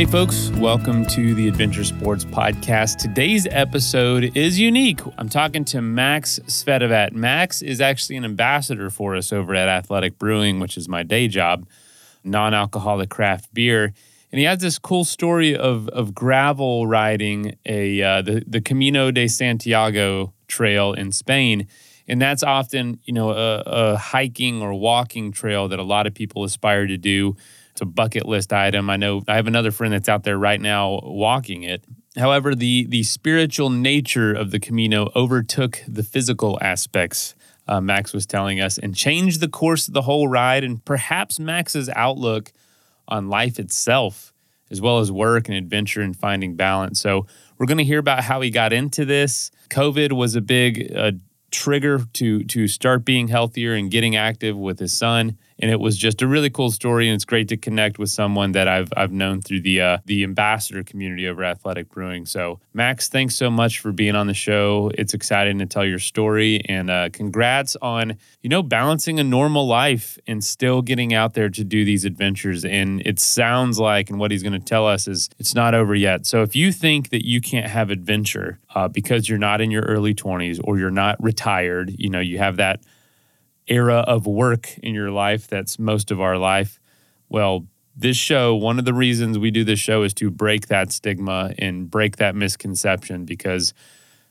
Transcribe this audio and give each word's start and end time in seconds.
Hey, 0.00 0.06
folks, 0.06 0.48
welcome 0.52 1.04
to 1.08 1.34
the 1.34 1.46
Adventure 1.46 1.84
Sports 1.84 2.24
Podcast. 2.24 2.96
Today's 2.96 3.46
episode 3.50 4.34
is 4.34 4.58
unique. 4.58 5.00
I'm 5.18 5.28
talking 5.28 5.62
to 5.66 5.82
Max 5.82 6.40
Tsvetovat. 6.46 7.12
Max 7.12 7.60
is 7.60 7.82
actually 7.82 8.16
an 8.16 8.24
ambassador 8.24 8.88
for 8.88 9.14
us 9.14 9.30
over 9.30 9.54
at 9.54 9.68
Athletic 9.68 10.18
Brewing, 10.18 10.58
which 10.58 10.78
is 10.78 10.88
my 10.88 11.02
day 11.02 11.28
job, 11.28 11.68
non 12.24 12.54
alcoholic 12.54 13.10
craft 13.10 13.52
beer. 13.52 13.92
And 14.32 14.38
he 14.38 14.44
has 14.44 14.60
this 14.60 14.78
cool 14.78 15.04
story 15.04 15.54
of, 15.54 15.86
of 15.90 16.14
gravel 16.14 16.86
riding 16.86 17.58
a 17.66 18.00
uh, 18.00 18.22
the, 18.22 18.42
the 18.46 18.62
Camino 18.62 19.10
de 19.10 19.28
Santiago 19.28 20.32
trail 20.48 20.94
in 20.94 21.12
Spain. 21.12 21.68
And 22.08 22.22
that's 22.22 22.42
often, 22.42 23.00
you 23.04 23.12
know, 23.12 23.32
a, 23.32 23.62
a 23.66 23.96
hiking 23.98 24.62
or 24.62 24.72
walking 24.72 25.30
trail 25.30 25.68
that 25.68 25.78
a 25.78 25.82
lot 25.84 26.06
of 26.06 26.14
people 26.14 26.42
aspire 26.42 26.86
to 26.86 26.96
do 26.96 27.36
it's 27.80 27.82
a 27.82 27.86
bucket 27.86 28.26
list 28.26 28.52
item. 28.52 28.90
I 28.90 28.96
know 28.96 29.22
I 29.26 29.36
have 29.36 29.46
another 29.46 29.70
friend 29.70 29.92
that's 29.92 30.08
out 30.08 30.22
there 30.22 30.36
right 30.36 30.60
now 30.60 31.00
walking 31.02 31.62
it. 31.62 31.82
However, 32.16 32.54
the 32.54 32.86
the 32.86 33.02
spiritual 33.04 33.70
nature 33.70 34.34
of 34.34 34.50
the 34.50 34.60
Camino 34.60 35.10
overtook 35.16 35.82
the 35.88 36.02
physical 36.02 36.58
aspects. 36.60 37.34
Uh, 37.66 37.80
Max 37.80 38.12
was 38.12 38.26
telling 38.26 38.60
us 38.60 38.76
and 38.76 38.94
changed 38.94 39.40
the 39.40 39.48
course 39.48 39.88
of 39.88 39.94
the 39.94 40.02
whole 40.02 40.28
ride 40.28 40.62
and 40.62 40.84
perhaps 40.84 41.38
Max's 41.38 41.88
outlook 41.90 42.52
on 43.08 43.28
life 43.28 43.58
itself, 43.58 44.34
as 44.70 44.80
well 44.80 44.98
as 44.98 45.10
work 45.10 45.48
and 45.48 45.56
adventure 45.56 46.02
and 46.02 46.16
finding 46.16 46.56
balance. 46.56 47.00
So 47.00 47.26
we're 47.56 47.66
going 47.66 47.78
to 47.78 47.84
hear 47.84 48.00
about 48.00 48.24
how 48.24 48.40
he 48.40 48.50
got 48.50 48.72
into 48.72 49.04
this. 49.04 49.50
COVID 49.70 50.12
was 50.12 50.34
a 50.34 50.40
big 50.42 50.92
uh, 50.94 51.12
trigger 51.50 52.04
to 52.14 52.44
to 52.44 52.68
start 52.68 53.06
being 53.06 53.28
healthier 53.28 53.72
and 53.72 53.90
getting 53.90 54.16
active 54.16 54.56
with 54.56 54.78
his 54.80 54.92
son 54.92 55.38
and 55.60 55.70
it 55.70 55.78
was 55.78 55.96
just 55.96 56.22
a 56.22 56.26
really 56.26 56.50
cool 56.50 56.70
story. 56.70 57.06
And 57.06 57.14
it's 57.14 57.24
great 57.24 57.48
to 57.48 57.56
connect 57.56 57.98
with 57.98 58.10
someone 58.10 58.52
that 58.52 58.66
I've 58.66 58.92
I've 58.96 59.12
known 59.12 59.42
through 59.42 59.60
the 59.60 59.80
uh, 59.80 59.98
the 60.06 60.24
ambassador 60.24 60.82
community 60.82 61.28
over 61.28 61.44
Athletic 61.44 61.90
Brewing. 61.90 62.26
So 62.26 62.60
Max, 62.72 63.08
thanks 63.08 63.36
so 63.36 63.50
much 63.50 63.78
for 63.78 63.92
being 63.92 64.16
on 64.16 64.26
the 64.26 64.34
show. 64.34 64.90
It's 64.94 65.14
exciting 65.14 65.58
to 65.58 65.66
tell 65.66 65.84
your 65.84 65.98
story, 65.98 66.62
and 66.68 66.90
uh, 66.90 67.10
congrats 67.12 67.76
on 67.82 68.16
you 68.42 68.48
know 68.48 68.62
balancing 68.62 69.20
a 69.20 69.24
normal 69.24 69.66
life 69.66 70.18
and 70.26 70.42
still 70.42 70.82
getting 70.82 71.12
out 71.14 71.34
there 71.34 71.50
to 71.50 71.64
do 71.64 71.84
these 71.84 72.04
adventures. 72.04 72.64
And 72.64 73.02
it 73.04 73.18
sounds 73.18 73.78
like, 73.78 74.10
and 74.10 74.18
what 74.18 74.30
he's 74.30 74.42
going 74.42 74.54
to 74.54 74.58
tell 74.58 74.86
us 74.86 75.06
is 75.06 75.28
it's 75.38 75.54
not 75.54 75.74
over 75.74 75.94
yet. 75.94 76.26
So 76.26 76.42
if 76.42 76.56
you 76.56 76.72
think 76.72 77.10
that 77.10 77.26
you 77.26 77.40
can't 77.40 77.66
have 77.66 77.90
adventure 77.90 78.58
uh, 78.74 78.88
because 78.88 79.28
you're 79.28 79.38
not 79.38 79.60
in 79.60 79.70
your 79.70 79.82
early 79.82 80.14
20s 80.14 80.60
or 80.64 80.78
you're 80.78 80.90
not 80.90 81.22
retired, 81.22 81.94
you 81.98 82.08
know 82.08 82.20
you 82.20 82.38
have 82.38 82.56
that 82.56 82.80
era 83.70 83.98
of 84.00 84.26
work 84.26 84.76
in 84.78 84.94
your 84.94 85.10
life 85.10 85.46
that's 85.46 85.78
most 85.78 86.10
of 86.10 86.20
our 86.20 86.36
life. 86.36 86.80
Well, 87.28 87.66
this 87.96 88.16
show, 88.16 88.54
one 88.54 88.78
of 88.78 88.84
the 88.84 88.94
reasons 88.94 89.38
we 89.38 89.50
do 89.50 89.64
this 89.64 89.80
show 89.80 90.02
is 90.02 90.14
to 90.14 90.30
break 90.30 90.66
that 90.68 90.92
stigma 90.92 91.54
and 91.58 91.90
break 91.90 92.16
that 92.16 92.34
misconception 92.34 93.24
because 93.24 93.72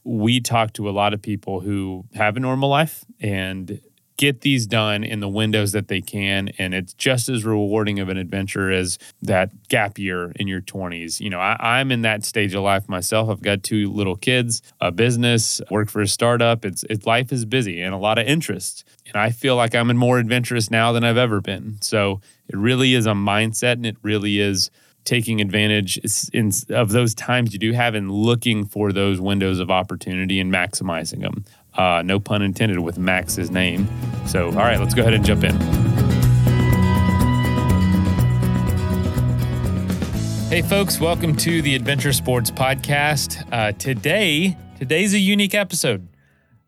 we 0.04 0.40
talk 0.40 0.74
to 0.74 0.90
a 0.90 0.92
lot 0.92 1.14
of 1.14 1.22
people 1.22 1.60
who 1.60 2.06
have 2.16 2.38
a 2.38 2.40
normal 2.40 2.70
life 2.70 3.06
and 3.20 3.82
get 4.20 4.42
these 4.42 4.68
done 4.68 5.02
in 5.06 5.22
the 5.22 5.30
windows 5.30 5.72
that 5.72 5.88
they 5.88 6.02
can. 6.02 6.50
And 6.58 6.74
it's 6.74 6.94
just 6.94 7.30
as 7.30 7.46
rewarding 7.46 8.02
of 8.02 8.10
an 8.10 8.18
adventure 8.18 8.70
as 8.70 9.00
that 9.22 9.70
gap 9.70 9.98
year 9.98 10.34
in 10.36 10.46
your 10.46 10.60
20s. 10.60 11.22
You 11.22 11.30
know, 11.30 11.40
I, 11.40 11.80
am 11.80 11.90
in 11.90 12.02
that 12.02 12.26
stage 12.26 12.54
of 12.54 12.62
life 12.62 12.90
myself. 12.90 13.30
I've 13.30 13.42
got 13.42 13.64
two 13.64 13.90
little 13.90 14.18
kids, 14.18 14.62
a 14.82 14.92
business, 14.92 15.62
work 15.72 15.90
for 15.90 16.02
a 16.02 16.08
startup. 16.08 16.66
It's, 16.66 16.84
life 17.06 17.32
is 17.32 17.46
busy 17.46 17.82
and 17.82 17.94
a 17.94 17.98
lot 17.98 18.20
of 18.20 18.28
interests. 18.28 18.84
And 19.08 19.16
I 19.16 19.30
feel 19.30 19.56
like 19.56 19.74
I'm 19.74 19.96
more 19.96 20.20
adventurous 20.20 20.70
now 20.70 20.92
than 20.92 21.06
I've 21.06 21.16
ever 21.16 21.40
been. 21.40 21.78
So 21.80 22.20
it 22.50 22.58
really 22.58 22.96
is 22.96 23.06
a 23.06 23.12
mindset 23.12 23.74
and 23.74 23.86
it 23.86 23.96
really 24.02 24.42
is 24.42 24.70
taking 25.06 25.40
advantage 25.40 25.98
in, 26.34 26.52
of 26.70 26.90
those 26.90 27.16
times 27.16 27.54
you 27.54 27.58
do 27.58 27.72
have 27.72 27.96
and 27.96 28.12
looking 28.12 28.66
for 28.66 28.92
those 28.92 29.20
windows 29.20 29.60
of 29.60 29.72
opportunity 29.72 30.40
and 30.40 30.52
maximizing 30.54 31.22
them. 31.22 31.46
Uh, 31.80 32.02
no 32.02 32.20
pun 32.20 32.42
intended 32.42 32.78
with 32.78 33.00
Max's 33.00 33.50
name. 33.50 33.88
So, 34.28 34.48
all 34.48 34.58
right, 34.58 34.78
let's 34.78 34.94
go 34.94 35.02
ahead 35.02 35.14
and 35.14 35.24
jump 35.24 35.46
in. 35.46 35.56
Hey, 40.50 40.62
folks, 40.62 41.00
welcome 41.00 41.38
to 41.38 41.62
the 41.62 41.76
Adventure 41.76 42.12
Sports 42.12 42.52
Podcast. 42.52 43.48
Uh, 43.50 43.72
today, 43.72 44.58
today's 44.78 45.14
a 45.14 45.20
unique 45.20 45.56
episode. 45.56 46.10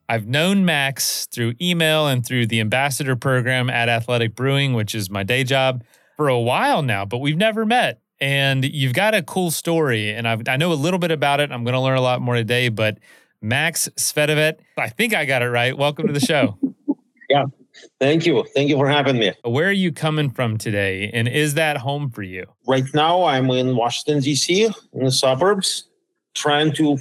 I've 0.07 0.27
known 0.27 0.63
Max 0.63 1.25
through 1.25 1.55
email 1.61 2.07
and 2.07 2.25
through 2.25 2.47
the 2.47 2.61
ambassador 2.61 3.17
program 3.17 3.69
at 3.69 3.89
Athletic 3.89 4.33
Brewing, 4.33 4.71
which 4.75 4.95
is 4.95 5.09
my 5.09 5.23
day 5.23 5.43
job, 5.43 5.83
for 6.15 6.29
a 6.29 6.39
while 6.39 6.83
now, 6.83 7.03
but 7.03 7.17
we've 7.17 7.35
never 7.35 7.65
met. 7.65 7.99
And 8.21 8.63
you've 8.63 8.93
got 8.93 9.13
a 9.13 9.23
cool 9.23 9.51
story, 9.51 10.11
and 10.13 10.25
I've, 10.25 10.47
I 10.47 10.55
know 10.55 10.71
a 10.71 10.75
little 10.75 10.99
bit 10.99 11.11
about 11.11 11.41
it. 11.41 11.51
I'm 11.51 11.65
going 11.65 11.73
to 11.73 11.81
learn 11.81 11.97
a 11.97 12.01
lot 12.01 12.21
more 12.21 12.35
today, 12.35 12.69
but 12.69 12.99
Max 13.41 13.89
Tsvetovat. 13.95 14.57
I 14.77 14.89
think 14.89 15.13
I 15.13 15.25
got 15.25 15.41
it 15.41 15.49
right. 15.49 15.77
Welcome 15.77 16.07
to 16.07 16.13
the 16.13 16.19
show. 16.19 16.57
yeah. 17.29 17.45
Thank 17.99 18.25
you. 18.25 18.45
Thank 18.53 18.69
you 18.69 18.77
for 18.77 18.87
having 18.87 19.17
me. 19.17 19.33
Where 19.43 19.67
are 19.67 19.71
you 19.71 19.91
coming 19.91 20.29
from 20.29 20.57
today? 20.57 21.09
And 21.13 21.27
is 21.27 21.55
that 21.55 21.77
home 21.77 22.09
for 22.09 22.21
you? 22.21 22.45
Right 22.67 22.83
now, 22.93 23.23
I'm 23.23 23.49
in 23.49 23.75
Washington, 23.75 24.21
D.C., 24.21 24.65
in 24.65 25.03
the 25.03 25.11
suburbs, 25.11 25.87
trying 26.35 26.73
to 26.73 26.97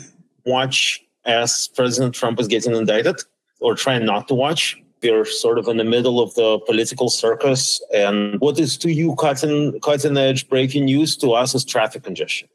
watch 0.46 1.02
as 1.26 1.68
President 1.68 2.14
Trump 2.14 2.40
is 2.40 2.48
getting 2.48 2.74
indicted, 2.74 3.16
or 3.60 3.74
trying 3.74 4.06
not 4.06 4.28
to 4.28 4.34
watch. 4.34 4.80
We're 5.02 5.24
sort 5.24 5.58
of 5.58 5.68
in 5.68 5.76
the 5.76 5.84
middle 5.84 6.20
of 6.20 6.34
the 6.34 6.58
political 6.66 7.10
circus. 7.10 7.82
And 7.94 8.38
what 8.40 8.58
is 8.58 8.76
to 8.78 8.92
you 8.92 9.16
cutting, 9.16 9.78
cutting 9.80 10.16
edge 10.16 10.48
breaking 10.48 10.86
news 10.86 11.16
to 11.18 11.32
us 11.32 11.54
is 11.54 11.64
traffic 11.64 12.04
congestion. 12.04 12.48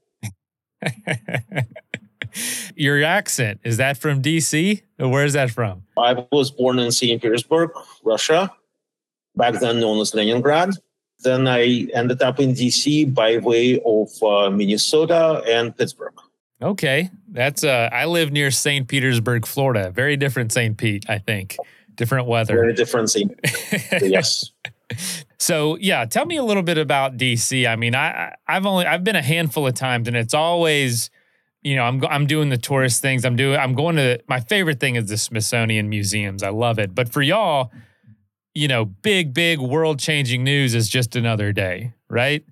Your 2.75 3.03
accent, 3.03 3.61
is 3.63 3.77
that 3.77 3.97
from 3.97 4.21
DC? 4.21 4.81
Where 4.97 5.25
is 5.25 5.33
that 5.33 5.51
from? 5.51 5.83
I 5.97 6.25
was 6.31 6.51
born 6.51 6.79
in 6.79 6.91
St. 6.91 7.21
Petersburg, 7.21 7.71
Russia, 8.03 8.51
back 9.35 9.59
then 9.59 9.79
known 9.79 9.99
as 10.01 10.13
Leningrad. 10.13 10.71
Then 11.19 11.47
I 11.47 11.87
ended 11.93 12.21
up 12.21 12.39
in 12.39 12.53
DC 12.53 13.13
by 13.13 13.37
way 13.37 13.81
of 13.85 14.09
uh, 14.21 14.49
Minnesota 14.49 15.41
and 15.47 15.75
Pittsburgh. 15.75 16.13
Okay. 16.61 17.09
That's 17.29 17.63
uh 17.63 17.89
I 17.91 18.05
live 18.05 18.31
near 18.31 18.49
St. 18.51 18.87
Petersburg, 18.87 19.45
Florida. 19.45 19.91
Very 19.91 20.15
different 20.15 20.51
St. 20.51 20.77
Pete, 20.77 21.05
I 21.09 21.17
think. 21.19 21.57
Different 21.95 22.27
weather. 22.27 22.55
Very 22.55 22.73
different 22.73 23.09
St. 23.09 23.33
yes. 24.01 24.51
So 25.37 25.77
yeah, 25.79 26.05
tell 26.05 26.25
me 26.25 26.37
a 26.37 26.43
little 26.43 26.63
bit 26.63 26.79
about 26.79 27.17
DC. 27.17 27.67
I 27.69 27.75
mean, 27.75 27.93
I 27.93 28.33
I've 28.47 28.65
only 28.65 28.87
I've 28.87 29.03
been 29.03 29.15
a 29.15 29.21
handful 29.21 29.67
of 29.67 29.75
times 29.75 30.07
and 30.07 30.17
it's 30.17 30.33
always 30.33 31.11
you 31.65 31.75
know, 31.75 31.83
I'm 31.83 32.05
I'm 32.05 32.27
doing 32.27 32.49
the 32.49 32.57
tourist 32.57 33.01
things. 33.01 33.25
I'm 33.25 33.35
doing 33.35 33.57
I'm 33.57 33.73
going 33.73 33.95
to 33.95 34.19
my 34.29 34.39
favorite 34.39 34.79
thing 34.79 34.95
is 34.95 35.09
the 35.09 35.17
Smithsonian 35.17 35.89
museums. 35.89 36.43
I 36.43 36.49
love 36.49 36.77
it. 36.77 36.93
But 36.93 37.09
for 37.09 37.23
y'all, 37.23 37.71
you 38.53 38.67
know, 38.67 38.85
big 38.85 39.33
big 39.33 39.59
world-changing 39.59 40.43
news 40.43 40.75
is 40.75 40.87
just 40.87 41.15
another 41.15 41.51
day, 41.51 41.93
right? 42.07 42.45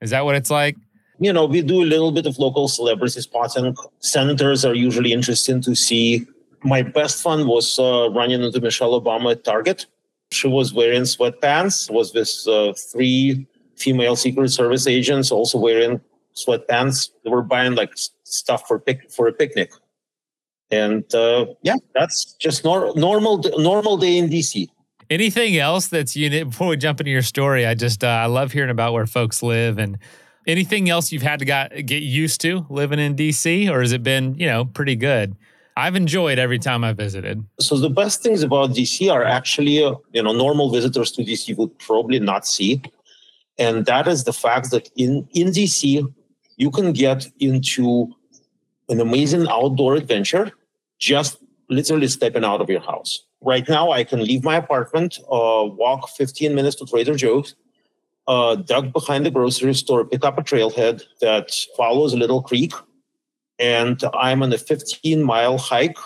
Is 0.00 0.10
that 0.10 0.24
what 0.24 0.34
it's 0.34 0.50
like? 0.50 0.76
You 1.20 1.32
know, 1.32 1.46
we 1.46 1.62
do 1.62 1.80
a 1.82 1.86
little 1.86 2.10
bit 2.10 2.26
of 2.26 2.38
local 2.40 2.66
celebrity 2.66 3.20
spots, 3.20 3.54
and 3.54 3.74
Senators 4.00 4.64
are 4.64 4.74
usually 4.74 5.12
interesting 5.12 5.62
to 5.62 5.74
see. 5.76 6.26
My 6.64 6.82
best 6.82 7.22
fun 7.22 7.46
was 7.46 7.78
uh, 7.78 8.10
running 8.10 8.42
into 8.42 8.60
Michelle 8.60 9.00
Obama 9.00 9.30
at 9.32 9.44
Target. 9.44 9.86
She 10.32 10.48
was 10.48 10.74
wearing 10.74 11.02
sweatpants. 11.02 11.88
Was 11.88 12.12
with 12.12 12.34
uh, 12.48 12.74
three 12.74 13.46
female 13.76 14.16
Secret 14.16 14.48
Service 14.50 14.88
agents 14.88 15.30
also 15.30 15.56
wearing 15.56 16.00
sweatpants. 16.36 17.10
They 17.24 17.30
were 17.30 17.42
buying 17.42 17.74
like 17.74 17.92
stuff 18.24 18.66
for 18.68 18.78
pic- 18.78 19.10
for 19.10 19.26
a 19.26 19.32
picnic, 19.32 19.72
and 20.70 21.12
uh, 21.14 21.46
yeah, 21.62 21.76
that's 21.94 22.34
just 22.34 22.64
nor- 22.64 22.94
normal 22.96 23.42
normal 23.58 23.96
day 23.96 24.16
in 24.18 24.28
DC. 24.28 24.68
Anything 25.08 25.56
else 25.56 25.88
that's 25.88 26.16
unique? 26.16 26.50
Before 26.50 26.68
we 26.68 26.76
jump 26.76 27.00
into 27.00 27.10
your 27.10 27.22
story, 27.22 27.64
I 27.64 27.74
just 27.74 28.02
uh, 28.02 28.08
I 28.08 28.26
love 28.26 28.52
hearing 28.52 28.70
about 28.70 28.92
where 28.92 29.06
folks 29.06 29.42
live 29.42 29.78
and 29.78 29.98
anything 30.46 30.88
else 30.88 31.12
you've 31.12 31.22
had 31.22 31.38
to 31.40 31.44
got, 31.44 31.70
get 31.70 32.02
used 32.02 32.40
to 32.42 32.66
living 32.68 32.98
in 32.98 33.14
DC, 33.16 33.70
or 33.70 33.80
has 33.80 33.92
it 33.92 34.02
been 34.02 34.34
you 34.38 34.46
know 34.46 34.64
pretty 34.64 34.96
good? 34.96 35.36
I've 35.76 35.94
enjoyed 35.94 36.38
every 36.38 36.58
time 36.58 36.84
I 36.84 36.94
visited. 36.94 37.44
So 37.60 37.76
the 37.76 37.90
best 37.90 38.22
things 38.22 38.42
about 38.42 38.70
DC 38.70 39.12
are 39.12 39.24
actually, 39.24 39.84
uh, 39.84 39.94
you 40.12 40.22
know, 40.22 40.32
normal 40.32 40.70
visitors 40.70 41.12
to 41.12 41.22
DC 41.22 41.54
would 41.58 41.78
probably 41.78 42.18
not 42.18 42.46
see, 42.46 42.80
and 43.58 43.84
that 43.86 44.08
is 44.08 44.24
the 44.24 44.32
fact 44.32 44.70
that 44.70 44.90
in 44.96 45.28
in 45.32 45.48
DC 45.48 46.02
you 46.56 46.70
can 46.70 46.92
get 46.92 47.26
into 47.38 48.14
an 48.88 49.00
amazing 49.00 49.46
outdoor 49.48 49.94
adventure 49.94 50.52
just 50.98 51.38
literally 51.68 52.08
stepping 52.08 52.44
out 52.44 52.60
of 52.60 52.70
your 52.70 52.80
house. 52.80 53.24
Right 53.40 53.68
now, 53.68 53.90
I 53.90 54.04
can 54.04 54.24
leave 54.24 54.44
my 54.44 54.56
apartment, 54.56 55.18
uh, 55.30 55.64
walk 55.66 56.08
15 56.10 56.54
minutes 56.54 56.76
to 56.76 56.86
Trader 56.86 57.16
Joe's, 57.16 57.54
uh, 58.26 58.56
duck 58.56 58.92
behind 58.92 59.26
the 59.26 59.30
grocery 59.30 59.74
store, 59.74 60.04
pick 60.04 60.24
up 60.24 60.38
a 60.38 60.42
trailhead 60.42 61.02
that 61.20 61.54
follows 61.76 62.12
a 62.12 62.16
little 62.16 62.42
creek, 62.42 62.72
and 63.58 64.02
I'm 64.14 64.42
on 64.42 64.52
a 64.52 64.58
15 64.58 65.22
mile 65.22 65.58
hike 65.58 65.98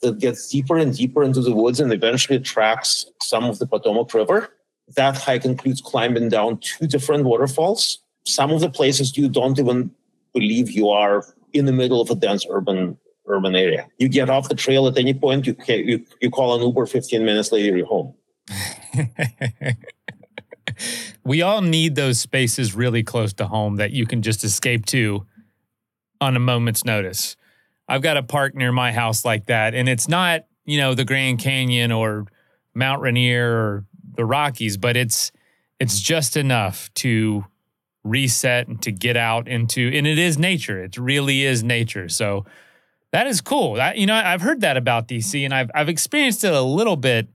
that 0.00 0.18
gets 0.18 0.48
deeper 0.48 0.76
and 0.76 0.96
deeper 0.96 1.22
into 1.22 1.40
the 1.40 1.54
woods 1.54 1.80
and 1.80 1.92
eventually 1.92 2.38
tracks 2.38 3.06
some 3.22 3.44
of 3.44 3.58
the 3.58 3.66
Potomac 3.66 4.12
River. 4.14 4.50
That 4.96 5.16
hike 5.16 5.44
includes 5.44 5.80
climbing 5.80 6.28
down 6.28 6.58
two 6.58 6.86
different 6.86 7.24
waterfalls 7.24 8.00
some 8.24 8.50
of 8.50 8.60
the 8.60 8.70
places 8.70 9.16
you 9.16 9.28
don't 9.28 9.58
even 9.58 9.90
believe 10.32 10.70
you 10.70 10.88
are 10.90 11.24
in 11.52 11.66
the 11.66 11.72
middle 11.72 12.00
of 12.00 12.10
a 12.10 12.14
dense 12.14 12.46
urban 12.50 12.98
urban 13.26 13.54
area. 13.54 13.86
You 13.98 14.08
get 14.08 14.28
off 14.28 14.48
the 14.48 14.54
trail 14.54 14.86
at 14.86 14.98
any 14.98 15.14
point, 15.14 15.46
you 15.46 15.56
you, 15.68 16.04
you 16.20 16.30
call 16.30 16.54
an 16.54 16.62
Uber 16.62 16.86
15 16.86 17.24
minutes 17.24 17.52
later, 17.52 17.76
you're 17.76 17.86
home. 17.86 18.14
we 21.24 21.42
all 21.42 21.62
need 21.62 21.94
those 21.94 22.20
spaces 22.20 22.74
really 22.74 23.02
close 23.02 23.32
to 23.34 23.46
home 23.46 23.76
that 23.76 23.92
you 23.92 24.06
can 24.06 24.22
just 24.22 24.44
escape 24.44 24.84
to 24.86 25.26
on 26.20 26.36
a 26.36 26.40
moment's 26.40 26.84
notice. 26.84 27.36
I've 27.88 28.02
got 28.02 28.16
a 28.16 28.22
park 28.22 28.54
near 28.54 28.72
my 28.72 28.92
house 28.92 29.24
like 29.24 29.46
that, 29.46 29.74
and 29.74 29.88
it's 29.88 30.08
not, 30.08 30.46
you 30.64 30.78
know, 30.78 30.94
the 30.94 31.04
Grand 31.04 31.38
Canyon 31.38 31.92
or 31.92 32.26
Mount 32.74 33.02
Rainier 33.02 33.52
or 33.52 33.84
the 34.16 34.24
Rockies, 34.24 34.76
but 34.76 34.96
it's 34.96 35.32
it's 35.80 36.00
just 36.00 36.36
enough 36.36 36.92
to 36.94 37.44
reset 38.04 38.68
and 38.68 38.80
to 38.82 38.92
get 38.92 39.16
out 39.16 39.48
into 39.48 39.90
and 39.92 40.06
it 40.06 40.18
is 40.18 40.38
nature. 40.38 40.84
It 40.84 40.96
really 40.96 41.42
is 41.42 41.64
nature. 41.64 42.08
So 42.08 42.44
that 43.12 43.26
is 43.26 43.40
cool. 43.40 43.74
That, 43.74 43.96
you 43.96 44.06
know, 44.06 44.14
I've 44.14 44.42
heard 44.42 44.60
that 44.60 44.76
about 44.76 45.08
DC 45.08 45.44
and 45.44 45.54
I've 45.54 45.70
I've 45.74 45.88
experienced 45.88 46.44
it 46.44 46.52
a 46.52 46.60
little 46.60 46.96
bit 46.96 47.28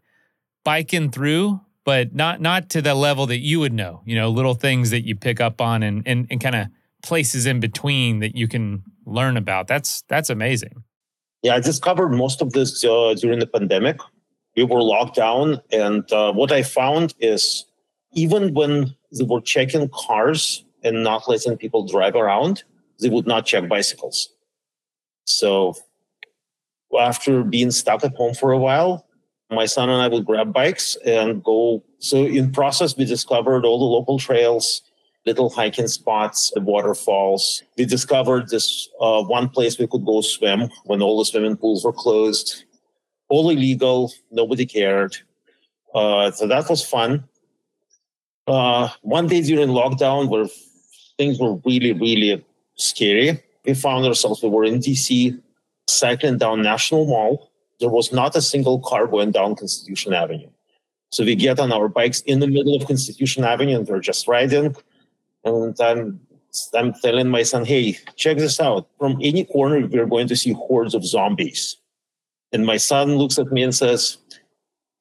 biking 0.63 1.09
through, 1.09 1.59
but 1.83 2.13
not 2.13 2.39
not 2.39 2.69
to 2.71 2.81
the 2.81 2.93
level 2.93 3.25
that 3.27 3.39
you 3.39 3.59
would 3.59 3.73
know. 3.73 4.01
You 4.05 4.15
know, 4.15 4.29
little 4.29 4.53
things 4.53 4.91
that 4.91 5.05
you 5.05 5.15
pick 5.15 5.41
up 5.41 5.59
on 5.59 5.83
and 5.83 6.03
and, 6.05 6.27
and 6.29 6.39
kind 6.39 6.55
of 6.55 6.67
places 7.01 7.45
in 7.45 7.59
between 7.59 8.19
that 8.19 8.35
you 8.35 8.47
can 8.47 8.83
learn 9.05 9.37
about. 9.37 9.67
That's 9.67 10.03
that's 10.07 10.29
amazing. 10.29 10.83
Yeah, 11.41 11.55
I 11.55 11.59
discovered 11.61 12.09
most 12.09 12.41
of 12.41 12.51
this 12.51 12.83
uh, 12.83 13.15
during 13.17 13.39
the 13.39 13.47
pandemic. 13.47 13.99
We 14.55 14.63
were 14.63 14.83
locked 14.83 15.15
down, 15.15 15.61
and 15.71 16.11
uh, 16.11 16.33
what 16.33 16.51
I 16.51 16.63
found 16.63 17.15
is 17.19 17.65
even 18.11 18.53
when 18.53 18.95
they 19.11 19.23
were 19.23 19.41
checking 19.41 19.89
cars 19.89 20.63
and 20.83 21.03
not 21.03 21.27
letting 21.27 21.57
people 21.57 21.85
drive 21.85 22.15
around, 22.15 22.63
they 22.99 23.09
would 23.09 23.27
not 23.27 23.45
check 23.45 23.67
bicycles. 23.67 24.29
So 25.25 25.75
after 26.97 27.43
being 27.43 27.71
stuck 27.71 28.03
at 28.03 28.15
home 28.15 28.33
for 28.33 28.51
a 28.51 28.57
while, 28.57 29.05
my 29.51 29.65
son 29.65 29.89
and 29.89 30.01
I 30.01 30.07
would 30.07 30.25
grab 30.25 30.53
bikes 30.53 30.95
and 31.05 31.43
go. 31.43 31.83
So 31.99 32.25
in 32.25 32.51
process, 32.51 32.95
we 32.95 33.05
discovered 33.05 33.65
all 33.65 33.79
the 33.79 33.85
local 33.85 34.19
trails, 34.19 34.81
little 35.25 35.49
hiking 35.49 35.87
spots, 35.87 36.51
the 36.53 36.61
waterfalls. 36.61 37.63
We 37.77 37.85
discovered 37.85 38.49
this 38.49 38.89
uh, 38.99 39.23
one 39.23 39.49
place 39.49 39.77
we 39.77 39.87
could 39.87 40.05
go 40.05 40.21
swim 40.21 40.69
when 40.85 41.01
all 41.01 41.17
the 41.17 41.25
swimming 41.25 41.57
pools 41.57 41.83
were 41.83 41.93
closed. 41.93 42.65
All 43.27 43.49
illegal, 43.49 44.11
nobody 44.31 44.65
cared. 44.65 45.17
Uh, 45.93 46.31
so 46.31 46.47
that 46.47 46.69
was 46.69 46.85
fun. 46.85 47.28
Uh, 48.49 48.89
one 49.03 49.27
day 49.27 49.41
during 49.41 49.69
lockdown, 49.69 50.27
where 50.27 50.47
things 51.19 51.39
were 51.39 51.55
really, 51.65 51.93
really 51.93 52.43
scary, 52.75 53.39
we 53.63 53.75
found 53.75 54.05
ourselves, 54.07 54.41
we 54.41 54.49
were 54.49 54.63
in 54.63 54.79
DC, 54.79 55.39
cycling 55.87 56.39
down 56.39 56.63
National 56.63 57.05
Mall. 57.05 57.51
There 57.79 57.89
was 57.89 58.11
not 58.11 58.35
a 58.35 58.41
single 58.41 58.79
car 58.79 59.05
going 59.05 59.31
down 59.31 59.55
Constitution 59.55 60.13
Avenue. 60.13 60.49
So 61.11 61.23
we 61.23 61.35
get 61.35 61.59
on 61.59 61.71
our 61.71 61.87
bikes 61.87 62.21
in 62.21 62.39
the 62.39 62.47
middle 62.47 62.75
of 62.75 62.87
Constitution 62.87 63.43
Avenue 63.43 63.77
and 63.77 63.87
we're 63.87 63.99
just 63.99 64.27
riding. 64.27 64.75
And 65.43 65.79
I'm, 65.79 66.19
I'm 66.73 66.93
telling 66.93 67.29
my 67.29 67.43
son, 67.43 67.65
hey, 67.65 67.97
check 68.15 68.37
this 68.37 68.59
out. 68.59 68.87
From 68.97 69.19
any 69.21 69.45
corner, 69.45 69.85
we're 69.85 70.07
going 70.07 70.27
to 70.27 70.35
see 70.35 70.53
hordes 70.53 70.95
of 70.95 71.05
zombies. 71.05 71.77
And 72.51 72.65
my 72.65 72.77
son 72.77 73.15
looks 73.15 73.37
at 73.37 73.51
me 73.51 73.61
and 73.61 73.75
says, 73.75 74.17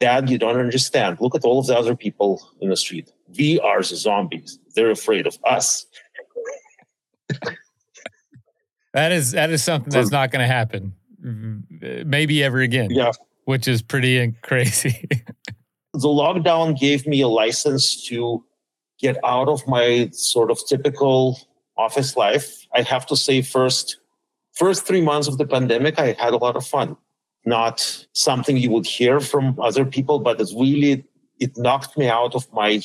Dad, 0.00 0.30
you 0.30 0.38
don't 0.38 0.58
understand. 0.58 1.18
Look 1.20 1.34
at 1.34 1.44
all 1.44 1.58
of 1.58 1.66
the 1.66 1.76
other 1.76 1.96
people 1.96 2.48
in 2.60 2.70
the 2.70 2.76
street. 2.76 3.12
We 3.36 3.58
are 3.60 3.78
the 3.78 3.96
zombies. 3.96 4.58
They're 4.74 4.90
afraid 4.90 5.26
of 5.26 5.36
us. 5.44 5.86
that 8.94 9.12
is 9.12 9.32
that 9.32 9.50
is 9.50 9.62
something 9.62 9.92
that's 9.92 10.10
not 10.10 10.30
going 10.30 10.40
to 10.40 10.46
happen. 10.46 10.94
Mm-hmm. 11.22 12.08
Maybe 12.08 12.44
ever 12.44 12.60
again. 12.60 12.90
Yeah. 12.90 13.12
Which 13.44 13.66
is 13.66 13.82
pretty 13.82 14.34
crazy. 14.42 15.08
the 15.92 16.08
lockdown 16.08 16.78
gave 16.78 17.06
me 17.06 17.20
a 17.22 17.28
license 17.28 18.06
to 18.06 18.44
get 19.00 19.16
out 19.24 19.48
of 19.48 19.66
my 19.66 20.10
sort 20.12 20.50
of 20.50 20.58
typical 20.68 21.40
office 21.76 22.16
life. 22.16 22.66
I 22.74 22.82
have 22.82 23.06
to 23.06 23.16
say 23.16 23.42
first 23.42 23.98
first 24.52 24.86
3 24.86 25.00
months 25.00 25.28
of 25.28 25.38
the 25.38 25.46
pandemic 25.46 25.98
I 25.98 26.12
had 26.18 26.34
a 26.34 26.36
lot 26.36 26.56
of 26.56 26.66
fun. 26.66 26.96
Not 27.48 28.06
something 28.12 28.56
you 28.56 28.70
would 28.70 28.86
hear 28.86 29.20
from 29.20 29.58
other 29.58 29.84
people, 29.84 30.18
but 30.18 30.40
it's 30.40 30.54
really 30.54 31.04
it 31.40 31.56
knocked 31.56 31.96
me 31.96 32.08
out 32.08 32.34
of 32.34 32.52
my 32.52 32.82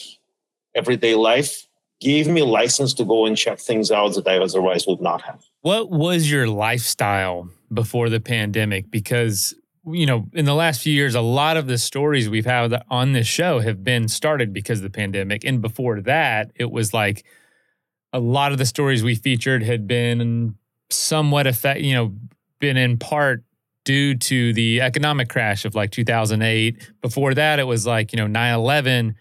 everyday 0.75 1.15
life, 1.15 1.67
gave 1.99 2.27
me 2.27 2.41
license 2.43 2.93
to 2.95 3.03
go 3.03 3.25
and 3.25 3.35
check 3.37 3.59
things 3.59 3.91
out 3.91 4.15
that 4.15 4.27
I 4.27 4.37
otherwise 4.37 4.85
would 4.87 5.01
not 5.01 5.21
have. 5.23 5.43
What 5.61 5.89
was 5.89 6.31
your 6.31 6.47
lifestyle 6.47 7.49
before 7.73 8.09
the 8.09 8.19
pandemic? 8.19 8.89
Because 8.89 9.55
you 9.85 10.05
know, 10.05 10.27
in 10.33 10.45
the 10.45 10.53
last 10.53 10.81
few 10.81 10.93
years, 10.93 11.13
a 11.13 11.21
lot 11.21 11.57
of 11.57 11.67
the 11.67 11.77
stories 11.77 12.29
we've 12.29 12.45
had 12.45 12.73
on 12.89 13.11
this 13.11 13.27
show 13.27 13.59
have 13.59 13.83
been 13.83 14.07
started 14.07 14.53
because 14.53 14.79
of 14.79 14.83
the 14.83 14.89
pandemic. 14.89 15.43
And 15.43 15.61
before 15.61 15.99
that, 16.01 16.51
it 16.55 16.71
was 16.71 16.93
like 16.93 17.25
a 18.13 18.19
lot 18.19 18.53
of 18.53 18.59
the 18.59 18.65
stories 18.65 19.03
we 19.03 19.15
featured 19.15 19.63
had 19.63 19.87
been 19.87 20.55
somewhat 20.89 21.47
effect, 21.47 21.81
you 21.81 21.93
know, 21.93 22.15
been 22.59 22.77
in 22.77 22.97
part 22.97 23.43
due 23.85 24.15
to 24.15 24.53
the 24.53 24.81
economic 24.81 25.29
crash 25.29 25.65
of 25.65 25.75
like 25.75 25.91
2008. 25.91 26.91
Before 27.01 27.33
that, 27.33 27.59
it 27.59 27.65
was 27.65 27.85
like, 27.85 28.13
you 28.13 28.17
know, 28.17 28.27
9 28.27 28.53
11. 28.53 29.15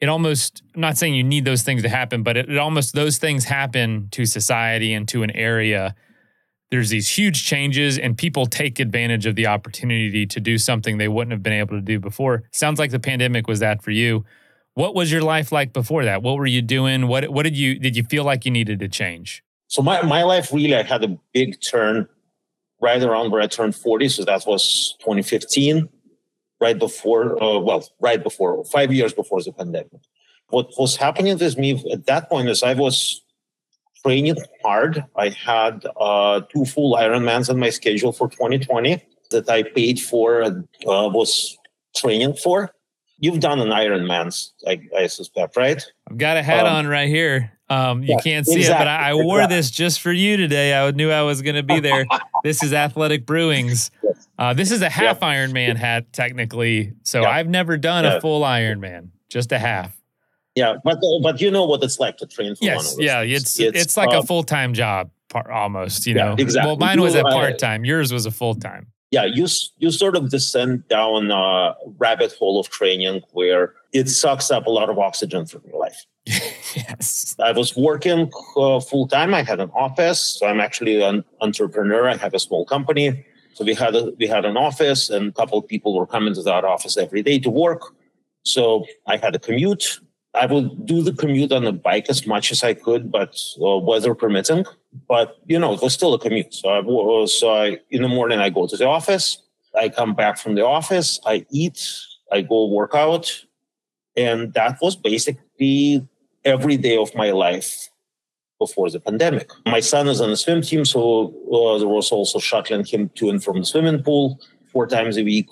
It 0.00 0.08
almost, 0.08 0.62
I'm 0.74 0.80
not 0.80 0.98
saying 0.98 1.14
you 1.14 1.22
need 1.22 1.44
those 1.44 1.62
things 1.62 1.82
to 1.82 1.88
happen, 1.88 2.22
but 2.22 2.36
it, 2.36 2.50
it 2.50 2.58
almost, 2.58 2.94
those 2.94 3.18
things 3.18 3.44
happen 3.44 4.08
to 4.10 4.26
society 4.26 4.92
and 4.92 5.06
to 5.08 5.22
an 5.22 5.30
area 5.30 5.94
there's 6.72 6.88
these 6.88 7.06
huge 7.06 7.44
changes 7.44 7.98
and 7.98 8.16
people 8.16 8.46
take 8.46 8.80
advantage 8.80 9.26
of 9.26 9.36
the 9.36 9.46
opportunity 9.46 10.24
to 10.24 10.40
do 10.40 10.56
something 10.56 10.96
they 10.96 11.06
wouldn't 11.06 11.32
have 11.32 11.42
been 11.42 11.52
able 11.52 11.76
to 11.76 11.82
do 11.82 12.00
before. 12.00 12.44
Sounds 12.50 12.78
like 12.78 12.90
the 12.90 12.98
pandemic 12.98 13.46
was 13.46 13.60
that 13.60 13.82
for 13.82 13.90
you. 13.90 14.24
What 14.72 14.94
was 14.94 15.12
your 15.12 15.20
life 15.20 15.52
like 15.52 15.74
before 15.74 16.06
that? 16.06 16.22
What 16.22 16.38
were 16.38 16.46
you 16.46 16.62
doing? 16.62 17.08
What 17.08 17.28
what 17.28 17.42
did 17.42 17.58
you 17.58 17.78
did 17.78 17.94
you 17.94 18.04
feel 18.04 18.24
like 18.24 18.46
you 18.46 18.50
needed 18.50 18.78
to 18.78 18.88
change? 18.88 19.44
So 19.68 19.82
my, 19.82 20.00
my 20.00 20.22
life 20.22 20.50
really 20.50 20.74
I 20.74 20.82
had 20.82 21.04
a 21.04 21.18
big 21.34 21.60
turn 21.60 22.08
right 22.82 23.02
around 23.02 23.30
where 23.30 23.40
I 23.40 23.46
turned 23.46 23.74
40. 23.74 24.08
So 24.08 24.24
that 24.24 24.44
was 24.46 24.96
2015, 25.00 25.88
right 26.60 26.78
before 26.78 27.42
uh, 27.42 27.58
well, 27.60 27.88
right 28.00 28.22
before 28.22 28.64
five 28.66 28.92
years 28.92 29.14
before 29.14 29.40
the 29.42 29.52
pandemic. 29.52 30.02
What 30.48 30.68
was 30.76 30.96
happening 30.96 31.38
with 31.38 31.56
me 31.56 31.82
at 31.90 32.04
that 32.06 32.28
point 32.28 32.50
is 32.50 32.62
I 32.62 32.74
was 32.74 33.22
training 34.04 34.36
hard. 34.62 35.04
I 35.16 35.30
had 35.30 35.86
uh, 35.98 36.42
two 36.52 36.66
full 36.66 36.96
Ironmans 36.96 37.48
on 37.48 37.58
my 37.58 37.70
schedule 37.70 38.12
for 38.12 38.28
2020 38.28 39.02
that 39.30 39.48
I 39.48 39.62
paid 39.62 39.98
for 40.00 40.42
and 40.42 40.68
uh, 40.86 41.08
was 41.08 41.56
training 41.96 42.34
for. 42.34 42.70
You've 43.18 43.40
done 43.40 43.60
an 43.60 43.68
Ironman, 43.68 44.50
I, 44.66 44.80
I 44.98 45.06
suspect, 45.06 45.56
right? 45.56 45.82
I've 46.10 46.18
got 46.18 46.36
a 46.36 46.42
hat 46.42 46.66
um, 46.66 46.74
on 46.74 46.86
right 46.88 47.08
here. 47.08 47.52
Um, 47.72 48.02
you 48.02 48.10
yeah, 48.10 48.16
can't 48.22 48.46
see 48.46 48.56
exactly, 48.56 48.82
it, 48.82 48.86
but 48.86 48.88
I, 48.88 49.10
I 49.10 49.14
wore 49.14 49.38
exactly. 49.38 49.56
this 49.56 49.70
just 49.70 50.00
for 50.00 50.12
you 50.12 50.36
today. 50.36 50.74
I 50.78 50.90
knew 50.90 51.10
I 51.10 51.22
was 51.22 51.40
going 51.40 51.54
to 51.54 51.62
be 51.62 51.80
there. 51.80 52.04
this 52.44 52.62
is 52.62 52.72
Athletic 52.72 53.24
Brewings. 53.24 53.90
Uh, 54.38 54.52
this 54.52 54.70
is 54.70 54.82
a 54.82 54.90
half 54.90 55.20
yep. 55.20 55.20
Ironman 55.20 55.76
hat, 55.76 56.12
technically. 56.12 56.92
So. 57.02 57.24
I've 57.24 57.48
never 57.48 57.78
done 57.78 58.04
a 58.04 58.20
full 58.20 58.42
Ironman, 58.42 59.08
just 59.30 59.52
a 59.52 59.58
half. 59.58 59.96
Yeah, 60.54 60.74
but 60.84 60.98
but 61.22 61.40
you 61.40 61.50
know 61.50 61.64
what 61.64 61.82
it's 61.82 61.98
like 61.98 62.18
to 62.18 62.26
train 62.26 62.54
for 62.56 62.66
one. 62.66 62.76
of 62.76 62.84
yes, 62.84 62.96
yeah, 62.98 63.20
it's, 63.22 63.58
it's, 63.58 63.78
it's 63.78 63.96
like 63.96 64.10
a 64.10 64.18
um, 64.18 64.26
full 64.26 64.42
time 64.42 64.74
job, 64.74 65.10
almost. 65.50 66.06
You 66.06 66.14
yeah, 66.14 66.24
know, 66.24 66.34
exactly. 66.38 66.68
Well, 66.68 66.76
mine 66.76 67.00
was 67.00 67.14
a 67.14 67.22
part 67.22 67.58
time. 67.58 67.86
Yours 67.86 68.12
was 68.12 68.26
a 68.26 68.30
full 68.30 68.54
time. 68.54 68.88
Yeah, 69.10 69.24
you 69.24 69.46
you 69.78 69.90
sort 69.90 70.14
of 70.14 70.28
descend 70.28 70.86
down 70.88 71.30
a 71.30 71.74
rabbit 71.96 72.34
hole 72.38 72.60
of 72.60 72.68
training 72.68 73.22
where 73.32 73.72
it 73.94 74.10
sucks 74.10 74.50
up 74.50 74.66
a 74.66 74.70
lot 74.70 74.90
of 74.90 74.98
oxygen 74.98 75.46
from 75.46 75.62
your 75.66 75.78
life. 75.78 76.04
Yes, 76.26 77.36
I 77.42 77.52
was 77.52 77.76
working 77.76 78.30
uh, 78.56 78.80
full 78.80 79.08
time. 79.08 79.34
I 79.34 79.42
had 79.42 79.60
an 79.60 79.70
office, 79.74 80.20
so 80.20 80.46
I'm 80.46 80.60
actually 80.60 81.02
an 81.02 81.24
entrepreneur. 81.40 82.08
I 82.08 82.16
have 82.16 82.34
a 82.34 82.38
small 82.38 82.64
company, 82.64 83.24
so 83.54 83.64
we 83.64 83.74
had 83.74 83.94
a, 83.94 84.12
we 84.18 84.26
had 84.26 84.44
an 84.44 84.56
office, 84.56 85.10
and 85.10 85.28
a 85.28 85.32
couple 85.32 85.58
of 85.58 85.66
people 85.66 85.94
were 85.94 86.06
coming 86.06 86.34
to 86.34 86.42
that 86.42 86.64
office 86.64 86.96
every 86.96 87.22
day 87.22 87.38
to 87.40 87.50
work. 87.50 87.82
So 88.44 88.86
I 89.06 89.16
had 89.16 89.34
a 89.34 89.38
commute 89.38 90.00
I 90.34 90.46
would 90.46 90.86
do 90.86 91.02
the 91.02 91.12
commute 91.12 91.52
on 91.52 91.64
the 91.64 91.72
bike 91.72 92.06
as 92.08 92.26
much 92.26 92.52
as 92.52 92.64
I 92.64 92.72
could, 92.72 93.12
but 93.12 93.38
uh, 93.62 93.76
weather 93.78 94.14
permitting. 94.14 94.64
But 95.06 95.36
you 95.46 95.58
know, 95.58 95.74
it 95.74 95.82
was 95.82 95.92
still 95.92 96.14
a 96.14 96.18
commute. 96.18 96.54
So 96.54 96.68
I 96.70 97.26
so 97.26 97.52
I, 97.52 97.78
in 97.90 98.02
the 98.02 98.08
morning 98.08 98.38
I 98.38 98.48
go 98.48 98.66
to 98.66 98.76
the 98.76 98.86
office. 98.86 99.38
I 99.74 99.88
come 99.88 100.14
back 100.14 100.38
from 100.38 100.54
the 100.54 100.64
office. 100.64 101.20
I 101.24 101.46
eat. 101.50 101.86
I 102.30 102.40
go 102.42 102.66
work 102.66 102.94
out, 102.94 103.44
and 104.16 104.54
that 104.54 104.78
was 104.80 104.96
basically 104.96 106.06
every 106.44 106.76
day 106.76 106.96
of 106.96 107.14
my 107.14 107.30
life 107.30 107.88
before 108.58 108.90
the 108.90 109.00
pandemic. 109.00 109.50
My 109.66 109.80
son 109.80 110.08
is 110.08 110.20
on 110.20 110.30
the 110.30 110.36
swim 110.36 110.62
team, 110.62 110.84
so 110.84 111.34
uh, 111.52 111.78
there 111.78 111.88
was 111.88 112.12
also 112.12 112.38
shuttling 112.38 112.84
him 112.84 113.10
to 113.16 113.30
and 113.30 113.42
from 113.42 113.60
the 113.60 113.64
swimming 113.64 114.02
pool 114.02 114.40
four 114.72 114.86
times 114.86 115.18
a 115.18 115.24
week. 115.24 115.48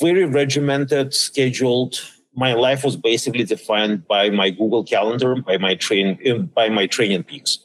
Very 0.00 0.24
regimented, 0.24 1.14
scheduled 1.14 2.00
my 2.36 2.52
life 2.52 2.84
was 2.84 2.96
basically 2.96 3.44
defined 3.44 4.06
by 4.06 4.30
my 4.30 4.50
Google 4.50 4.84
Calendar, 4.84 5.36
by 5.36 5.58
my 5.58 5.74
train, 5.74 6.18
uh, 6.28 6.38
by 6.38 6.68
my 6.68 6.86
TrainingPeaks. 6.86 7.58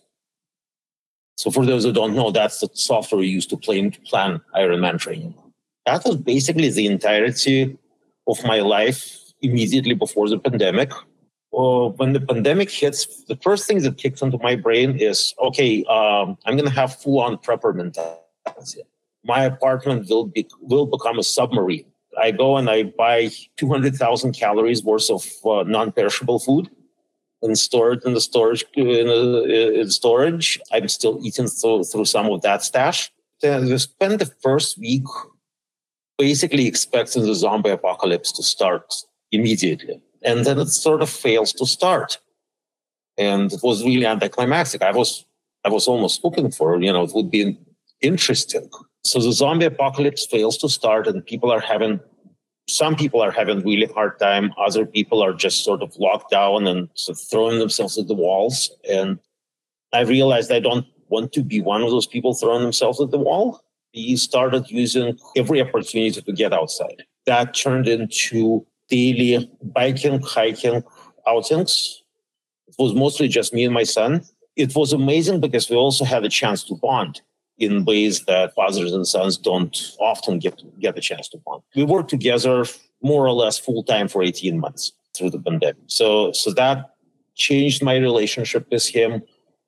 So 1.37 1.49
for 1.51 1.65
those 1.65 1.85
who 1.85 1.91
don't 1.91 2.15
know, 2.15 2.31
that's 2.31 2.59
the 2.59 2.69
software 2.73 3.23
used 3.23 3.49
to 3.49 3.57
plan, 3.57 3.91
plan 4.05 4.41
Ironman 4.55 4.99
training. 4.99 5.33
That 5.85 6.03
was 6.05 6.17
basically 6.17 6.69
the 6.69 6.85
entirety 6.85 7.77
of 8.27 8.43
my 8.43 8.59
life 8.59 9.17
immediately 9.41 9.95
before 9.95 10.29
the 10.29 10.37
pandemic. 10.37 10.91
Uh, 11.51 11.89
when 11.97 12.13
the 12.13 12.21
pandemic 12.21 12.69
hits, 12.69 13.23
the 13.25 13.35
first 13.37 13.67
thing 13.67 13.81
that 13.81 13.97
kicks 13.97 14.21
into 14.21 14.37
my 14.37 14.55
brain 14.55 14.97
is, 14.97 15.33
okay, 15.39 15.83
um, 15.85 16.37
I'm 16.45 16.55
going 16.55 16.69
to 16.69 16.75
have 16.75 16.95
full-on 16.95 17.37
prepper 17.37 17.73
mentality. 17.73 18.83
My 19.23 19.43
apartment 19.43 20.09
will 20.09 20.25
be 20.25 20.47
will 20.61 20.85
become 20.85 21.19
a 21.19 21.23
submarine 21.23 21.85
I 22.17 22.31
go 22.31 22.57
and 22.57 22.69
I 22.69 22.83
buy 22.83 23.29
200,000 23.57 24.33
calories 24.33 24.83
worth 24.83 25.09
of 25.09 25.25
uh, 25.45 25.63
non-perishable 25.63 26.39
food 26.39 26.69
and 27.41 27.57
store 27.57 27.93
it 27.93 28.03
in 28.03 28.13
the 28.13 28.21
storage 28.21 28.65
in, 28.73 28.87
in 28.87 29.89
storage. 29.89 30.59
I'm 30.71 30.87
still 30.87 31.19
eating 31.23 31.47
through, 31.47 31.85
through 31.85 32.05
some 32.05 32.29
of 32.29 32.41
that 32.41 32.63
stash. 32.63 33.11
Then 33.41 33.65
we 33.65 33.77
spend 33.77 34.19
the 34.19 34.25
first 34.25 34.77
week 34.77 35.03
basically 36.17 36.67
expecting 36.67 37.25
the 37.25 37.35
zombie 37.35 37.69
apocalypse 37.69 38.31
to 38.33 38.43
start 38.43 38.93
immediately. 39.31 40.01
And 40.23 40.45
then 40.45 40.59
it 40.59 40.67
sort 40.67 41.01
of 41.01 41.09
fails 41.09 41.53
to 41.53 41.65
start. 41.65 42.19
And 43.17 43.51
it 43.51 43.61
was 43.63 43.83
really 43.83 44.05
anticlimactic. 44.05 44.81
I 44.81 44.91
was 44.91 45.25
I 45.65 45.69
was 45.69 45.87
almost 45.87 46.21
hoping 46.21 46.51
for, 46.51 46.81
you 46.81 46.91
know, 46.91 47.03
it 47.03 47.11
would 47.13 47.29
be 47.29 47.57
interesting. 48.01 48.69
So 49.03 49.19
the 49.19 49.33
zombie 49.33 49.65
apocalypse 49.65 50.25
fails 50.25 50.57
to 50.59 50.69
start 50.69 51.07
and 51.07 51.25
people 51.25 51.51
are 51.51 51.59
having 51.59 51.99
some 52.67 52.95
people 52.95 53.19
are 53.19 53.31
having 53.31 53.61
really 53.61 53.87
hard 53.87 54.19
time. 54.19 54.53
Other 54.57 54.85
people 54.85 55.23
are 55.23 55.33
just 55.33 55.63
sort 55.63 55.81
of 55.81 55.95
locked 55.97 56.29
down 56.29 56.67
and 56.67 56.87
sort 56.93 57.17
of 57.17 57.27
throwing 57.29 57.59
themselves 57.59 57.97
at 57.97 58.07
the 58.07 58.13
walls. 58.13 58.69
And 58.89 59.19
i 59.91 60.01
realized 60.01 60.51
i 60.51 60.59
don't 60.59 60.85
want 61.09 61.33
to 61.33 61.43
be 61.43 61.59
one 61.59 61.81
of 61.81 61.89
those 61.89 62.05
people 62.05 62.33
throwing 62.33 62.61
themselves 62.61 63.01
at 63.01 63.11
the 63.11 63.17
wall. 63.17 63.61
We 63.93 64.15
started 64.15 64.69
using 64.69 65.17
every 65.35 65.61
opportunity 65.61 66.21
to 66.21 66.31
get 66.31 66.53
outside. 66.53 67.03
That 67.25 67.55
turned 67.55 67.87
into 67.87 68.65
daily 68.89 69.49
biking 69.61 70.19
hiking 70.21 70.83
outings 71.27 72.03
it 72.67 72.75
was 72.77 72.93
mostly 72.93 73.27
just 73.27 73.53
me 73.53 73.63
and 73.65 73.73
my 73.73 73.83
son 73.83 74.21
it 74.55 74.75
was 74.75 74.91
amazing 74.93 75.39
because 75.39 75.69
we 75.69 75.75
also 75.75 76.03
had 76.03 76.25
a 76.25 76.29
chance 76.29 76.63
to 76.65 76.75
bond 76.75 77.21
in 77.59 77.85
ways 77.85 78.25
that 78.25 78.55
fathers 78.55 78.93
and 78.93 79.07
sons 79.07 79.37
don't 79.37 79.95
often 79.99 80.39
get 80.39 80.61
get 80.79 80.97
a 80.97 81.01
chance 81.01 81.27
to 81.29 81.37
bond. 81.37 81.61
We 81.75 81.83
worked 81.83 82.09
together 82.09 82.65
more 83.01 83.25
or 83.25 83.33
less 83.33 83.57
full 83.57 83.83
time 83.83 84.07
for 84.07 84.23
18 84.23 84.59
months 84.59 84.93
through 85.15 85.31
the 85.31 85.39
pandemic. 85.39 85.77
So 85.87 86.31
so 86.31 86.51
that 86.53 86.95
changed 87.35 87.83
my 87.83 87.97
relationship 87.97 88.67
with 88.71 88.87
him. 88.87 89.21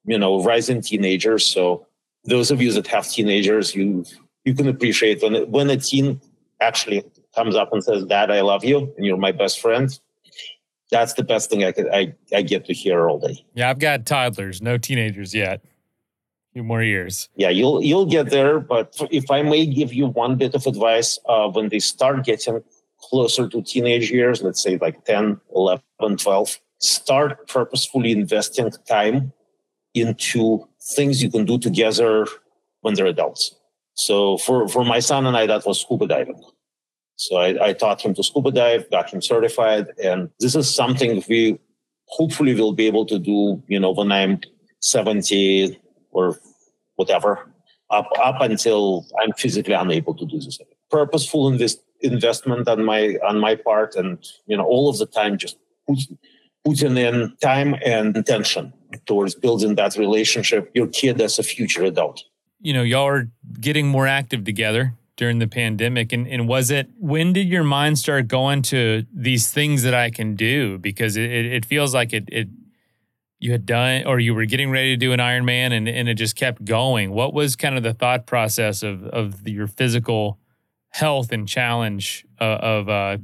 You 0.06 0.18
know, 0.18 0.44
rising 0.44 0.82
teenagers. 0.82 1.46
So 1.46 1.86
those 2.26 2.50
of 2.50 2.62
you 2.62 2.72
that 2.74 2.88
have 2.88 3.08
teenagers, 3.08 3.76
you 3.76 4.06
you 4.46 4.54
can 4.54 4.68
appreciate 4.68 5.22
when 5.22 5.50
when 5.52 5.70
a 5.70 5.78
teen 5.78 6.20
actually 6.60 7.04
comes 7.36 7.56
up 7.56 7.72
and 7.72 7.84
says, 7.84 8.06
"Dad, 8.06 8.32
I 8.32 8.42
love 8.42 8.64
you," 8.64 8.94
and 8.98 9.06
you're 9.06 9.18
my 9.18 9.32
best 9.32 9.60
friend. 9.60 9.98
That's 10.92 11.14
the 11.14 11.24
best 11.24 11.50
thing 11.50 11.64
I 11.64 11.72
could 11.72 11.88
I, 11.94 12.14
I 12.34 12.42
get 12.42 12.66
to 12.66 12.74
hear 12.74 13.08
all 13.08 13.20
day. 13.20 13.46
Yeah, 13.54 13.70
I've 13.70 13.80
got 13.80 14.06
toddlers, 14.06 14.62
no 14.62 14.78
teenagers 14.78 15.34
yet 15.34 15.64
few 16.54 16.64
more 16.64 16.84
years. 16.84 17.30
Yeah, 17.36 17.50
you'll 17.50 17.82
you'll 17.84 18.06
get 18.06 18.30
there. 18.30 18.60
But 18.60 18.96
if 19.12 19.30
I 19.32 19.42
may 19.42 19.66
give 19.66 19.94
you 19.94 20.08
one 20.08 20.36
bit 20.36 20.54
of 20.54 20.66
advice, 20.68 21.20
uh, 21.28 21.48
when 21.50 21.70
they 21.70 21.80
start 21.80 22.26
getting 22.26 22.64
closer 23.00 23.48
to 23.48 23.62
teenage 23.62 24.12
years, 24.12 24.42
let's 24.42 24.62
say 24.62 24.78
like 24.78 25.04
10, 25.06 25.40
11, 25.56 26.18
12, 26.18 26.58
start 26.80 27.48
purposefully 27.48 28.12
investing 28.12 28.72
time 28.88 29.34
into 29.94 30.68
things 30.96 31.22
you 31.22 31.30
can 31.30 31.46
do 31.46 31.58
together 31.58 32.28
when 32.82 32.94
they're 32.94 33.08
adults. 33.08 33.56
So 33.94 34.38
for, 34.38 34.68
for 34.68 34.86
my 34.86 35.00
son 35.00 35.26
and 35.26 35.36
I, 35.36 35.46
that 35.48 35.66
was 35.66 35.82
scuba 35.82 36.08
diving. 36.08 36.42
So 37.16 37.36
I, 37.38 37.68
I 37.68 37.74
taught 37.74 38.02
him 38.02 38.14
to 38.16 38.24
scuba 38.24 38.52
dive, 38.52 38.90
got 38.90 39.14
him 39.14 39.22
certified. 39.22 39.88
And 40.04 40.30
this 40.40 40.56
is 40.56 40.74
something 40.74 41.24
we 41.30 41.60
hopefully 42.06 42.56
will 42.56 42.74
be 42.74 42.88
able 42.88 43.06
to 43.06 43.20
do, 43.20 43.62
you 43.68 43.80
know, 43.80 43.92
when 43.92 44.12
I'm 44.12 44.40
70, 44.82 45.80
or 46.12 46.40
whatever 46.96 47.52
up 47.90 48.08
up 48.24 48.42
until 48.42 49.06
I'm 49.22 49.34
physically 49.34 49.74
unable 49.74 50.14
to 50.16 50.26
do 50.26 50.40
this. 50.40 50.60
Purposeful 50.90 51.48
invest, 51.50 51.82
investment 52.02 52.68
on 52.68 52.86
my 52.86 53.18
on 53.28 53.40
my 53.40 53.56
part, 53.56 53.96
and 53.96 54.18
you 54.48 54.58
know 54.58 54.66
all 54.66 54.90
of 54.90 54.98
the 54.98 55.06
time 55.06 55.38
just 55.38 55.58
put, 55.88 56.00
putting 56.66 56.98
in 56.98 57.36
time 57.42 57.76
and 57.86 58.16
attention 58.16 58.74
towards 59.06 59.36
building 59.36 59.76
that 59.76 59.98
relationship. 59.98 60.72
Your 60.74 60.88
kid 60.88 61.20
as 61.22 61.40
a 61.40 61.44
future 61.44 61.84
adult. 61.84 62.24
You 62.60 62.74
know, 62.74 62.84
y'all 62.84 63.08
are 63.08 63.30
getting 63.60 63.88
more 63.88 64.08
active 64.08 64.44
together 64.44 64.94
during 65.18 65.40
the 65.40 65.48
pandemic 65.48 66.12
and, 66.14 66.28
and 66.28 66.48
was 66.48 66.72
it 66.72 66.90
when 66.98 67.34
did 67.34 67.48
your 67.48 67.64
mind 67.64 68.00
start 68.00 68.28
going 68.28 68.62
to 68.62 69.06
these 69.14 69.52
things 69.52 69.84
that 69.84 69.94
i 69.94 70.10
can 70.10 70.36
do 70.36 70.78
because 70.78 71.16
it, 71.18 71.30
it, 71.30 71.66
feels 71.66 71.94
like 71.94 72.14
it, 72.14 72.24
it 72.32 72.48
you 73.42 73.52
had 73.52 73.66
done 73.66 74.06
or 74.06 74.20
you 74.20 74.36
were 74.36 74.46
getting 74.46 74.70
ready 74.70 74.94
to 74.94 74.98
do 74.98 75.12
an 75.12 75.20
Ironman 75.20 75.74
and, 75.76 75.90
and 75.90 76.08
it 76.08 76.14
just 76.14 76.36
kept 76.36 76.64
going. 76.64 77.12
What 77.12 77.34
was 77.34 77.56
kind 77.56 77.76
of 77.76 77.82
the 77.82 77.94
thought 77.94 78.28
process 78.28 78.84
of, 78.84 79.04
of 79.06 79.48
your 79.48 79.66
physical 79.66 80.38
health 80.90 81.32
and 81.32 81.48
challenge 81.48 82.24
uh, 82.40 82.44
of 82.62 82.88
uh, 82.88 83.18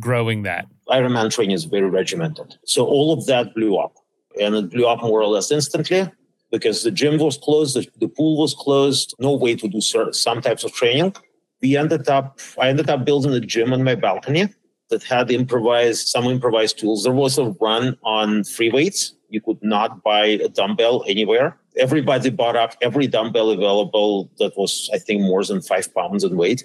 growing 0.00 0.44
that? 0.44 0.66
Ironman 0.88 1.30
training 1.30 1.54
is 1.54 1.64
very 1.64 1.90
regimented. 1.90 2.56
So 2.64 2.86
all 2.86 3.12
of 3.12 3.26
that 3.26 3.54
blew 3.54 3.76
up 3.76 3.92
and 4.40 4.54
it 4.54 4.70
blew 4.70 4.86
up 4.86 5.02
more 5.02 5.20
or 5.20 5.26
less 5.26 5.50
instantly 5.50 6.10
because 6.50 6.82
the 6.82 6.90
gym 6.90 7.18
was 7.18 7.38
closed, 7.38 7.76
the, 7.76 7.86
the 7.98 8.08
pool 8.08 8.38
was 8.38 8.54
closed, 8.54 9.14
no 9.18 9.34
way 9.34 9.54
to 9.56 9.68
do 9.68 9.80
some 9.80 10.40
types 10.40 10.64
of 10.64 10.72
training. 10.72 11.14
We 11.62 11.76
ended 11.76 12.08
up, 12.08 12.40
I 12.58 12.68
ended 12.68 12.88
up 12.90 13.04
building 13.04 13.32
a 13.34 13.40
gym 13.40 13.72
on 13.72 13.84
my 13.84 13.94
balcony 13.94 14.48
that 14.88 15.02
had 15.04 15.30
improvised, 15.30 16.08
some 16.08 16.24
improvised 16.24 16.78
tools. 16.78 17.04
There 17.04 17.12
was 17.12 17.38
a 17.38 17.54
run 17.60 17.96
on 18.02 18.44
free 18.44 18.70
weights 18.70 19.14
you 19.30 19.40
could 19.40 19.62
not 19.62 20.02
buy 20.02 20.26
a 20.26 20.48
dumbbell 20.48 21.04
anywhere. 21.06 21.56
Everybody 21.76 22.30
bought 22.30 22.56
up 22.56 22.74
every 22.82 23.06
dumbbell 23.06 23.50
available 23.50 24.30
that 24.38 24.56
was, 24.56 24.90
I 24.92 24.98
think, 24.98 25.22
more 25.22 25.44
than 25.44 25.62
five 25.62 25.92
pounds 25.94 26.24
in 26.24 26.36
weight. 26.36 26.64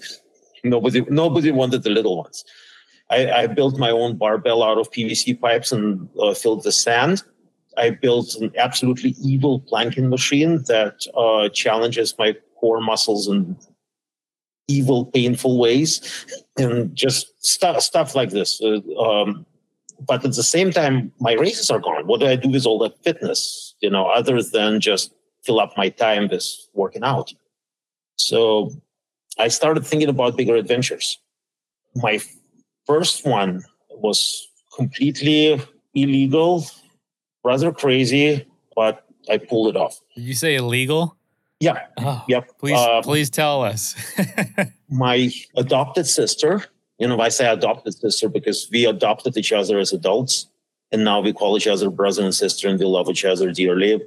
Nobody, 0.64 1.02
nobody 1.08 1.52
wanted 1.52 1.84
the 1.84 1.90
little 1.90 2.18
ones. 2.18 2.44
I, 3.08 3.30
I 3.30 3.46
built 3.46 3.78
my 3.78 3.90
own 3.90 4.16
barbell 4.16 4.64
out 4.64 4.78
of 4.78 4.90
PVC 4.90 5.40
pipes 5.40 5.70
and 5.70 6.08
uh, 6.20 6.34
filled 6.34 6.64
the 6.64 6.72
sand. 6.72 7.22
I 7.76 7.90
built 7.90 8.34
an 8.36 8.52
absolutely 8.56 9.14
evil 9.22 9.60
planking 9.60 10.08
machine 10.08 10.62
that 10.64 11.06
uh, 11.16 11.48
challenges 11.50 12.14
my 12.18 12.34
core 12.58 12.80
muscles 12.80 13.28
in 13.28 13.56
evil, 14.68 15.06
painful 15.06 15.58
ways, 15.58 16.26
and 16.56 16.94
just 16.94 17.44
stuff 17.44 17.80
stuff 17.80 18.14
like 18.14 18.30
this. 18.30 18.60
Uh, 18.60 18.80
um, 18.98 19.46
but 20.06 20.24
at 20.24 20.34
the 20.34 20.42
same 20.42 20.70
time, 20.70 21.12
my 21.20 21.34
races 21.34 21.70
are 21.70 21.78
gone. 21.78 22.06
What 22.06 22.20
do 22.20 22.26
I 22.26 22.36
do 22.36 22.48
with 22.48 22.66
all 22.66 22.78
that 22.80 23.02
fitness? 23.02 23.74
You 23.80 23.90
know, 23.90 24.06
other 24.06 24.42
than 24.42 24.80
just 24.80 25.12
fill 25.44 25.60
up 25.60 25.76
my 25.76 25.88
time 25.88 26.28
with 26.28 26.46
working 26.74 27.04
out. 27.04 27.32
So 28.16 28.70
I 29.38 29.48
started 29.48 29.86
thinking 29.86 30.08
about 30.08 30.36
bigger 30.36 30.56
adventures. 30.56 31.18
My 31.94 32.20
first 32.86 33.24
one 33.24 33.62
was 33.90 34.48
completely 34.74 35.60
illegal, 35.94 36.66
rather 37.46 37.72
crazy, 37.72 38.46
but 38.74 39.04
I 39.30 39.38
pulled 39.38 39.68
it 39.74 39.76
off. 39.76 40.00
Did 40.14 40.24
you 40.24 40.34
say 40.34 40.56
illegal? 40.56 41.16
Yeah. 41.60 41.86
Oh, 41.96 42.22
yep. 42.28 42.50
Please, 42.58 42.78
um, 42.78 43.02
please 43.02 43.30
tell 43.30 43.62
us. 43.62 43.94
my 44.90 45.30
adopted 45.56 46.06
sister 46.06 46.66
you 46.98 47.08
know, 47.08 47.20
I 47.20 47.28
say 47.28 47.46
adopted 47.50 47.94
sister 47.94 48.28
because 48.28 48.68
we 48.72 48.86
adopted 48.86 49.36
each 49.36 49.52
other 49.52 49.78
as 49.78 49.92
adults, 49.92 50.46
and 50.92 51.04
now 51.04 51.20
we 51.20 51.32
call 51.32 51.56
each 51.56 51.66
other 51.66 51.90
brother 51.90 52.22
and 52.22 52.34
sister, 52.34 52.68
and 52.68 52.78
we 52.78 52.86
love 52.86 53.10
each 53.10 53.24
other 53.24 53.52
dearly. 53.52 54.00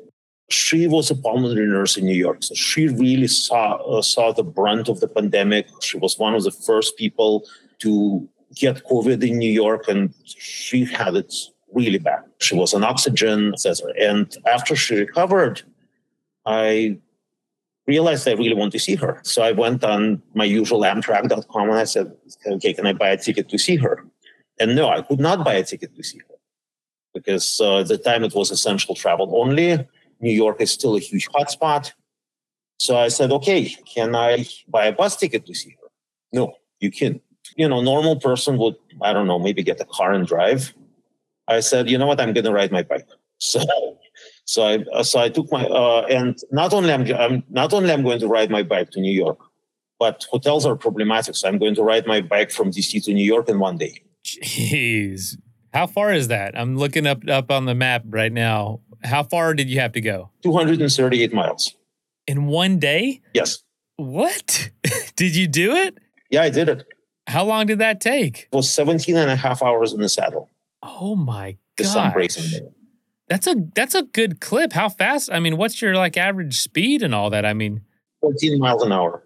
She 0.50 0.88
was 0.88 1.12
a 1.12 1.16
pulmonary 1.16 1.68
nurse 1.68 1.98
in 1.98 2.06
New 2.06 2.18
York, 2.18 2.44
so 2.44 2.56
she 2.56 2.88
really 2.88 3.28
saw 3.28 3.76
uh, 3.76 4.02
saw 4.02 4.32
the 4.32 4.44
brunt 4.44 4.90
of 4.90 5.00
the 5.00 5.08
pandemic. 5.08 5.68
She 5.82 5.98
was 5.98 6.18
one 6.18 6.34
of 6.34 6.44
the 6.44 6.52
first 6.52 6.98
people 6.98 7.46
to 7.80 8.28
get 8.56 8.84
COVID 8.86 9.22
in 9.28 9.38
New 9.38 9.52
York, 9.52 9.88
and 9.88 10.12
she 10.26 10.86
had 10.86 11.16
it 11.16 11.34
really 11.74 12.00
bad. 12.00 12.24
She 12.40 12.56
was 12.56 12.74
on 12.74 12.84
oxygen, 12.84 13.54
etc. 13.54 13.92
And 14.00 14.36
after 14.46 14.76
she 14.76 14.96
recovered, 14.96 15.62
I 16.46 16.98
realized 17.88 18.28
I 18.28 18.34
really 18.34 18.54
want 18.54 18.72
to 18.74 18.80
see 18.80 18.96
her. 18.96 19.20
So 19.24 19.42
I 19.42 19.52
went 19.52 19.84
on 19.84 20.22
my 20.34 20.46
usual 20.46 20.82
Amtrak.com 20.82 21.70
and 21.70 21.80
I 21.80 21.86
said, 21.86 22.14
okay, 22.46 22.74
can 22.74 22.86
I 22.86 22.94
buy 22.94 23.10
a 23.10 23.18
ticket 23.18 23.50
to 23.50 23.58
see 23.58 23.78
her? 23.78 24.06
And 24.60 24.76
no, 24.76 24.90
I 24.90 25.02
could 25.02 25.20
not 25.20 25.44
buy 25.44 25.56
a 25.56 25.64
ticket 25.64 25.96
to 25.96 26.04
see 26.04 26.20
her 26.20 26.36
because 27.14 27.60
uh, 27.60 27.80
at 27.80 27.88
the 27.88 27.98
time 27.98 28.24
it 28.24 28.36
was 28.36 28.52
essential 28.52 28.96
travel 28.96 29.32
only. 29.42 29.88
New 30.22 30.32
York 30.32 30.62
is 30.62 30.72
still 30.72 30.96
a 30.96 31.00
huge 31.00 31.28
hotspot. 31.30 31.92
So 32.80 32.98
I 32.98 33.10
said, 33.10 33.32
okay, 33.32 33.70
can 33.94 34.16
I 34.16 34.46
buy 34.68 34.86
a 34.88 34.94
bus 34.94 35.16
ticket 35.18 35.46
to 35.46 35.54
see 35.54 35.72
her? 35.82 35.88
No, 36.32 36.54
you 36.80 36.92
can't. 36.92 37.22
you 37.56 37.68
know, 37.68 37.82
normal 37.82 38.20
person 38.20 38.58
would, 38.58 38.76
I 39.02 39.14
don't 39.14 39.28
know, 39.28 39.40
maybe 39.40 39.64
get 39.64 39.82
a 39.82 39.86
car 39.86 40.14
and 40.14 40.26
drive. 40.28 40.74
I 41.50 41.60
said, 41.60 41.90
you 41.90 41.98
know 41.98 42.08
what, 42.08 42.22
I'm 42.22 42.32
going 42.34 42.46
to 42.46 42.54
ride 42.54 42.72
my 42.72 42.84
bike. 42.84 43.08
So, 43.42 43.62
so 44.44 44.64
I, 44.64 45.02
so 45.02 45.18
I 45.18 45.30
took 45.30 45.50
my, 45.50 45.64
uh, 45.64 46.06
and 46.10 46.38
not 46.52 46.74
only 46.74 46.92
I'm, 46.92 47.10
I'm, 47.14 47.42
not 47.50 47.72
only 47.72 47.90
I'm 47.90 48.04
going 48.04 48.20
to 48.20 48.28
ride 48.28 48.52
my 48.52 48.64
bike 48.64 48.90
to 48.92 49.00
New 49.00 49.14
York, 49.14 49.40
but 49.98 50.26
hotels 50.30 50.66
are 50.66 50.76
problematic. 50.76 51.38
So 51.38 51.48
I'm 51.48 51.58
going 51.58 51.74
to 51.76 51.84
ride 51.84 52.06
my 52.06 52.20
bike 52.20 52.52
from 52.52 52.70
DC 52.70 53.02
to 53.06 53.14
New 53.14 53.24
York 53.24 53.48
in 53.48 53.60
one 53.60 53.78
day. 53.78 54.04
Jeez. 54.26 55.38
How 55.74 55.88
far 55.88 56.14
is 56.14 56.28
that? 56.28 56.60
I'm 56.60 56.78
looking 56.78 57.08
up 57.08 57.22
up 57.30 57.50
on 57.50 57.66
the 57.66 57.76
map 57.76 58.04
right 58.10 58.32
now. 58.32 58.82
How 59.04 59.24
far 59.24 59.54
did 59.54 59.70
you 59.70 59.80
have 59.80 59.94
to 59.94 60.02
go? 60.02 60.32
238 60.44 61.34
miles. 61.34 61.76
In 62.28 62.48
one 62.48 62.78
day? 62.80 63.22
Yes. 63.34 63.64
What? 63.96 64.70
did 65.16 65.36
you 65.36 65.48
do 65.48 65.76
it? 65.76 65.98
Yeah, 66.30 66.42
I 66.42 66.50
did 66.50 66.70
it. 66.70 66.86
How 67.28 67.46
long 67.46 67.68
did 67.68 67.80
that 67.80 68.02
take? 68.02 68.48
It 68.52 68.56
was 68.56 68.70
17 68.72 69.16
and 69.16 69.30
a 69.30 69.36
half 69.36 69.62
hours 69.62 69.94
in 69.94 70.02
the 70.02 70.10
saddle. 70.10 70.50
Oh 70.90 71.16
my 71.16 71.52
god. 71.52 71.58
The 71.78 71.84
sun 71.86 72.12
bracing 72.12 72.52
there. 72.52 72.72
That's 73.28 73.46
a 73.46 73.56
that's 73.76 73.96
a 73.96 74.04
good 74.04 74.42
clip. 74.42 74.74
How 74.74 74.90
fast? 74.90 75.30
I 75.32 75.40
mean, 75.40 75.58
what's 75.58 75.82
your 75.82 75.96
like 75.96 76.18
average 76.18 76.60
speed 76.60 77.04
and 77.04 77.14
all 77.14 77.30
that? 77.30 77.46
I 77.46 77.54
mean, 77.54 77.82
14 78.22 78.60
miles 78.60 78.84
an 78.84 78.92
hour. 78.92 79.24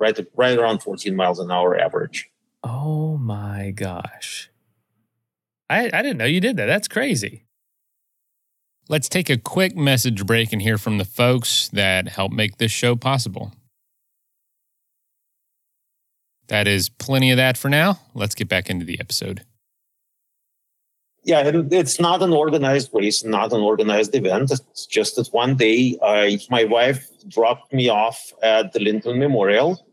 Right 0.00 0.18
right 0.34 0.58
around 0.58 0.82
14 0.82 1.14
miles 1.14 1.38
an 1.38 1.50
hour 1.50 1.78
average. 1.78 2.30
Oh 2.64 3.16
my 3.18 3.70
gosh. 3.70 4.50
I, 5.68 5.86
I 5.86 6.02
didn't 6.02 6.18
know 6.18 6.24
you 6.24 6.40
did 6.40 6.56
that. 6.56 6.66
That's 6.66 6.88
crazy. 6.88 7.44
Let's 8.88 9.08
take 9.08 9.28
a 9.28 9.36
quick 9.36 9.76
message 9.76 10.24
break 10.26 10.52
and 10.52 10.62
hear 10.62 10.78
from 10.78 10.98
the 10.98 11.04
folks 11.04 11.68
that 11.70 12.08
help 12.08 12.30
make 12.32 12.58
this 12.58 12.70
show 12.70 12.94
possible. 12.94 13.52
That 16.48 16.68
is 16.68 16.88
plenty 16.88 17.32
of 17.32 17.36
that 17.36 17.58
for 17.58 17.68
now. 17.68 17.98
Let's 18.14 18.36
get 18.36 18.48
back 18.48 18.70
into 18.70 18.84
the 18.84 19.00
episode. 19.00 19.44
Yeah, 21.26 21.40
and 21.40 21.72
it's 21.72 21.98
not 21.98 22.22
an 22.22 22.32
organized 22.32 22.90
race, 22.92 23.24
not 23.24 23.52
an 23.52 23.60
organized 23.60 24.14
event. 24.14 24.52
It's 24.52 24.86
just 24.86 25.16
that 25.16 25.26
one 25.32 25.56
day, 25.56 25.98
I, 26.00 26.38
my 26.50 26.62
wife 26.62 27.04
dropped 27.26 27.72
me 27.72 27.88
off 27.88 28.32
at 28.44 28.72
the 28.72 28.78
Lincoln 28.78 29.18
Memorial 29.18 29.84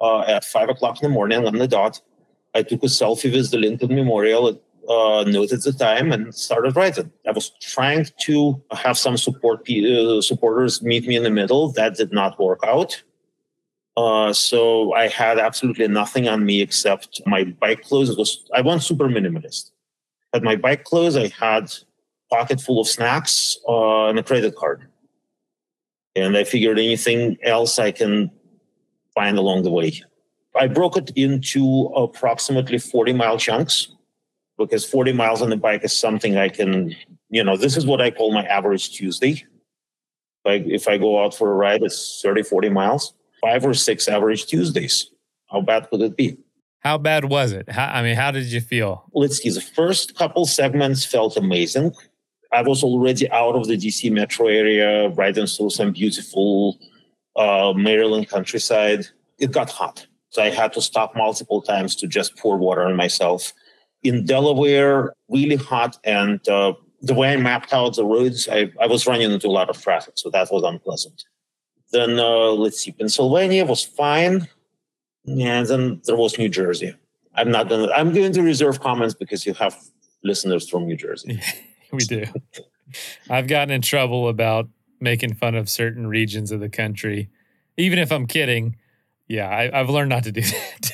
uh, 0.00 0.22
at 0.22 0.44
five 0.44 0.68
o'clock 0.68 1.00
in 1.00 1.08
the 1.08 1.14
morning 1.14 1.46
on 1.46 1.54
the 1.54 1.68
dot. 1.68 2.00
I 2.52 2.64
took 2.64 2.82
a 2.82 2.86
selfie 2.86 3.32
with 3.32 3.52
the 3.52 3.58
Lincoln 3.58 3.94
Memorial, 3.94 4.60
uh, 4.88 5.24
noted 5.24 5.62
the 5.62 5.72
time, 5.72 6.10
and 6.10 6.34
started 6.34 6.74
writing. 6.74 7.12
I 7.28 7.30
was 7.30 7.52
trying 7.60 8.08
to 8.22 8.60
have 8.72 8.98
some 8.98 9.16
support 9.16 9.60
uh, 9.70 10.20
supporters 10.20 10.82
meet 10.82 11.06
me 11.06 11.14
in 11.14 11.22
the 11.22 11.30
middle. 11.30 11.70
That 11.70 11.94
did 11.94 12.12
not 12.12 12.40
work 12.40 12.58
out. 12.66 13.00
Uh, 13.96 14.32
so 14.32 14.94
I 14.94 15.06
had 15.06 15.38
absolutely 15.38 15.86
nothing 15.86 16.26
on 16.26 16.44
me 16.44 16.60
except 16.60 17.20
my 17.24 17.44
bike 17.44 17.82
clothes. 17.82 18.10
It 18.10 18.18
was 18.18 18.50
I 18.52 18.62
went 18.62 18.82
super 18.82 19.08
minimalist. 19.08 19.71
Had 20.32 20.42
my 20.42 20.56
bike 20.56 20.84
clothes. 20.84 21.16
I 21.16 21.28
had 21.28 21.72
pocket 22.30 22.60
full 22.60 22.80
of 22.80 22.88
snacks 22.88 23.58
uh, 23.68 24.06
and 24.06 24.18
a 24.18 24.22
credit 24.22 24.56
card. 24.56 24.88
And 26.14 26.36
I 26.36 26.44
figured 26.44 26.78
anything 26.78 27.38
else 27.42 27.78
I 27.78 27.90
can 27.90 28.30
find 29.14 29.38
along 29.38 29.62
the 29.62 29.70
way. 29.70 30.00
I 30.58 30.66
broke 30.66 30.96
it 30.96 31.10
into 31.16 31.86
approximately 31.96 32.78
40 32.78 33.14
mile 33.14 33.38
chunks 33.38 33.88
because 34.58 34.84
40 34.84 35.12
miles 35.12 35.40
on 35.40 35.50
the 35.50 35.56
bike 35.56 35.84
is 35.84 35.96
something 35.96 36.36
I 36.36 36.48
can, 36.48 36.94
you 37.30 37.42
know, 37.42 37.56
this 37.56 37.76
is 37.76 37.86
what 37.86 38.02
I 38.02 38.10
call 38.10 38.32
my 38.32 38.44
average 38.44 38.92
Tuesday. 38.92 39.44
Like 40.44 40.64
if 40.66 40.88
I 40.88 40.98
go 40.98 41.24
out 41.24 41.34
for 41.34 41.50
a 41.50 41.54
ride, 41.54 41.82
it's 41.82 42.20
30, 42.22 42.42
40 42.42 42.68
miles 42.68 43.14
five 43.42 43.66
or 43.66 43.74
six 43.74 44.08
average 44.08 44.46
Tuesdays. 44.46 45.10
How 45.50 45.60
bad 45.60 45.90
could 45.90 46.00
it 46.00 46.16
be? 46.16 46.38
How 46.82 46.98
bad 46.98 47.26
was 47.26 47.52
it? 47.52 47.70
How, 47.70 47.86
I 47.86 48.02
mean, 48.02 48.16
how 48.16 48.30
did 48.32 48.46
you 48.46 48.60
feel? 48.60 49.04
Let's 49.14 49.38
see. 49.38 49.50
The 49.50 49.60
first 49.60 50.16
couple 50.16 50.46
segments 50.46 51.04
felt 51.04 51.36
amazing. 51.36 51.92
I 52.52 52.62
was 52.62 52.82
already 52.82 53.30
out 53.30 53.54
of 53.54 53.66
the 53.66 53.76
DC 53.76 54.10
metro 54.10 54.48
area, 54.48 55.08
riding 55.10 55.46
through 55.46 55.70
some 55.70 55.92
beautiful 55.92 56.78
uh, 57.36 57.72
Maryland 57.74 58.28
countryside. 58.28 59.06
It 59.38 59.52
got 59.52 59.70
hot. 59.70 60.06
So 60.30 60.42
I 60.42 60.50
had 60.50 60.72
to 60.74 60.82
stop 60.82 61.14
multiple 61.14 61.62
times 61.62 61.94
to 61.96 62.06
just 62.06 62.36
pour 62.36 62.56
water 62.56 62.82
on 62.82 62.96
myself. 62.96 63.52
In 64.02 64.24
Delaware, 64.24 65.12
really 65.28 65.56
hot. 65.56 65.98
And 66.04 66.46
uh, 66.48 66.74
the 67.00 67.14
way 67.14 67.32
I 67.32 67.36
mapped 67.36 67.72
out 67.72 67.94
the 67.94 68.04
roads, 68.04 68.48
I, 68.48 68.72
I 68.80 68.86
was 68.86 69.06
running 69.06 69.30
into 69.30 69.46
a 69.46 69.50
lot 69.50 69.70
of 69.70 69.80
traffic. 69.80 70.14
So 70.16 70.30
that 70.30 70.50
was 70.50 70.62
unpleasant. 70.62 71.24
Then 71.92 72.18
uh, 72.18 72.52
let's 72.52 72.80
see, 72.80 72.92
Pennsylvania 72.92 73.64
was 73.66 73.84
fine, 73.84 74.48
and 75.26 75.66
then 75.66 76.00
there 76.04 76.16
was 76.16 76.38
New 76.38 76.48
Jersey. 76.48 76.94
I'm 77.34 77.50
not 77.50 77.68
gonna. 77.68 77.90
I'm 77.92 78.12
going 78.12 78.32
to 78.32 78.42
reserve 78.42 78.80
comments 78.80 79.14
because 79.14 79.46
you 79.46 79.54
have 79.54 79.76
listeners 80.22 80.68
from 80.68 80.86
New 80.86 80.96
Jersey. 80.96 81.40
we 81.92 82.04
do. 82.04 82.24
I've 83.30 83.46
gotten 83.46 83.70
in 83.70 83.80
trouble 83.80 84.28
about 84.28 84.68
making 85.00 85.34
fun 85.34 85.54
of 85.54 85.68
certain 85.68 86.06
regions 86.06 86.52
of 86.52 86.60
the 86.60 86.68
country, 86.68 87.30
even 87.76 87.98
if 87.98 88.12
I'm 88.12 88.26
kidding. 88.26 88.76
Yeah, 89.28 89.48
I, 89.48 89.76
have 89.76 89.88
learned 89.88 90.10
not 90.10 90.24
to 90.24 90.32
do 90.32 90.40
that. 90.42 90.90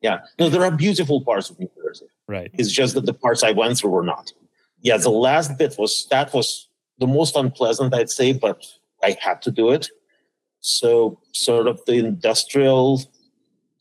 yeah, 0.00 0.20
no, 0.38 0.48
there 0.48 0.62
are 0.62 0.70
beautiful 0.70 1.24
parts 1.24 1.50
of 1.50 1.58
New 1.58 1.70
Jersey. 1.76 2.06
Right. 2.28 2.50
It's 2.54 2.70
just 2.70 2.94
that 2.94 3.06
the 3.06 3.14
parts 3.14 3.42
I 3.42 3.50
went 3.50 3.78
through 3.78 3.90
were 3.90 4.04
not. 4.04 4.32
Yeah, 4.80 4.96
the 4.96 5.10
last 5.10 5.58
bit 5.58 5.76
was 5.78 6.06
that 6.10 6.32
was 6.32 6.68
the 6.98 7.06
most 7.06 7.36
unpleasant, 7.36 7.94
I'd 7.94 8.10
say, 8.10 8.32
but 8.32 8.64
I 9.02 9.16
had 9.20 9.42
to 9.42 9.50
do 9.50 9.70
it. 9.70 9.88
So, 10.60 11.18
sort 11.32 11.66
of 11.66 11.80
the 11.86 11.94
industrial 11.94 13.02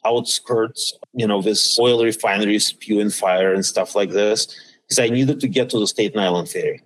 outskirts, 0.05 0.93
you 1.13 1.27
know, 1.27 1.41
this 1.41 1.77
oil 1.79 2.03
refineries 2.03 2.67
spewing 2.67 3.09
fire 3.09 3.53
and 3.53 3.65
stuff 3.65 3.95
like 3.95 4.11
this, 4.11 4.47
because 4.83 4.99
I 4.99 5.09
needed 5.09 5.39
to 5.41 5.47
get 5.47 5.69
to 5.69 5.79
the 5.79 5.87
Staten 5.87 6.19
Island 6.19 6.49
ferry. 6.49 6.81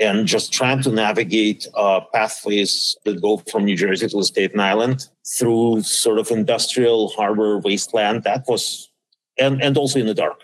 And 0.00 0.26
just 0.26 0.52
trying 0.52 0.82
to 0.82 0.90
navigate 0.90 1.68
uh, 1.74 2.00
pathways 2.12 2.96
that 3.04 3.20
go 3.20 3.36
from 3.50 3.64
New 3.64 3.76
Jersey 3.76 4.08
to 4.08 4.16
the 4.16 4.24
Staten 4.24 4.58
Island 4.58 5.06
through 5.38 5.82
sort 5.82 6.18
of 6.18 6.30
industrial 6.30 7.08
harbor 7.10 7.58
wasteland, 7.58 8.24
that 8.24 8.44
was, 8.48 8.90
and, 9.38 9.62
and 9.62 9.76
also 9.76 10.00
in 10.00 10.06
the 10.06 10.14
dark, 10.14 10.40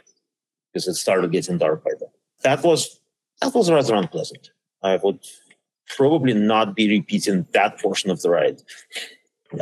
because 0.73 0.87
it 0.87 0.95
started 0.95 1.33
getting 1.33 1.59
dark 1.59 1.83
by 1.83 1.91
then. 1.99 2.11
That 2.43 2.63
was, 2.63 3.01
that 3.41 3.55
was 3.55 3.71
rather 3.71 3.95
unpleasant. 3.95 4.51
I 4.83 4.97
would 4.97 5.19
probably 5.97 6.35
not 6.35 6.77
be 6.77 6.89
repeating 6.89 7.47
that 7.53 7.81
portion 7.81 8.11
of 8.11 8.21
the 8.23 8.31
ride. 8.31 8.61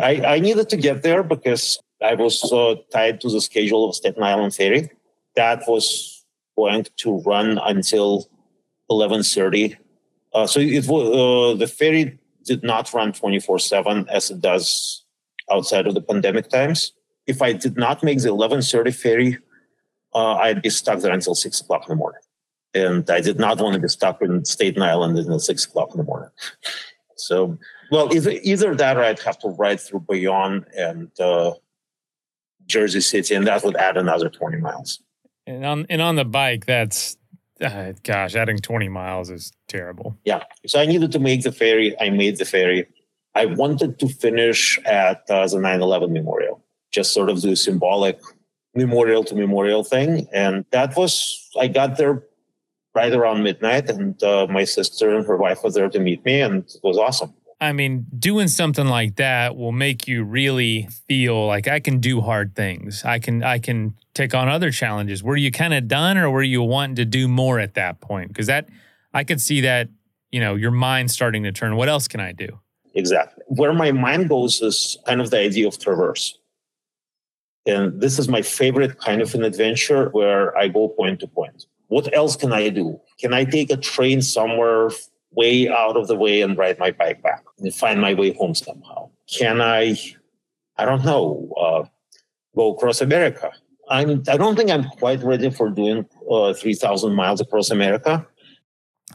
I, 0.03 0.35
I 0.35 0.39
needed 0.41 0.69
to 0.71 0.77
get 0.77 1.05
there 1.05 1.23
because 1.23 1.79
I 2.03 2.15
was 2.15 2.43
uh, 2.53 2.77
tied 2.93 3.21
to 3.23 3.31
the 3.31 3.41
schedule 3.41 3.89
of 3.89 3.95
Staten 3.95 4.23
Island 4.23 4.55
Ferry. 4.55 4.91
That 5.35 5.63
was 5.67 6.25
going 6.57 6.87
to 6.99 7.19
run 7.21 7.59
until 7.59 8.29
11:30. 8.91 9.77
Uh, 10.35 10.47
so 10.47 10.61
it 10.61 10.87
was 10.87 11.55
uh, 11.55 11.59
the 11.59 11.67
ferry 11.67 12.19
did 12.45 12.63
not 12.63 12.93
run 12.93 13.13
24/7 13.13 14.09
as 14.09 14.31
it 14.31 14.41
does 14.41 15.05
outside 15.51 15.87
of 15.87 15.95
the 15.95 16.03
pandemic 16.03 16.49
times. 16.49 16.93
If 17.27 17.43
I 17.43 17.53
did 17.53 17.77
not 17.77 18.03
make 18.03 18.21
the 18.21 18.29
11:30 18.29 18.95
ferry, 18.95 19.39
uh, 20.15 20.35
I'd 20.35 20.63
be 20.63 20.71
stuck 20.71 21.01
there 21.01 21.13
until 21.13 21.35
six 21.35 21.61
o'clock 21.61 21.85
in 21.87 21.91
the 21.91 21.97
morning 21.97 22.21
and 22.77 23.09
I 23.11 23.21
did 23.21 23.39
not 23.39 23.61
want 23.61 23.75
to 23.75 23.81
be 23.81 23.89
stuck 23.89 24.21
in 24.21 24.45
Staten 24.45 24.83
Island 24.83 25.19
until 25.19 25.39
six 25.39 25.65
o'clock 25.65 25.91
in 25.93 25.99
the 25.99 26.05
morning. 26.05 26.29
So, 27.17 27.59
well, 27.91 28.15
either, 28.15 28.33
either 28.43 28.75
that 28.75 28.97
or 28.99 29.03
I'd 29.03 29.21
have 29.21 29.39
to 29.41 29.49
ride 29.49 29.81
through 29.81 30.05
Bayonne 30.09 30.67
and 30.77 31.11
uh, 31.19 31.55
Jersey 32.67 33.01
City, 33.01 33.35
and 33.35 33.47
that 33.47 33.65
would 33.65 33.77
add 33.77 33.97
another 33.97 34.29
20 34.29 34.59
miles. 34.59 35.01
And 35.47 35.65
on 35.65 35.87
and 35.89 36.03
on 36.03 36.17
the 36.17 36.25
bike, 36.25 36.67
that's 36.67 37.17
uh, 37.61 37.93
gosh, 38.03 38.35
adding 38.35 38.59
20 38.59 38.89
miles 38.89 39.31
is 39.31 39.53
terrible. 39.69 40.17
Yeah. 40.25 40.43
So 40.67 40.81
I 40.81 40.87
needed 40.87 41.13
to 41.13 41.19
make 41.19 41.43
the 41.43 41.53
ferry. 41.53 41.99
I 42.01 42.11
made 42.11 42.39
the 42.39 42.45
ferry. 42.45 42.87
I 43.35 43.47
wanted 43.47 43.99
to 43.99 44.09
finish 44.09 44.79
at 44.85 45.23
uh, 45.31 45.47
the 45.47 45.59
9 45.59 45.83
11 45.83 46.13
memorial, 46.13 46.63
just 46.91 47.13
sort 47.13 47.31
of 47.31 47.41
do 47.41 47.55
symbolic 47.55 48.19
memorial 48.75 49.25
to 49.25 49.35
memorial 49.35 49.85
thing. 49.85 50.27
And 50.33 50.65
that 50.71 50.97
was, 50.97 51.49
I 51.59 51.69
got 51.69 51.97
there 51.97 52.23
right 52.95 53.13
around 53.13 53.43
midnight, 53.43 53.91
and 53.91 54.21
uh, 54.23 54.47
my 54.49 54.65
sister 54.65 55.15
and 55.15 55.27
her 55.27 55.37
wife 55.37 55.63
was 55.63 55.75
there 55.75 55.89
to 55.91 56.01
meet 56.01 56.25
me, 56.25 56.41
and 56.41 56.65
it 56.65 56.81
was 56.83 56.97
awesome. 56.97 57.35
I 57.61 57.73
mean, 57.73 58.07
doing 58.19 58.49
something 58.49 58.87
like 58.87 59.17
that 59.17 59.57
will 59.57 59.73
make 59.73 60.07
you 60.07 60.25
really 60.25 60.89
feel 61.09 61.47
like 61.47 61.69
I 61.69 61.81
can 61.81 62.01
do 62.01 62.21
hard 62.21 62.55
things. 62.55 63.03
I 63.05 63.19
can 63.19 63.43
I 63.43 63.59
can 63.59 63.95
take 64.15 64.35
on 64.35 64.49
other 64.49 64.71
challenges. 64.71 65.23
Were 65.23 65.37
you 65.37 65.51
kind 65.51 65.73
of 65.73 65.89
done, 65.89 66.19
or 66.19 66.31
were 66.31 66.43
you 66.43 66.63
wanting 66.63 66.97
to 66.97 67.05
do 67.07 67.29
more 67.29 67.59
at 67.59 67.75
that 67.75 68.01
point? 68.01 68.29
Because 68.29 68.47
that 68.47 68.69
I 69.15 69.25
could 69.25 69.41
see 69.41 69.63
that 69.63 69.89
you 70.31 70.41
know 70.41 70.55
your 70.55 70.71
mind 70.71 71.11
starting 71.11 71.45
to 71.45 71.53
turn. 71.53 71.77
What 71.77 71.89
else 71.89 72.09
can 72.09 72.21
I 72.21 72.33
do? 72.33 72.61
Exactly. 72.95 73.43
Where 73.47 73.73
my 73.73 73.93
mind 73.93 74.29
goes 74.29 74.61
is 74.61 74.99
kind 75.07 75.21
of 75.21 75.31
the 75.31 75.39
idea 75.39 75.67
of 75.67 75.79
traverse. 75.79 76.39
And 77.67 78.01
this 78.01 78.19
is 78.19 78.29
my 78.29 78.43
favorite 78.43 78.99
kind 79.01 79.21
of 79.21 79.35
an 79.35 79.43
adventure 79.43 80.11
where 80.11 80.57
I 80.57 80.69
go 80.69 80.89
point 80.89 81.21
to 81.21 81.27
point 81.27 81.67
what 81.89 82.13
else 82.15 82.37
can 82.37 82.53
I 82.53 82.69
do? 82.69 83.01
Can 83.21 83.33
I 83.33 83.45
take 83.45 83.71
a 83.71 83.77
train 83.77 84.23
somewhere 84.23 84.91
way 85.37 85.69
out 85.69 85.97
of 85.97 86.09
the 86.09 86.17
way 86.17 86.41
and 86.41 86.57
ride 86.57 86.79
my 86.79 86.91
bike 86.91 87.23
back 87.23 87.45
and 87.59 87.75
find 87.75 88.01
my 88.01 88.15
way 88.15 88.33
home 88.33 88.55
somehow? 88.55 89.11
Can 89.29 89.61
I, 89.61 89.97
I 90.77 90.85
don't 90.85 91.05
know, 91.05 91.49
uh, 91.61 91.85
go 92.57 92.75
across 92.75 93.01
America? 93.01 93.53
I'm. 93.89 94.25
I 94.29 94.37
don't 94.37 94.57
think 94.57 94.71
I'm 94.71 94.85
quite 94.85 95.23
ready 95.23 95.49
for 95.51 95.71
doing 95.71 96.07
uh, 96.29 96.53
three 96.55 96.75
thousand 96.75 97.15
miles 97.15 97.41
across 97.41 97.71
America. 97.71 98.27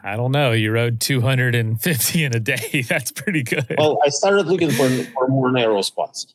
I 0.04 0.16
don't 0.16 0.32
know. 0.32 0.52
You 0.52 0.72
rode 0.72 1.00
250 1.00 2.24
in 2.24 2.36
a 2.36 2.40
day. 2.40 2.86
That's 2.90 3.12
pretty 3.12 3.44
good. 3.44 3.76
Well, 3.78 4.00
I 4.06 4.10
started 4.10 4.48
looking 4.48 4.72
for, 4.72 4.88
for 5.14 5.28
more 5.28 5.52
narrow 5.52 5.82
spots. 5.82 6.34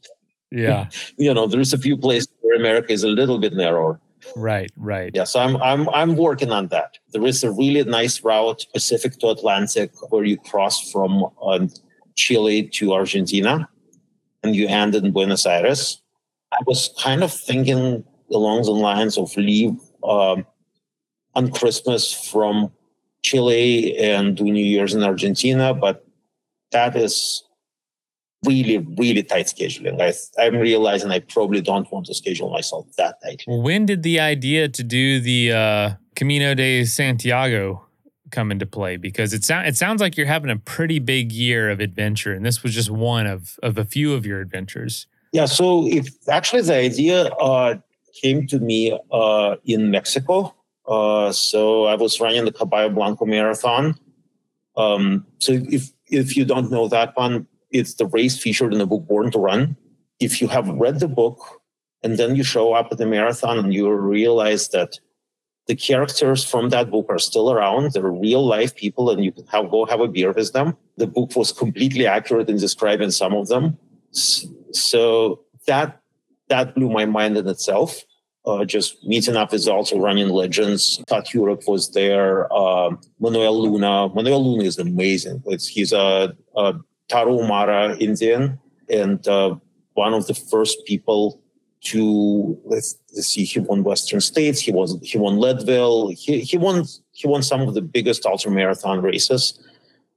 Yeah. 0.51 0.88
you 1.16 1.33
know, 1.33 1.46
there's 1.46 1.72
a 1.72 1.79
few 1.79 1.96
places 1.96 2.29
where 2.42 2.57
America 2.57 2.92
is 2.92 3.03
a 3.03 3.09
little 3.09 3.38
bit 3.38 3.55
narrower. 3.55 3.99
Right, 4.35 4.71
right. 4.77 5.12
Yeah, 5.15 5.25
so 5.25 5.41
I'm 5.41 5.57
I'm 5.59 5.89
I'm 5.91 6.17
working 6.17 6.51
on 6.51 6.69
that. 6.69 6.99
There 7.12 7.25
is 7.25 7.45
a 7.45 7.51
really 7.51 7.85
nice 7.85 8.23
route, 8.25 8.67
Pacific 8.73 9.19
to 9.19 9.29
Atlantic, 9.29 9.91
where 10.11 10.25
you 10.25 10.37
cross 10.37 10.91
from 10.91 11.27
uh, 11.43 11.67
Chile 12.17 12.69
to 12.75 12.93
Argentina, 12.93 13.69
and 14.43 14.57
you 14.57 14.69
end 14.69 14.95
in 14.95 15.12
Buenos 15.12 15.47
Aires. 15.47 16.01
I 16.53 16.59
was 16.67 16.91
kind 16.99 17.23
of 17.23 17.33
thinking 17.33 18.05
along 18.33 18.62
the 18.62 18.73
lines 18.73 19.19
of 19.19 19.37
leave 19.37 19.79
um, 20.03 20.47
on 21.35 21.53
Christmas 21.53 22.12
from 22.12 22.73
Chile 23.23 23.97
and 23.99 24.37
do 24.37 24.45
New 24.45 24.65
Year's 24.65 24.95
in 24.95 25.03
Argentina, 25.03 25.75
but 25.75 26.07
that 26.73 26.97
is 26.97 27.45
really, 28.44 28.79
really 28.99 29.22
tight 29.22 29.46
scheduling. 29.46 30.01
I, 30.01 30.12
I'm 30.42 30.57
realizing 30.57 31.11
I 31.11 31.20
probably 31.20 31.61
don't 31.61 31.90
want 31.90 32.07
to 32.07 32.14
schedule 32.14 32.51
myself 32.51 32.87
that 32.96 33.16
tight. 33.22 33.42
Well, 33.46 33.62
when 33.62 33.87
did 33.87 34.03
the 34.03 34.20
idea 34.20 34.68
to 34.68 34.83
do 34.83 35.20
the 35.20 35.53
uh, 35.53 35.90
Camino 36.14 36.55
de 36.55 36.85
Santiago 36.85 37.85
come 38.31 38.53
into 38.53 38.66
play? 38.66 38.96
Because 38.96 39.33
it, 39.33 39.44
so- 39.44 39.61
it 39.61 39.77
sounds 39.77 40.01
like 40.01 40.16
you're 40.16 40.27
having 40.27 40.51
a 40.51 40.57
pretty 40.57 40.99
big 40.99 41.33
year 41.33 41.70
of 41.70 41.81
adventure, 41.81 42.33
and 42.33 42.44
this 42.44 42.62
was 42.62 42.75
just 42.75 42.90
one 42.90 43.27
of, 43.27 43.59
of 43.62 43.79
a 43.79 43.85
few 43.85 44.12
of 44.14 44.27
your 44.27 44.40
adventures. 44.40 45.07
Yeah, 45.33 45.46
so 45.46 45.87
if 45.87 46.09
actually 46.29 46.62
the 46.62 46.75
idea 46.75 47.25
uh, 47.27 47.77
came 48.22 48.46
to 48.49 48.59
me 48.59 48.99
uh, 49.11 49.57
in 49.64 49.90
Mexico. 49.90 50.55
Uh, 50.88 51.33
so 51.33 51.85
I 51.87 51.96
was 51.96 52.20
running 52.20 52.44
the 52.44 52.53
Caballo 52.53 52.88
Blanco 52.90 53.27
Marathon. 53.27 53.99
Um, 54.77 55.27
so 55.38 55.53
if 55.53 55.90
if 56.09 56.37
you 56.37 56.44
don't 56.44 56.70
know 56.70 56.87
that 56.88 57.16
one, 57.16 57.46
it's 57.79 57.95
the 57.95 58.07
race 58.07 58.39
featured 58.39 58.73
in 58.73 58.79
the 58.79 58.87
book 58.87 59.07
Born 59.07 59.31
to 59.33 59.39
Run. 59.39 59.77
If 60.21 60.41
you 60.41 60.49
have 60.49 60.69
read 60.69 61.01
the 61.01 61.09
book 61.09 61.39
and 62.03 62.17
then 62.19 62.37
you 62.37 62.43
show 62.43 62.73
up 62.73 62.89
at 62.91 62.99
the 62.99 63.07
marathon 63.07 63.59
and 63.59 63.73
you 63.73 63.91
realize 63.93 64.69
that 64.69 64.99
the 65.67 65.75
characters 65.75 66.45
from 66.45 66.71
that 66.71 66.91
book 66.91 67.07
are 67.09 67.19
still 67.19 67.51
around, 67.51 67.93
they're 67.93 68.11
real 68.11 68.47
life 68.47 68.75
people, 68.77 69.11
and 69.11 69.25
you 69.25 69.33
can 69.33 69.47
have, 69.47 69.71
go 69.71 69.85
have 69.87 70.01
a 70.01 70.07
beer 70.07 70.33
with 70.33 70.53
them. 70.53 70.77
The 70.97 71.09
book 71.09 71.35
was 71.35 71.53
completely 71.53 72.07
accurate 72.07 72.49
in 72.49 72.57
describing 72.57 73.11
some 73.11 73.35
of 73.35 73.49
them. 73.49 73.77
So 74.12 75.41
that 75.67 76.01
that 76.49 76.75
blew 76.75 76.89
my 76.89 77.05
mind 77.05 77.37
in 77.37 77.49
itself. 77.49 78.03
Uh, 78.45 78.65
just 78.65 79.05
meeting 79.05 79.35
up 79.35 79.51
with 79.51 79.67
also 79.67 79.99
running 79.99 80.29
legends. 80.29 81.01
Scott 81.09 81.27
Jurek 81.27 81.67
was 81.67 81.91
there. 81.91 82.47
Uh, 82.53 82.91
Manuel 83.19 83.61
Luna. 83.61 84.09
Manuel 84.15 84.45
Luna 84.45 84.62
is 84.62 84.79
amazing. 84.79 85.43
It's, 85.47 85.67
he's 85.67 85.93
a, 85.93 86.33
a 86.55 86.75
Tarahumara 87.09 88.01
Indian 88.01 88.59
and 88.88 89.27
uh, 89.29 89.57
one 89.95 90.14
of 90.14 90.27
the 90.27 90.35
first 90.35 90.85
people 90.87 91.40
to 91.83 92.59
let's, 92.64 92.97
let's, 93.14 93.29
see. 93.29 93.45
He 93.45 93.61
won 93.61 93.85
Western 93.85 94.21
States. 94.21 94.61
He 94.61 94.73
was 94.73 94.99
he 95.03 95.19
won 95.19 95.38
Leadville. 95.38 96.09
He 96.09 96.40
he 96.40 96.57
won 96.57 96.85
he 97.12 97.29
won 97.29 97.42
some 97.42 97.61
of 97.62 97.75
the 97.75 97.83
biggest 97.83 98.27
ultra 98.27 98.51
marathon 98.51 99.01
races, 99.03 99.59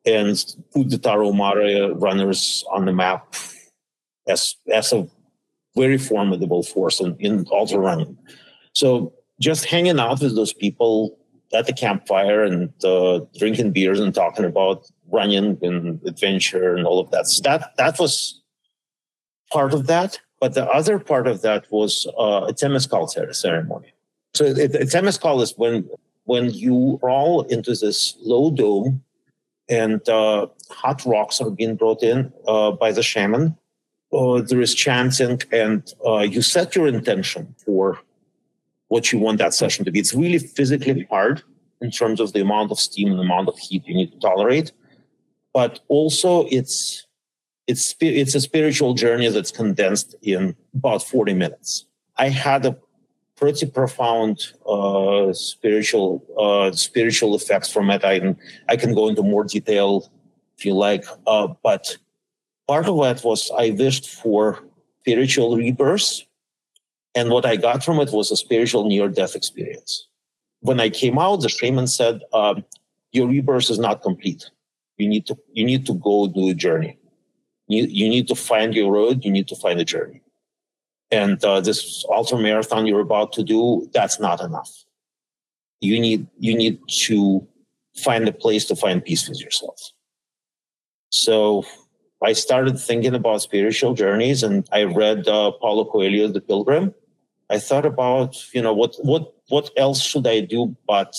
and 0.05 0.43
put 0.73 0.89
the 0.89 0.97
Tarahumara 0.97 1.99
runners 2.01 2.63
on 2.71 2.85
the 2.85 2.93
map 2.93 3.35
as 4.27 4.55
as 4.71 4.93
a 4.93 5.07
very 5.75 5.97
formidable 5.97 6.63
force 6.63 6.99
in, 6.99 7.15
in 7.19 7.45
ultra 7.51 7.79
running. 7.79 8.17
So 8.73 9.13
just 9.39 9.65
hanging 9.65 9.99
out 9.99 10.21
with 10.21 10.35
those 10.35 10.53
people 10.53 11.17
at 11.53 11.65
the 11.65 11.73
campfire 11.73 12.43
and 12.43 12.71
uh, 12.83 13.21
drinking 13.37 13.71
beers 13.71 13.99
and 13.99 14.13
talking 14.13 14.45
about 14.45 14.85
running 15.11 15.57
and 15.61 15.99
adventure 16.05 16.75
and 16.75 16.85
all 16.85 16.99
of 16.99 17.11
that. 17.11 17.27
So 17.27 17.41
that 17.43 17.75
that 17.77 17.99
was 17.99 18.41
part 19.51 19.73
of 19.73 19.87
that. 19.87 20.19
But 20.39 20.53
the 20.53 20.65
other 20.67 20.99
part 20.99 21.27
of 21.27 21.41
that 21.41 21.69
was 21.71 22.07
uh, 22.17 22.45
a 22.47 22.53
Temescal 22.53 23.09
ceremony. 23.33 23.91
So 24.33 24.45
a 24.45 24.85
Temescal 24.85 25.41
is 25.41 25.53
when 25.57 25.89
when 26.25 26.51
you 26.51 26.97
crawl 27.01 27.41
into 27.43 27.75
this 27.75 28.15
low 28.21 28.51
dome 28.51 29.03
and 29.67 30.07
uh, 30.07 30.47
hot 30.69 31.03
rocks 31.05 31.41
are 31.41 31.49
being 31.49 31.75
brought 31.75 32.03
in 32.03 32.31
uh, 32.47 32.71
by 32.71 32.91
the 32.91 33.03
shaman 33.03 33.57
uh, 34.11 34.41
there 34.41 34.61
is 34.61 34.73
chanting 34.73 35.41
and 35.51 35.93
uh, 36.05 36.19
you 36.19 36.41
set 36.41 36.75
your 36.75 36.87
intention 36.87 37.55
for 37.63 37.99
what 38.87 39.11
you 39.11 39.19
want 39.19 39.37
that 39.37 39.53
session 39.53 39.85
to 39.85 39.91
be. 39.91 39.99
It's 39.99 40.13
really 40.13 40.39
physically 40.39 41.07
hard 41.09 41.43
in 41.81 41.91
terms 41.91 42.19
of 42.19 42.33
the 42.33 42.41
amount 42.41 42.71
of 42.71 42.79
steam 42.79 43.09
and 43.09 43.19
the 43.19 43.23
amount 43.23 43.47
of 43.47 43.57
heat 43.57 43.83
you 43.85 43.93
need 43.93 44.11
to 44.11 44.19
tolerate, 44.19 44.71
but 45.53 45.79
also 45.87 46.45
it's 46.49 47.05
it's 47.67 47.95
it's 47.99 48.35
a 48.35 48.41
spiritual 48.41 48.93
journey 48.93 49.29
that's 49.29 49.51
condensed 49.51 50.15
in 50.21 50.55
about 50.73 51.03
40 51.03 51.33
minutes. 51.33 51.85
I 52.17 52.29
had 52.29 52.65
a 52.65 52.77
pretty 53.35 53.65
profound 53.67 54.39
uh, 54.67 55.31
spiritual 55.33 56.23
uh, 56.37 56.71
spiritual 56.71 57.35
effects 57.35 57.71
from 57.71 57.89
it. 57.89 58.03
I 58.03 58.19
can 58.19 58.37
I 58.67 58.75
can 58.75 58.93
go 58.93 59.07
into 59.07 59.23
more 59.23 59.43
detail 59.43 60.11
if 60.57 60.65
you 60.65 60.73
like, 60.73 61.05
uh, 61.27 61.47
but 61.63 61.97
part 62.67 62.87
of 62.87 62.99
that 63.01 63.23
was 63.23 63.51
I 63.57 63.69
wished 63.71 64.09
for 64.09 64.59
spiritual 65.01 65.55
rebirth. 65.55 66.21
And 67.15 67.29
what 67.29 67.45
I 67.45 67.55
got 67.55 67.83
from 67.83 67.99
it 67.99 68.11
was 68.11 68.29
a 68.29 68.37
spiritual 68.37 68.87
near 68.87 69.09
death 69.09 69.35
experience. 69.35 70.07
When 70.61 70.79
I 70.79 70.89
came 70.89 71.17
out, 71.17 71.37
the 71.41 71.49
shaman 71.49 71.87
said, 71.87 72.21
um, 72.33 72.63
Your 73.11 73.27
rebirth 73.27 73.71
is 73.71 73.79
not 73.79 74.03
complete. 74.03 74.49
You 74.99 75.07
need 75.07 75.25
to, 75.27 75.37
you 75.53 75.65
need 75.65 75.85
to 75.87 75.93
go 75.95 76.27
do 76.27 76.49
a 76.49 76.53
journey. 76.53 76.99
You, 77.67 77.85
you 77.85 78.09
need 78.09 78.27
to 78.27 78.35
find 78.35 78.75
your 78.75 78.91
road. 78.91 79.23
You 79.23 79.31
need 79.31 79.47
to 79.47 79.55
find 79.55 79.79
a 79.79 79.85
journey. 79.85 80.21
And 81.09 81.43
uh, 81.43 81.61
this 81.61 82.05
ultra 82.09 82.37
marathon 82.37 82.85
you're 82.85 82.99
about 82.99 83.33
to 83.33 83.43
do, 83.43 83.89
that's 83.93 84.19
not 84.19 84.41
enough. 84.41 84.69
You 85.81 85.99
need, 85.99 86.27
you 86.37 86.55
need 86.55 86.79
to 87.07 87.47
find 87.97 88.27
a 88.27 88.33
place 88.33 88.65
to 88.65 88.75
find 88.75 89.03
peace 89.03 89.27
with 89.27 89.41
yourself. 89.41 89.79
So 91.09 91.63
I 92.21 92.33
started 92.33 92.77
thinking 92.77 93.15
about 93.15 93.41
spiritual 93.41 93.93
journeys 93.93 94.43
and 94.43 94.67
I 94.71 94.83
read 94.83 95.27
uh, 95.27 95.51
Paulo 95.51 95.85
Coelho, 95.85 96.27
The 96.27 96.41
Pilgrim. 96.41 96.93
I 97.49 97.57
thought 97.57 97.85
about, 97.85 98.35
you 98.53 98.61
know, 98.61 98.73
what, 98.73 98.95
what, 99.01 99.33
what 99.47 99.71
else 99.77 100.01
should 100.01 100.27
I 100.27 100.41
do 100.41 100.75
but 100.87 101.15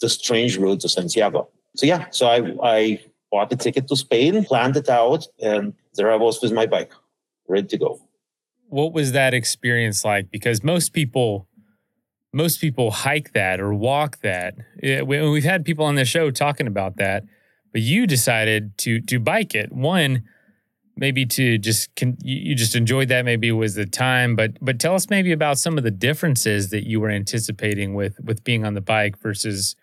the 0.00 0.08
strange 0.08 0.56
road 0.56 0.80
to 0.80 0.88
Santiago? 0.88 1.48
So 1.76 1.86
yeah, 1.86 2.06
so 2.10 2.26
I, 2.26 2.56
I 2.62 3.04
bought 3.30 3.52
a 3.52 3.56
ticket 3.56 3.88
to 3.88 3.96
Spain, 3.96 4.44
planned 4.44 4.76
it 4.76 4.88
out, 4.88 5.26
and 5.40 5.74
there 5.94 6.10
I 6.10 6.16
was 6.16 6.40
with 6.42 6.52
my 6.52 6.66
bike, 6.66 6.92
ready 7.48 7.66
to 7.68 7.78
go. 7.78 8.00
What 8.68 8.92
was 8.92 9.12
that 9.12 9.34
experience 9.34 10.04
like? 10.04 10.30
Because 10.30 10.62
most 10.62 10.92
people, 10.92 11.48
most 12.32 12.60
people 12.60 12.90
hike 12.90 13.32
that 13.32 13.60
or 13.60 13.74
walk 13.74 14.20
that. 14.20 14.54
We've 14.82 15.44
had 15.44 15.64
people 15.64 15.84
on 15.84 15.96
the 15.96 16.04
show 16.04 16.30
talking 16.30 16.66
about 16.66 16.96
that 16.96 17.24
but 17.72 17.82
you 17.82 18.06
decided 18.06 18.76
to 18.78 19.00
to 19.02 19.18
bike 19.18 19.54
it. 19.54 19.72
One, 19.72 20.24
maybe 20.96 21.24
to 21.26 21.58
just 21.58 21.94
can 21.94 22.16
you 22.22 22.54
just 22.54 22.74
enjoyed 22.74 23.08
that 23.08 23.24
maybe 23.24 23.48
it 23.48 23.52
was 23.52 23.74
the 23.74 23.86
time, 23.86 24.36
but 24.36 24.52
but 24.60 24.78
tell 24.78 24.94
us 24.94 25.08
maybe 25.10 25.32
about 25.32 25.58
some 25.58 25.78
of 25.78 25.84
the 25.84 25.90
differences 25.90 26.70
that 26.70 26.86
you 26.86 27.00
were 27.00 27.10
anticipating 27.10 27.94
with 27.94 28.18
with 28.20 28.44
being 28.44 28.64
on 28.64 28.74
the 28.74 28.80
bike 28.80 29.18
versus 29.18 29.76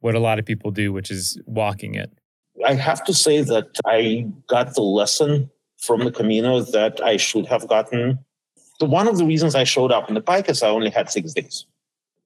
what 0.00 0.14
a 0.14 0.20
lot 0.20 0.38
of 0.38 0.44
people 0.44 0.70
do, 0.70 0.92
which 0.92 1.10
is 1.10 1.40
walking 1.46 1.94
it. 1.94 2.10
I 2.66 2.74
have 2.74 3.02
to 3.04 3.14
say 3.14 3.42
that 3.42 3.68
I 3.86 4.26
got 4.48 4.74
the 4.74 4.82
lesson 4.82 5.50
from 5.78 6.04
the 6.04 6.12
Camino 6.12 6.60
that 6.60 7.02
I 7.02 7.16
should 7.16 7.46
have 7.46 7.66
gotten. 7.68 8.18
So 8.78 8.86
one 8.86 9.08
of 9.08 9.18
the 9.18 9.24
reasons 9.24 9.54
I 9.54 9.64
showed 9.64 9.92
up 9.92 10.08
on 10.08 10.14
the 10.14 10.20
bike 10.20 10.48
is 10.48 10.62
I 10.62 10.68
only 10.68 10.90
had 10.90 11.10
six 11.10 11.32
days. 11.32 11.66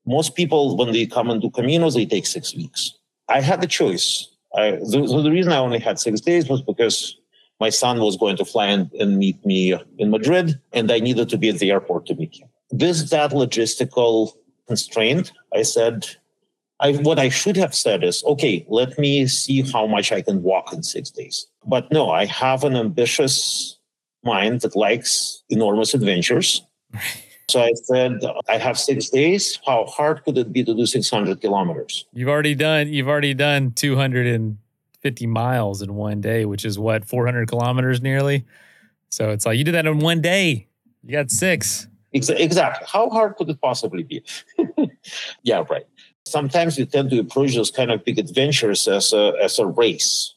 Most 0.06 0.34
people, 0.34 0.76
when 0.76 0.92
they 0.92 1.06
come 1.06 1.30
and 1.30 1.40
do 1.40 1.50
Caminos, 1.50 1.94
they 1.94 2.06
take 2.06 2.26
six 2.26 2.54
weeks. 2.54 2.92
I 3.28 3.40
had 3.40 3.60
the 3.60 3.66
choice 3.66 4.28
I, 4.56 4.78
so 4.84 5.22
the 5.22 5.30
reason 5.30 5.52
I 5.52 5.58
only 5.58 5.78
had 5.78 5.98
six 5.98 6.20
days 6.20 6.48
was 6.48 6.62
because 6.62 7.16
my 7.60 7.68
son 7.68 8.00
was 8.00 8.16
going 8.16 8.36
to 8.38 8.44
fly 8.44 8.66
and, 8.66 8.90
and 8.94 9.18
meet 9.18 9.44
me 9.44 9.74
in 9.98 10.10
Madrid, 10.10 10.58
and 10.72 10.90
I 10.90 10.98
needed 10.98 11.28
to 11.30 11.38
be 11.38 11.50
at 11.50 11.58
the 11.58 11.70
airport 11.70 12.06
to 12.06 12.14
meet 12.14 12.36
him. 12.36 12.48
This 12.70 13.10
that 13.10 13.30
logistical 13.30 14.32
constraint, 14.66 15.32
I 15.54 15.62
said, 15.62 16.06
I, 16.80 16.92
what 16.92 17.18
I 17.18 17.30
should 17.30 17.56
have 17.56 17.74
said 17.74 18.04
is, 18.04 18.22
okay, 18.24 18.66
let 18.68 18.98
me 18.98 19.26
see 19.26 19.62
how 19.62 19.86
much 19.86 20.12
I 20.12 20.20
can 20.20 20.42
walk 20.42 20.72
in 20.72 20.82
six 20.82 21.10
days. 21.10 21.46
But 21.64 21.90
no, 21.90 22.10
I 22.10 22.26
have 22.26 22.64
an 22.64 22.76
ambitious 22.76 23.78
mind 24.22 24.60
that 24.60 24.76
likes 24.76 25.42
enormous 25.48 25.94
adventures. 25.94 26.62
So 27.48 27.60
I 27.60 27.72
said, 27.74 28.24
I 28.48 28.58
have 28.58 28.76
six 28.76 29.08
days. 29.08 29.60
How 29.64 29.84
hard 29.84 30.24
could 30.24 30.36
it 30.36 30.52
be 30.52 30.64
to 30.64 30.74
do 30.74 30.84
600 30.84 31.40
kilometers? 31.40 32.04
You've 32.12 32.28
already 32.28 32.56
done, 32.56 32.88
you've 32.88 33.06
already 33.06 33.34
done 33.34 33.70
250 33.70 35.26
miles 35.28 35.80
in 35.80 35.94
one 35.94 36.20
day, 36.20 36.44
which 36.44 36.64
is 36.64 36.76
what, 36.76 37.04
400 37.04 37.46
kilometers 37.46 38.02
nearly? 38.02 38.44
So 39.10 39.30
it's 39.30 39.46
like 39.46 39.58
you 39.58 39.64
did 39.64 39.74
that 39.74 39.86
in 39.86 40.00
one 40.00 40.20
day. 40.20 40.66
You 41.04 41.12
got 41.12 41.30
six. 41.30 41.86
exactly. 42.12 42.86
How 42.90 43.10
hard 43.10 43.36
could 43.36 43.48
it 43.48 43.60
possibly 43.60 44.02
be? 44.02 44.24
yeah, 45.44 45.62
right. 45.70 45.86
Sometimes 46.26 46.76
we 46.76 46.84
tend 46.86 47.10
to 47.10 47.20
approach 47.20 47.54
those 47.54 47.70
kind 47.70 47.92
of 47.92 48.04
big 48.04 48.18
adventures 48.18 48.88
as 48.88 49.12
a, 49.12 49.32
as 49.40 49.60
a 49.60 49.66
race. 49.66 50.34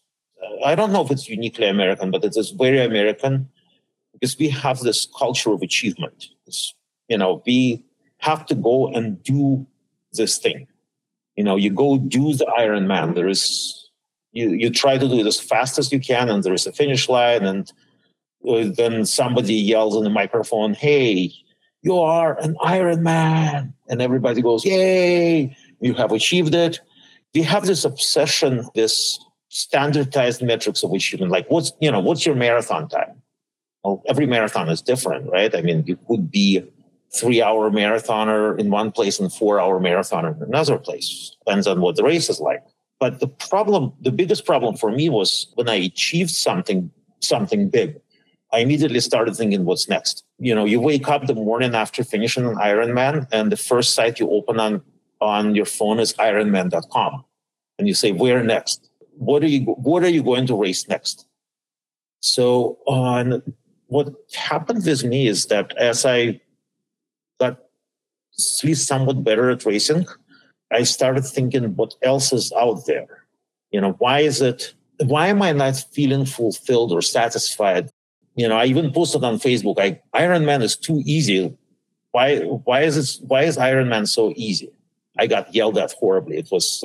I 0.63 0.75
don't 0.75 0.93
know 0.93 1.03
if 1.03 1.09
it's 1.09 1.27
uniquely 1.27 1.67
American, 1.67 2.11
but 2.11 2.23
it 2.23 2.37
is 2.37 2.51
very 2.51 2.83
American 2.83 3.49
because 4.13 4.37
we 4.37 4.49
have 4.49 4.79
this 4.81 5.07
culture 5.17 5.51
of 5.51 5.63
achievement. 5.63 6.27
It's, 6.45 6.75
you 7.07 7.17
know, 7.17 7.41
we 7.45 7.83
have 8.19 8.45
to 8.47 8.55
go 8.55 8.87
and 8.89 9.21
do 9.23 9.65
this 10.13 10.37
thing. 10.37 10.67
You 11.35 11.43
know, 11.43 11.55
you 11.55 11.71
go 11.71 11.97
do 11.97 12.33
the 12.33 12.45
Ironman. 12.45 13.15
There 13.15 13.27
is 13.27 13.89
you 14.31 14.51
you 14.51 14.69
try 14.69 14.97
to 14.97 15.07
do 15.07 15.19
it 15.19 15.25
as 15.25 15.39
fast 15.39 15.79
as 15.79 15.91
you 15.91 15.99
can, 15.99 16.29
and 16.29 16.43
there 16.43 16.53
is 16.53 16.67
a 16.67 16.71
finish 16.71 17.09
line, 17.09 17.45
and 17.45 17.71
uh, 18.47 18.65
then 18.75 19.05
somebody 19.05 19.55
yells 19.55 19.95
in 19.95 20.03
the 20.03 20.09
microphone, 20.09 20.73
"Hey, 20.73 21.33
you 21.81 21.97
are 21.97 22.37
an 22.39 22.55
Ironman!" 22.61 23.73
and 23.87 24.01
everybody 24.01 24.41
goes, 24.41 24.65
"Yay! 24.65 25.55
You 25.81 25.93
have 25.95 26.11
achieved 26.11 26.55
it." 26.55 26.79
We 27.33 27.43
have 27.43 27.65
this 27.65 27.85
obsession, 27.85 28.67
this 28.73 29.19
standardized 29.49 30.41
metrics 30.41 30.83
of 30.83 30.93
achievement, 30.93 31.31
like 31.31 31.49
what's 31.49 31.71
you 31.79 31.91
know 31.91 31.99
what's 31.99 32.25
your 32.25 32.35
marathon 32.35 32.87
time? 32.87 33.21
Well, 33.83 34.03
every 34.07 34.27
marathon 34.27 34.69
is 34.69 34.81
different, 34.81 35.29
right? 35.29 35.53
I 35.55 35.61
mean, 35.61 35.83
you 35.87 35.97
could 36.07 36.29
be 36.29 36.63
three 37.13 37.41
hour 37.41 37.71
marathoner 37.71 38.59
in 38.59 38.69
one 38.69 38.91
place 38.91 39.19
and 39.19 39.31
four 39.31 39.59
hour 39.59 39.79
marathoner 39.79 40.35
in 40.35 40.43
another 40.43 40.77
place. 40.77 41.35
Depends 41.45 41.65
on 41.67 41.81
what 41.81 41.95
the 41.95 42.03
race 42.03 42.29
is 42.29 42.39
like. 42.39 42.63
But 42.99 43.19
the 43.19 43.27
problem, 43.27 43.93
the 44.01 44.11
biggest 44.11 44.45
problem 44.45 44.75
for 44.75 44.91
me 44.91 45.09
was 45.09 45.47
when 45.55 45.69
I 45.69 45.75
achieved 45.75 46.31
something, 46.31 46.91
something 47.21 47.69
big, 47.69 47.95
I 48.51 48.59
immediately 48.59 48.99
started 48.99 49.35
thinking, 49.35 49.63
what's 49.63 49.87
next? 49.87 50.23
You 50.37 50.53
know, 50.53 50.65
you 50.65 50.81
wake 50.81 51.07
up 51.07 51.25
the 51.25 51.35
morning 51.35 51.75
after 51.75 52.03
finishing 52.03 52.45
an 52.45 52.55
Ironman, 52.55 53.27
and 53.31 53.51
the 53.51 53.57
first 53.57 53.95
site 53.95 54.19
you 54.19 54.29
open 54.29 54.59
on 54.59 54.81
on 55.21 55.55
your 55.55 55.65
phone 55.65 55.99
is 55.99 56.13
ironman.com. 56.13 57.25
And 57.77 57.87
you 57.87 57.93
say, 57.93 58.11
where 58.11 58.43
next? 58.43 58.89
What 59.17 59.43
are 59.43 59.47
you 59.47 59.61
what 59.65 60.03
are 60.03 60.09
you 60.09 60.23
going 60.23 60.47
to 60.47 60.55
race 60.55 60.87
next? 60.87 61.27
So 62.21 62.77
on 62.85 63.41
what 63.87 64.13
happened 64.33 64.85
with 64.85 65.03
me 65.03 65.27
is 65.27 65.47
that 65.47 65.75
as 65.77 66.05
I 66.05 66.39
got 67.39 67.59
somewhat 68.31 69.23
better 69.23 69.49
at 69.49 69.65
racing, 69.65 70.05
I 70.71 70.83
started 70.83 71.25
thinking 71.25 71.75
what 71.75 71.95
else 72.01 72.31
is 72.31 72.53
out 72.53 72.85
there. 72.85 73.25
You 73.71 73.81
know, 73.81 73.93
why 73.93 74.21
is 74.21 74.41
it, 74.41 74.73
why 75.05 75.27
am 75.27 75.41
I 75.41 75.51
not 75.51 75.83
feeling 75.91 76.25
fulfilled 76.25 76.91
or 76.91 77.01
satisfied? 77.01 77.89
You 78.35 78.47
know, 78.47 78.57
I 78.57 78.65
even 78.65 78.91
posted 78.91 79.23
on 79.23 79.39
Facebook, 79.39 79.77
like 79.77 80.03
Ironman 80.13 80.61
is 80.61 80.77
too 80.77 81.01
easy. 81.05 81.55
Why, 82.11 82.39
why 82.39 82.81
is 82.81 82.97
it, 82.97 83.23
why 83.27 83.43
is 83.43 83.57
Ironman 83.57 84.07
so 84.07 84.33
easy? 84.35 84.71
I 85.19 85.27
got 85.27 85.53
yelled 85.53 85.77
at 85.77 85.91
horribly. 85.91 86.37
It 86.37 86.49
was. 86.51 86.83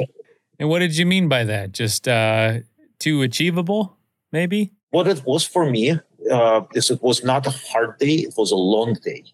And 0.58 0.68
what 0.68 0.80
did 0.80 0.96
you 0.96 1.06
mean 1.06 1.28
by 1.28 1.44
that? 1.44 1.72
Just 1.72 2.06
uh, 2.06 2.58
too 2.98 3.22
achievable, 3.22 3.96
maybe? 4.32 4.72
What 4.90 5.08
it 5.08 5.24
was 5.24 5.44
for 5.44 5.68
me 5.70 5.98
uh, 6.30 6.60
is 6.74 6.90
it 6.90 7.02
was 7.02 7.24
not 7.24 7.46
a 7.46 7.50
hard 7.50 7.98
day; 7.98 8.16
it 8.16 8.34
was 8.36 8.50
a 8.50 8.56
long 8.56 8.94
day 8.94 9.24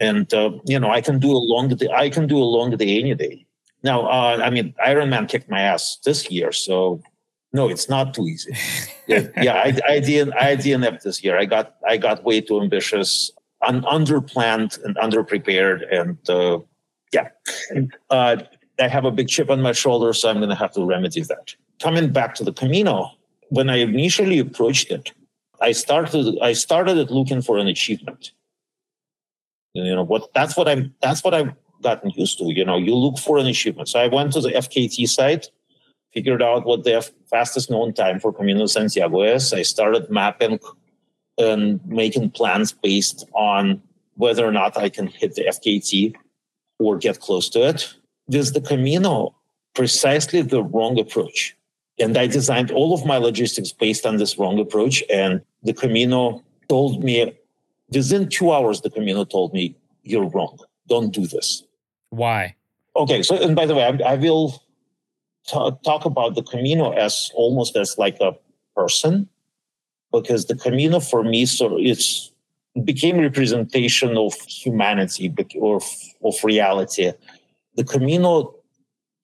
and 0.00 0.32
uh, 0.34 0.50
you 0.66 0.78
know 0.78 0.90
I 0.90 1.00
can 1.00 1.18
do 1.18 1.30
a 1.32 1.38
long 1.52 1.68
day. 1.68 1.88
I 1.94 2.10
can 2.10 2.26
do 2.26 2.36
a 2.38 2.50
long 2.56 2.76
day 2.76 2.98
any 3.00 3.14
day. 3.14 3.46
Now, 3.82 4.06
uh, 4.06 4.40
I 4.42 4.50
mean, 4.50 4.74
Ironman 4.84 5.28
kicked 5.28 5.50
my 5.50 5.60
ass 5.60 5.98
this 6.04 6.30
year, 6.30 6.52
so 6.52 7.02
no, 7.52 7.68
it's 7.68 7.88
not 7.88 8.14
too 8.14 8.26
easy. 8.26 8.56
yeah, 9.06 9.28
yeah 9.40 9.54
I, 9.54 9.78
I 9.86 10.00
didn't. 10.00 10.34
I 10.34 10.56
didn't 10.56 10.82
have 10.82 11.02
this 11.02 11.22
year. 11.22 11.38
I 11.38 11.44
got 11.44 11.76
I 11.86 11.96
got 11.96 12.24
way 12.24 12.40
too 12.40 12.60
ambitious, 12.60 13.30
un, 13.66 13.82
underplanned 13.82 14.82
and 14.84 14.96
underprepared, 14.96 15.82
and 15.92 16.18
uh, 16.28 16.58
yeah, 17.14 17.28
uh, 18.10 18.36
I 18.80 18.88
have 18.88 19.04
a 19.04 19.10
big 19.10 19.28
chip 19.28 19.50
on 19.50 19.62
my 19.62 19.72
shoulder, 19.72 20.12
so 20.12 20.28
I'm 20.28 20.38
going 20.38 20.48
to 20.48 20.56
have 20.56 20.72
to 20.72 20.84
remedy 20.84 21.22
that. 21.22 21.54
Coming 21.80 22.12
back 22.12 22.34
to 22.36 22.44
the 22.44 22.52
Camino, 22.52 23.12
when 23.48 23.70
I 23.70 23.76
initially 23.76 24.38
approached 24.38 24.90
it, 24.90 25.12
I 25.60 25.72
started 25.72 26.38
I 26.42 26.52
started 26.52 26.98
it 26.98 27.10
looking 27.10 27.40
for 27.40 27.58
an 27.58 27.68
achievement. 27.68 28.32
You 29.74 29.94
know 29.94 30.04
what 30.04 30.32
that's 30.34 30.56
what 30.56 30.68
i'm 30.68 30.94
that's 31.02 31.24
what 31.24 31.34
i've 31.34 31.52
gotten 31.82 32.10
used 32.10 32.38
to 32.38 32.44
you 32.44 32.64
know 32.64 32.76
you 32.76 32.94
look 32.94 33.18
for 33.18 33.38
an 33.38 33.46
achievement. 33.46 33.88
So 33.88 33.98
i 33.98 34.06
went 34.06 34.32
to 34.34 34.40
the 34.40 34.50
fkt 34.50 35.08
site 35.08 35.50
figured 36.12 36.42
out 36.42 36.64
what 36.64 36.84
the 36.84 37.10
fastest 37.28 37.70
known 37.70 37.92
time 37.92 38.20
for 38.20 38.32
camino 38.32 38.66
santiago 38.66 39.22
is. 39.22 39.52
I 39.52 39.62
started 39.62 40.08
mapping 40.10 40.60
and 41.38 41.84
making 41.86 42.30
plans 42.30 42.70
based 42.70 43.26
on 43.32 43.82
whether 44.14 44.46
or 44.46 44.52
not 44.52 44.76
i 44.76 44.88
can 44.88 45.08
hit 45.08 45.34
the 45.34 45.44
fkt 45.46 46.14
or 46.78 46.96
get 46.96 47.20
close 47.20 47.48
to 47.48 47.60
it 47.66 47.94
This 48.28 48.50
the 48.50 48.60
camino 48.60 49.34
precisely 49.74 50.42
the 50.42 50.62
wrong 50.62 50.98
approach 50.98 51.56
and 51.98 52.16
i 52.16 52.26
designed 52.26 52.70
all 52.70 52.94
of 52.94 53.04
my 53.04 53.18
logistics 53.18 53.72
based 53.72 54.06
on 54.06 54.16
this 54.16 54.38
wrong 54.38 54.58
approach 54.58 55.02
and 55.10 55.40
the 55.62 55.72
camino 55.72 56.42
told 56.68 57.02
me 57.02 57.32
Within 57.92 58.28
two 58.28 58.52
hours, 58.52 58.80
the 58.80 58.90
Camino 58.90 59.24
told 59.24 59.52
me, 59.52 59.76
You're 60.02 60.28
wrong. 60.28 60.58
Don't 60.88 61.12
do 61.12 61.26
this. 61.26 61.62
Why? 62.10 62.54
Okay. 62.96 63.22
So, 63.22 63.36
and 63.36 63.56
by 63.56 63.66
the 63.66 63.74
way, 63.74 63.84
I, 63.84 64.12
I 64.12 64.14
will 64.16 64.62
t- 65.46 65.70
talk 65.84 66.04
about 66.04 66.34
the 66.34 66.42
Camino 66.42 66.92
as 66.92 67.30
almost 67.34 67.76
as 67.76 67.96
like 67.98 68.18
a 68.20 68.32
person, 68.74 69.28
because 70.12 70.46
the 70.46 70.56
Camino 70.56 71.00
for 71.00 71.22
me, 71.22 71.46
so 71.46 71.76
it's 71.78 72.32
became 72.82 73.18
representation 73.18 74.16
of 74.16 74.34
humanity 74.42 75.32
or 75.56 75.80
of 76.24 76.34
reality. 76.42 77.12
The 77.76 77.84
Camino 77.84 78.54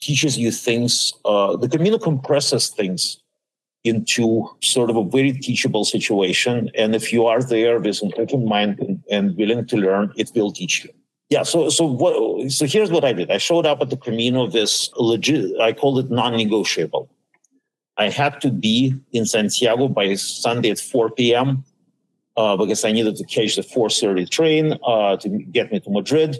teaches 0.01 0.39
you 0.39 0.53
things. 0.53 1.13
Uh, 1.25 1.57
the 1.57 1.69
Camino 1.69 1.99
compresses 1.99 2.69
things 2.69 3.21
into 3.85 4.49
sort 4.63 4.91
of 4.91 4.97
a 4.97 5.05
very 5.05 5.33
teachable 5.33 5.85
situation. 5.85 6.71
And 6.75 6.95
if 6.95 7.13
you 7.13 7.27
are 7.27 7.43
there 7.43 7.81
with 7.81 8.03
an 8.03 8.13
open 8.19 8.47
mind 8.47 9.03
and, 9.11 9.37
willing 9.37 9.67
to 9.67 9.77
learn, 9.77 10.13
it 10.17 10.31
will 10.35 10.53
teach 10.53 10.85
you. 10.85 10.91
Yeah, 11.31 11.45
so 11.45 11.69
so 11.69 11.85
what 11.85 12.51
so 12.51 12.67
here's 12.67 12.91
what 12.91 13.05
I 13.05 13.13
did. 13.13 13.31
I 13.31 13.39
showed 13.39 13.65
up 13.65 13.81
at 13.81 13.91
the 13.91 13.97
Camino 13.97 14.49
this 14.49 14.91
legit 14.97 15.61
I 15.61 15.73
called 15.73 16.01
it 16.01 16.11
non-negotiable. 16.11 17.09
I 17.97 18.09
had 18.09 18.41
to 18.41 18.51
be 18.51 18.97
in 19.13 19.27
Santiago 19.27 19.87
by 19.87 20.15
Sunday 20.15 20.71
at 20.71 20.81
4 20.81 21.11
p.m. 21.11 21.65
Uh, 22.41 22.57
because 22.57 22.85
I 22.87 22.93
needed 22.93 23.17
to 23.17 23.25
catch 23.25 23.57
the 23.57 23.63
4:30 23.63 24.31
train 24.31 24.79
uh, 24.93 25.17
to 25.19 25.29
get 25.57 25.71
me 25.73 25.79
to 25.81 25.91
Madrid. 25.91 26.33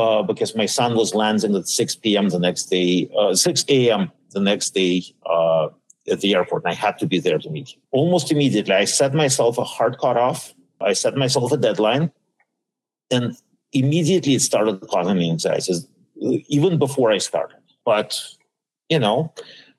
Uh, 0.00 0.22
because 0.22 0.54
my 0.54 0.66
son 0.66 0.94
was 0.94 1.14
landing 1.14 1.56
at 1.56 1.66
6 1.66 1.96
p.m. 1.96 2.28
the 2.28 2.38
next 2.38 2.64
day, 2.66 3.10
uh, 3.18 3.34
6 3.34 3.64
a.m. 3.68 4.12
the 4.30 4.40
next 4.50 4.70
day 4.70 5.02
at 6.10 6.20
the 6.20 6.34
airport 6.34 6.64
and 6.64 6.72
I 6.72 6.74
had 6.74 6.98
to 6.98 7.06
be 7.06 7.18
there 7.20 7.38
to 7.38 7.50
meet 7.50 7.70
him. 7.70 7.80
Almost 7.90 8.30
immediately, 8.30 8.74
I 8.74 8.84
set 8.84 9.14
myself 9.14 9.58
a 9.58 9.64
hard 9.64 9.98
cutoff. 9.98 10.54
I 10.80 10.92
set 10.92 11.16
myself 11.16 11.52
a 11.52 11.56
deadline. 11.56 12.10
And 13.10 13.36
immediately 13.72 14.34
it 14.34 14.42
started 14.42 14.80
causing 14.88 15.18
me 15.18 15.30
anxiety, 15.30 15.74
even 16.48 16.78
before 16.78 17.10
I 17.10 17.18
started. 17.18 17.62
But, 17.84 18.20
you 18.88 18.98
know, 18.98 19.32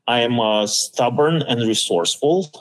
I 0.07 0.21
am 0.21 0.39
uh, 0.39 0.67
stubborn 0.67 1.41
and 1.43 1.61
resourceful. 1.61 2.51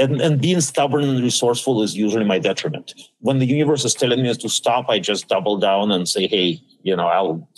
And, 0.00 0.20
and 0.20 0.40
being 0.40 0.60
stubborn 0.62 1.04
and 1.04 1.22
resourceful 1.22 1.82
is 1.82 1.96
usually 1.96 2.24
my 2.24 2.38
detriment. 2.38 2.94
When 3.20 3.38
the 3.38 3.46
universe 3.46 3.84
is 3.84 3.94
telling 3.94 4.22
me 4.22 4.34
to 4.34 4.48
stop, 4.48 4.88
I 4.88 4.98
just 4.98 5.28
double 5.28 5.58
down 5.58 5.92
and 5.92 6.08
say, 6.08 6.26
hey, 6.26 6.60
you 6.82 6.96
know, 6.96 7.06
I'll 7.06 7.48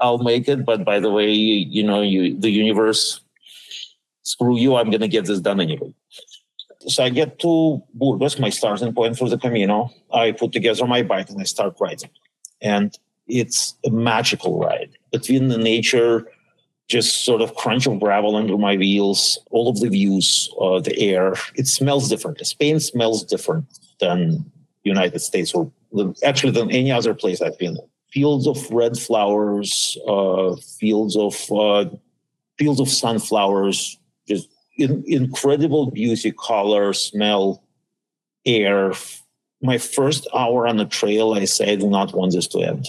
I'll 0.00 0.18
make 0.18 0.48
it. 0.48 0.64
But 0.64 0.84
by 0.84 0.98
the 0.98 1.10
way, 1.10 1.30
you, 1.30 1.66
you 1.70 1.82
know, 1.84 2.02
you 2.02 2.38
the 2.38 2.50
universe 2.50 3.20
screw 4.24 4.58
you, 4.58 4.76
I'm 4.76 4.90
going 4.90 5.02
to 5.02 5.08
get 5.08 5.26
this 5.26 5.40
done 5.40 5.60
anyway. 5.60 5.94
So 6.88 7.04
I 7.04 7.08
get 7.08 7.38
to 7.40 7.82
Burgos, 7.94 8.38
my 8.38 8.50
starting 8.50 8.92
point 8.92 9.16
for 9.16 9.28
the 9.28 9.38
Camino. 9.38 9.90
I 10.12 10.32
put 10.32 10.52
together 10.52 10.86
my 10.86 11.02
bike 11.02 11.30
and 11.30 11.40
I 11.40 11.44
start 11.44 11.76
riding. 11.80 12.10
And 12.60 12.98
it's 13.26 13.74
a 13.86 13.90
magical 13.90 14.58
ride 14.58 14.90
between 15.12 15.48
the 15.48 15.58
nature, 15.58 16.26
just 16.88 17.24
sort 17.24 17.40
of 17.40 17.54
crunch 17.54 17.86
of 17.86 17.98
gravel 17.98 18.36
under 18.36 18.58
my 18.58 18.76
wheels, 18.76 19.38
all 19.50 19.68
of 19.68 19.80
the 19.80 19.88
views, 19.88 20.50
uh, 20.60 20.80
the 20.80 20.98
air. 21.00 21.34
It 21.54 21.66
smells 21.66 22.08
different. 22.08 22.44
Spain 22.46 22.78
smells 22.80 23.24
different 23.24 23.66
than 24.00 24.50
United 24.82 25.20
States 25.20 25.54
or 25.54 25.72
actually 26.22 26.52
than 26.52 26.70
any 26.70 26.92
other 26.92 27.14
place 27.14 27.40
I've 27.40 27.58
been. 27.58 27.78
Fields 28.12 28.46
of 28.46 28.70
red 28.70 28.98
flowers, 28.98 29.98
uh, 30.06 30.56
fields 30.78 31.16
of 31.16 31.50
uh, 31.50 31.86
fields 32.58 32.80
of 32.80 32.88
sunflowers, 32.88 33.98
just 34.28 34.48
in, 34.76 35.02
incredible 35.06 35.90
beauty, 35.90 36.32
color, 36.32 36.92
smell, 36.92 37.62
air. 38.46 38.92
My 39.62 39.78
first 39.78 40.28
hour 40.34 40.66
on 40.66 40.76
the 40.76 40.84
trail, 40.84 41.32
I 41.32 41.46
say, 41.46 41.72
I 41.72 41.76
do 41.76 41.88
not 41.88 42.14
want 42.14 42.32
this 42.32 42.46
to 42.48 42.60
end. 42.60 42.88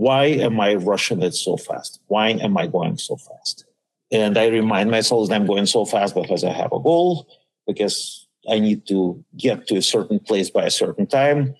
Why 0.00 0.24
am 0.46 0.58
I 0.62 0.76
rushing 0.76 1.20
it 1.20 1.34
so 1.34 1.58
fast? 1.58 2.00
Why 2.06 2.30
am 2.30 2.56
I 2.56 2.66
going 2.66 2.96
so 2.96 3.16
fast? 3.16 3.66
And 4.10 4.38
I 4.38 4.46
remind 4.46 4.90
myself 4.90 5.28
that 5.28 5.34
I'm 5.34 5.46
going 5.46 5.66
so 5.66 5.84
fast 5.84 6.14
because 6.14 6.42
I 6.42 6.52
have 6.52 6.72
a 6.72 6.80
goal, 6.80 7.28
because 7.66 8.26
I 8.50 8.60
need 8.60 8.88
to 8.88 9.22
get 9.36 9.66
to 9.66 9.76
a 9.76 9.82
certain 9.82 10.18
place 10.18 10.48
by 10.48 10.64
a 10.64 10.70
certain 10.70 11.06
time. 11.06 11.54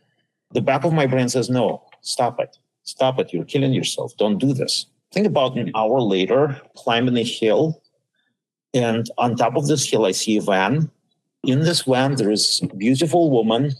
The 0.52 0.62
back 0.62 0.84
of 0.84 0.94
my 0.94 1.06
brain 1.06 1.28
says, 1.28 1.50
no, 1.50 1.84
stop 2.00 2.40
it. 2.40 2.56
Stop 2.84 3.18
it. 3.18 3.30
You're 3.30 3.44
killing 3.44 3.74
yourself. 3.74 4.16
Don't 4.16 4.38
do 4.38 4.54
this. 4.54 4.86
Think 5.12 5.26
about 5.26 5.58
an 5.58 5.70
hour 5.74 6.00
later, 6.00 6.58
climbing 6.76 7.18
a 7.18 7.22
hill. 7.22 7.82
And 8.72 9.06
on 9.18 9.36
top 9.36 9.54
of 9.54 9.66
this 9.66 9.84
hill, 9.84 10.06
I 10.06 10.12
see 10.12 10.38
a 10.38 10.40
van. 10.40 10.90
In 11.44 11.60
this 11.60 11.82
van, 11.82 12.14
there 12.14 12.30
is 12.30 12.62
a 12.62 12.74
beautiful 12.74 13.30
woman 13.30 13.72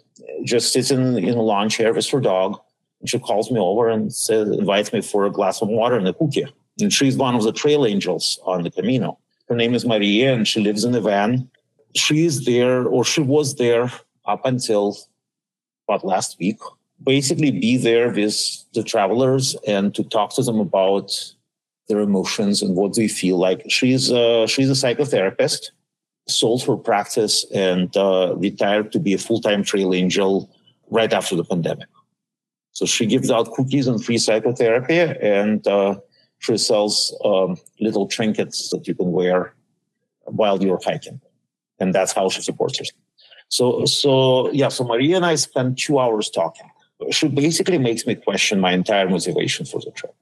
just 0.44 0.70
sits 0.70 0.90
in, 0.90 1.16
in 1.16 1.38
a 1.38 1.40
lawn 1.40 1.70
chair 1.70 1.94
with 1.94 2.10
her 2.10 2.20
dog. 2.20 2.60
She 3.06 3.18
calls 3.18 3.50
me 3.50 3.58
over 3.58 3.88
and 3.88 4.12
says, 4.12 4.48
invites 4.48 4.92
me 4.92 5.00
for 5.00 5.24
a 5.24 5.30
glass 5.30 5.62
of 5.62 5.68
water 5.68 5.96
and 5.96 6.06
a 6.06 6.12
cookie. 6.12 6.46
And 6.80 6.92
she's 6.92 7.16
one 7.16 7.34
of 7.34 7.42
the 7.42 7.52
trail 7.52 7.86
angels 7.86 8.38
on 8.44 8.62
the 8.62 8.70
Camino. 8.70 9.18
Her 9.48 9.56
name 9.56 9.74
is 9.74 9.84
Maria, 9.86 10.32
and 10.32 10.46
she 10.46 10.60
lives 10.60 10.84
in 10.84 10.92
the 10.92 11.00
van. 11.00 11.48
She 11.94 12.24
is 12.24 12.44
there, 12.44 12.86
or 12.86 13.04
she 13.04 13.20
was 13.20 13.56
there 13.56 13.90
up 14.26 14.44
until 14.44 14.96
about 15.88 16.04
last 16.04 16.38
week. 16.38 16.58
Basically, 17.02 17.50
be 17.50 17.76
there 17.76 18.10
with 18.10 18.36
the 18.74 18.82
travelers 18.82 19.56
and 19.66 19.94
to 19.94 20.04
talk 20.04 20.34
to 20.34 20.42
them 20.42 20.60
about 20.60 21.10
their 21.88 22.00
emotions 22.00 22.62
and 22.62 22.76
what 22.76 22.94
they 22.94 23.08
feel 23.08 23.38
like. 23.38 23.64
She's 23.68 24.10
a, 24.10 24.46
she's 24.46 24.70
a 24.70 24.74
psychotherapist 24.74 25.70
sold 26.30 26.62
her 26.64 26.76
practice 26.76 27.44
and 27.52 27.94
uh, 27.96 28.34
retired 28.36 28.92
to 28.92 28.98
be 28.98 29.14
a 29.14 29.18
full-time 29.18 29.62
trail 29.62 29.92
angel 29.94 30.50
right 30.90 31.12
after 31.12 31.36
the 31.36 31.44
pandemic. 31.44 31.88
So 32.72 32.86
she 32.86 33.06
gives 33.06 33.30
out 33.30 33.52
cookies 33.52 33.86
and 33.86 34.02
free 34.02 34.18
psychotherapy, 34.18 34.98
and 34.98 35.66
uh, 35.66 35.96
she 36.38 36.56
sells 36.56 37.16
um, 37.24 37.56
little 37.80 38.06
trinkets 38.06 38.70
that 38.70 38.86
you 38.86 38.94
can 38.94 39.12
wear 39.12 39.54
while 40.24 40.62
you're 40.62 40.80
hiking, 40.84 41.20
and 41.78 41.94
that's 41.94 42.12
how 42.12 42.28
she 42.28 42.42
supports 42.42 42.78
herself. 42.78 43.00
So, 43.48 43.84
so 43.84 44.50
yeah. 44.52 44.68
So 44.68 44.84
Maria 44.84 45.16
and 45.16 45.26
I 45.26 45.34
spent 45.34 45.78
two 45.78 45.98
hours 45.98 46.30
talking. 46.30 46.70
She 47.10 47.28
basically 47.28 47.78
makes 47.78 48.06
me 48.06 48.14
question 48.14 48.60
my 48.60 48.72
entire 48.72 49.08
motivation 49.08 49.66
for 49.66 49.80
the 49.80 49.90
trip. 49.90 50.14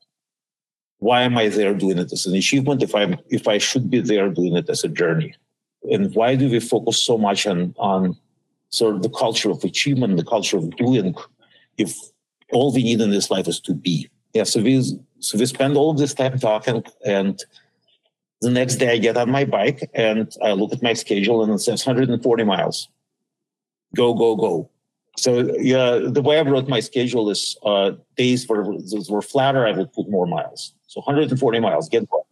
Why 0.98 1.22
am 1.22 1.36
I 1.36 1.48
there 1.48 1.74
doing 1.74 1.98
it 1.98 2.12
as 2.12 2.26
an 2.26 2.34
achievement 2.34 2.82
if 2.82 2.94
I'm 2.94 3.18
if 3.28 3.46
I 3.46 3.58
should 3.58 3.90
be 3.90 4.00
there 4.00 4.30
doing 4.30 4.56
it 4.56 4.70
as 4.70 4.82
a 4.84 4.88
journey? 4.88 5.34
and 5.90 6.14
why 6.14 6.34
do 6.34 6.48
we 6.48 6.60
focus 6.60 7.00
so 7.00 7.18
much 7.18 7.46
on 7.46 7.74
on 7.78 8.16
sort 8.70 8.96
of 8.96 9.02
the 9.02 9.10
culture 9.10 9.50
of 9.50 9.64
achievement, 9.64 10.16
the 10.16 10.24
culture 10.24 10.58
of 10.58 10.76
doing, 10.76 11.14
if 11.78 11.96
all 12.52 12.72
we 12.72 12.82
need 12.82 13.00
in 13.00 13.10
this 13.10 13.30
life 13.30 13.48
is 13.48 13.60
to 13.60 13.74
be? 13.74 14.08
Yeah, 14.34 14.44
so 14.44 14.60
we 14.60 14.82
so 15.20 15.38
we 15.38 15.46
spend 15.46 15.76
all 15.76 15.90
of 15.90 15.98
this 15.98 16.14
time 16.14 16.38
talking, 16.38 16.84
and 17.04 17.42
the 18.40 18.50
next 18.50 18.76
day 18.76 18.92
I 18.92 18.98
get 18.98 19.16
on 19.16 19.30
my 19.30 19.44
bike 19.44 19.90
and 19.94 20.32
I 20.42 20.52
look 20.52 20.72
at 20.72 20.82
my 20.82 20.92
schedule 20.92 21.42
and 21.42 21.52
it 21.52 21.58
says 21.58 21.84
140 21.84 22.44
miles. 22.44 22.88
Go, 23.96 24.14
go, 24.14 24.36
go. 24.36 24.70
So 25.16 25.56
yeah, 25.58 25.98
the 26.04 26.22
way 26.22 26.38
I 26.38 26.42
wrote 26.42 26.68
my 26.68 26.78
schedule 26.78 27.30
is 27.30 27.56
uh, 27.64 27.92
days 28.16 28.46
where 28.46 28.62
were 28.62 29.22
flatter, 29.22 29.66
I 29.66 29.72
would 29.72 29.92
put 29.92 30.08
more 30.08 30.26
miles. 30.26 30.72
So 30.86 31.00
140 31.00 31.58
miles, 31.58 31.88
get 31.88 32.08
going 32.08 32.22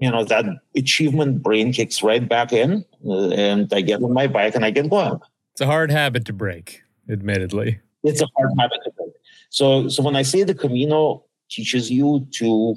you 0.00 0.10
know 0.10 0.24
that 0.24 0.44
achievement 0.74 1.42
brain 1.42 1.72
kicks 1.72 2.02
right 2.02 2.28
back 2.28 2.52
in 2.52 2.84
uh, 3.06 3.28
and 3.28 3.72
i 3.72 3.80
get 3.80 4.02
on 4.02 4.12
my 4.12 4.26
bike 4.26 4.54
and 4.54 4.64
i 4.64 4.70
get 4.70 4.90
going 4.90 5.18
it's 5.52 5.60
a 5.60 5.66
hard 5.66 5.90
habit 5.90 6.24
to 6.24 6.32
break 6.32 6.82
admittedly 7.08 7.78
it's 8.02 8.20
a 8.20 8.26
hard 8.36 8.50
habit 8.58 8.80
to 8.82 8.90
break 8.92 9.09
so 9.50 9.88
so 9.88 10.02
when 10.02 10.16
i 10.16 10.22
say 10.22 10.42
the 10.42 10.54
camino 10.54 11.22
teaches 11.50 11.90
you 11.90 12.26
to 12.32 12.74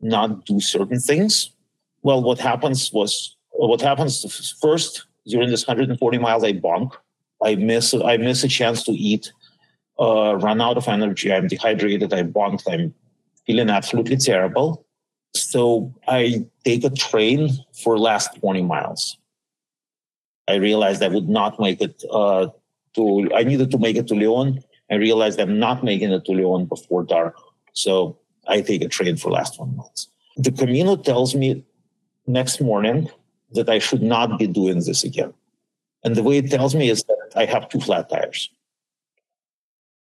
not 0.00 0.44
do 0.46 0.60
certain 0.60 1.00
things 1.00 1.50
well 2.02 2.22
what 2.22 2.38
happens 2.38 2.92
was 2.92 3.36
what 3.50 3.80
happens 3.80 4.56
first 4.60 5.06
during 5.26 5.50
this 5.50 5.66
140 5.66 6.18
miles 6.18 6.44
i 6.44 6.52
bonk 6.52 6.92
i 7.42 7.54
miss 7.56 7.92
i 7.94 8.16
miss 8.16 8.44
a 8.44 8.48
chance 8.48 8.84
to 8.84 8.92
eat 8.92 9.32
uh, 10.00 10.34
run 10.36 10.60
out 10.60 10.76
of 10.76 10.88
energy. 10.88 11.32
I'm 11.32 11.46
dehydrated. 11.46 12.12
I 12.12 12.22
bonked 12.22 12.72
i'm 12.72 12.94
feeling 13.46 13.70
absolutely 13.70 14.16
terrible. 14.16 14.86
So 15.34 15.94
I 16.08 16.46
take 16.64 16.84
a 16.84 16.90
train 16.90 17.50
for 17.84 17.98
last 17.98 18.40
20 18.40 18.62
miles. 18.62 19.18
I 20.48 20.54
realized 20.54 21.02
I 21.02 21.08
would 21.08 21.28
not 21.28 21.60
make 21.60 21.80
it 21.80 22.02
uh, 22.10 22.48
to, 22.94 23.30
I 23.34 23.44
needed 23.44 23.70
to 23.70 23.78
make 23.78 23.96
it 23.96 24.08
to 24.08 24.14
Leon. 24.14 24.60
I 24.90 24.96
realized 24.96 25.38
I'm 25.38 25.58
not 25.58 25.84
making 25.84 26.10
it 26.10 26.24
to 26.24 26.32
Leon 26.32 26.66
before 26.66 27.04
dark. 27.04 27.36
So 27.72 28.18
I 28.48 28.60
take 28.60 28.82
a 28.82 28.88
train 28.88 29.16
for 29.16 29.30
last 29.30 29.56
20 29.56 29.76
miles. 29.76 30.08
The 30.36 30.52
Camino 30.52 30.96
tells 30.96 31.34
me 31.34 31.64
next 32.26 32.60
morning 32.60 33.08
that 33.52 33.68
I 33.68 33.78
should 33.78 34.02
not 34.02 34.38
be 34.38 34.46
doing 34.46 34.80
this 34.80 35.04
again. 35.04 35.34
And 36.02 36.16
the 36.16 36.22
way 36.22 36.38
it 36.38 36.50
tells 36.50 36.74
me 36.74 36.88
is 36.88 37.04
that 37.04 37.32
I 37.36 37.44
have 37.44 37.68
two 37.68 37.80
flat 37.80 38.08
tires. 38.08 38.50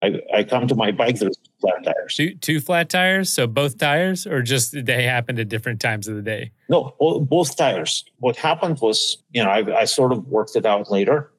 I, 0.03 0.21
I 0.35 0.45
come 0.45 0.69
to 0.69 0.75
my 0.75 0.93
bike, 0.93 1.19
there's 1.19 1.39
two 1.39 1.51
flat 1.61 1.85
tires. 1.85 2.15
Two, 2.15 2.35
two 2.35 2.61
flat 2.61 2.91
tires? 2.91 3.33
So 3.33 3.47
both 3.47 3.79
tires, 3.79 4.27
or 4.27 4.43
just 4.43 4.85
they 4.85 5.05
happened 5.05 5.39
at 5.39 5.49
different 5.49 5.81
times 5.81 6.07
of 6.07 6.17
the 6.17 6.23
day? 6.23 6.53
No, 6.69 6.95
both 6.99 7.57
tires. 7.57 8.05
What 8.19 8.37
happened 8.37 8.79
was, 8.81 9.23
you 9.33 9.43
know, 9.43 9.49
I, 9.49 9.81
I 9.81 9.85
sort 9.85 10.13
of 10.13 10.27
worked 10.27 10.55
it 10.55 10.67
out 10.67 10.91
later. 10.91 11.33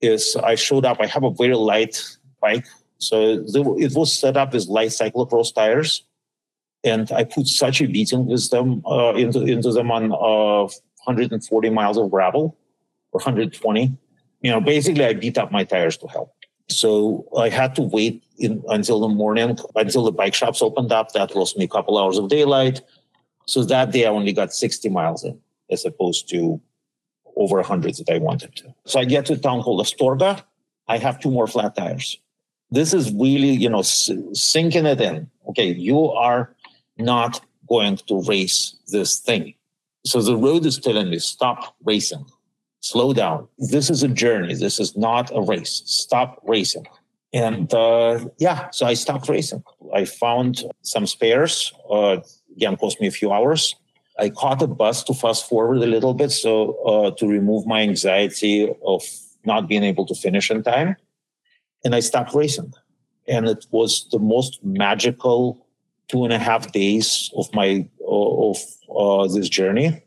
Is 0.00 0.34
I 0.36 0.54
showed 0.54 0.86
up, 0.86 0.96
I 0.98 1.06
have 1.06 1.24
a 1.24 1.30
very 1.30 1.54
light 1.54 2.02
bike. 2.40 2.66
So 3.00 3.42
it 3.48 3.94
was 3.94 4.12
set 4.12 4.36
up 4.36 4.54
as 4.54 4.68
light 4.68 4.90
cyclocross 4.90 5.54
tires. 5.54 6.04
And 6.84 7.10
I 7.12 7.24
put 7.24 7.46
such 7.46 7.80
a 7.80 7.86
beating 7.86 8.26
with 8.26 8.48
them 8.50 8.82
uh, 8.86 9.14
into, 9.14 9.42
into 9.42 9.72
them 9.72 9.90
on 9.90 10.12
uh, 10.12 10.70
140 11.04 11.70
miles 11.70 11.98
of 11.98 12.10
gravel 12.10 12.56
or 13.12 13.18
120. 13.18 13.96
You 14.42 14.50
know, 14.50 14.60
basically, 14.60 15.04
I 15.04 15.14
beat 15.14 15.36
up 15.36 15.50
my 15.50 15.64
tires 15.64 15.96
to 15.98 16.06
hell. 16.06 16.34
So 16.68 17.26
I 17.36 17.48
had 17.48 17.74
to 17.76 17.82
wait 17.82 18.22
in, 18.38 18.62
until 18.68 19.00
the 19.00 19.08
morning, 19.08 19.58
until 19.74 20.04
the 20.04 20.12
bike 20.12 20.34
shops 20.34 20.62
opened 20.62 20.92
up. 20.92 21.12
That 21.12 21.34
lost 21.34 21.58
me 21.58 21.64
a 21.64 21.68
couple 21.68 21.98
hours 21.98 22.16
of 22.16 22.28
daylight. 22.28 22.80
So 23.46 23.64
that 23.64 23.90
day 23.90 24.06
I 24.06 24.10
only 24.10 24.32
got 24.32 24.52
60 24.52 24.88
miles 24.90 25.24
in, 25.24 25.38
as 25.70 25.84
opposed 25.84 26.28
to 26.30 26.60
over 27.36 27.56
100 27.56 27.96
that 27.96 28.10
I 28.10 28.18
wanted 28.18 28.54
to. 28.56 28.74
So 28.86 29.00
I 29.00 29.04
get 29.04 29.26
to 29.26 29.36
town 29.36 29.62
called 29.62 29.84
Astorga. 29.84 30.44
I 30.86 30.98
have 30.98 31.20
two 31.20 31.30
more 31.30 31.46
flat 31.46 31.74
tires. 31.74 32.16
This 32.70 32.94
is 32.94 33.12
really, 33.12 33.50
you 33.50 33.68
know, 33.68 33.82
sinking 33.82 34.86
it 34.86 35.00
in. 35.00 35.30
Okay, 35.48 35.72
you 35.72 36.10
are 36.10 36.54
not 36.98 37.40
going 37.68 37.96
to 38.08 38.22
race 38.22 38.76
this 38.88 39.18
thing. 39.18 39.54
So 40.04 40.22
the 40.22 40.36
road 40.36 40.64
is 40.66 40.78
telling 40.78 41.10
me 41.10 41.18
stop 41.18 41.74
racing 41.84 42.24
slow 42.80 43.12
down. 43.12 43.46
This 43.58 43.90
is 43.90 44.02
a 44.02 44.08
journey. 44.08 44.54
This 44.54 44.80
is 44.80 44.96
not 44.96 45.30
a 45.34 45.40
race. 45.40 45.82
Stop 45.84 46.40
racing. 46.44 46.86
And 47.32 47.72
uh, 47.72 48.24
yeah, 48.38 48.70
so 48.70 48.86
I 48.86 48.94
stopped 48.94 49.28
racing. 49.28 49.62
I 49.94 50.04
found 50.04 50.64
some 50.82 51.06
spares. 51.06 51.72
Uh, 51.88 52.18
again, 52.56 52.76
cost 52.76 53.00
me 53.00 53.06
a 53.06 53.12
few 53.12 53.32
hours. 53.32 53.76
I 54.18 54.30
caught 54.30 54.60
a 54.62 54.66
bus 54.66 55.04
to 55.04 55.14
fast 55.14 55.48
forward 55.48 55.78
a 55.78 55.86
little 55.86 56.12
bit, 56.12 56.30
so 56.30 56.74
uh, 56.84 57.10
to 57.12 57.26
remove 57.26 57.66
my 57.66 57.82
anxiety 57.82 58.68
of 58.84 59.02
not 59.44 59.68
being 59.68 59.84
able 59.84 60.04
to 60.06 60.14
finish 60.14 60.50
in 60.50 60.62
time. 60.62 60.96
And 61.84 61.94
I 61.94 62.00
stopped 62.00 62.34
racing. 62.34 62.72
And 63.28 63.46
it 63.46 63.66
was 63.70 64.08
the 64.10 64.18
most 64.18 64.62
magical 64.64 65.66
two 66.08 66.24
and 66.24 66.32
a 66.32 66.38
half 66.38 66.72
days 66.72 67.30
of 67.36 67.52
my 67.54 67.86
of 68.06 68.56
uh, 68.94 69.28
this 69.28 69.48
journey 69.48 70.02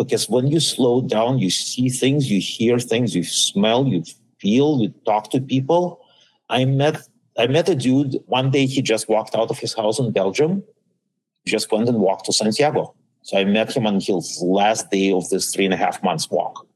because 0.00 0.30
when 0.30 0.46
you 0.46 0.60
slow 0.60 1.02
down, 1.02 1.38
you 1.38 1.50
see 1.50 1.90
things, 1.90 2.30
you 2.30 2.40
hear 2.40 2.78
things, 2.78 3.14
you 3.14 3.22
smell, 3.22 3.86
you 3.86 4.02
feel, 4.40 4.80
you 4.80 4.94
talk 5.04 5.30
to 5.30 5.40
people. 5.40 6.00
I 6.48 6.64
met 6.64 6.96
I 7.38 7.46
met 7.46 7.68
a 7.68 7.74
dude 7.74 8.16
one 8.26 8.50
day. 8.50 8.66
He 8.66 8.82
just 8.82 9.08
walked 9.08 9.34
out 9.34 9.50
of 9.50 9.58
his 9.58 9.74
house 9.74 9.98
in 9.98 10.10
Belgium, 10.10 10.62
just 11.46 11.70
went 11.70 11.88
and 11.88 11.98
walked 11.98 12.26
to 12.26 12.32
Santiago. 12.32 12.94
So 13.22 13.38
I 13.38 13.44
met 13.44 13.76
him 13.76 13.86
on 13.86 14.00
his 14.00 14.40
last 14.42 14.90
day 14.90 15.12
of 15.12 15.28
this 15.28 15.54
three 15.54 15.66
and 15.66 15.74
a 15.74 15.76
half 15.76 16.02
months 16.02 16.30
walk. 16.30 16.66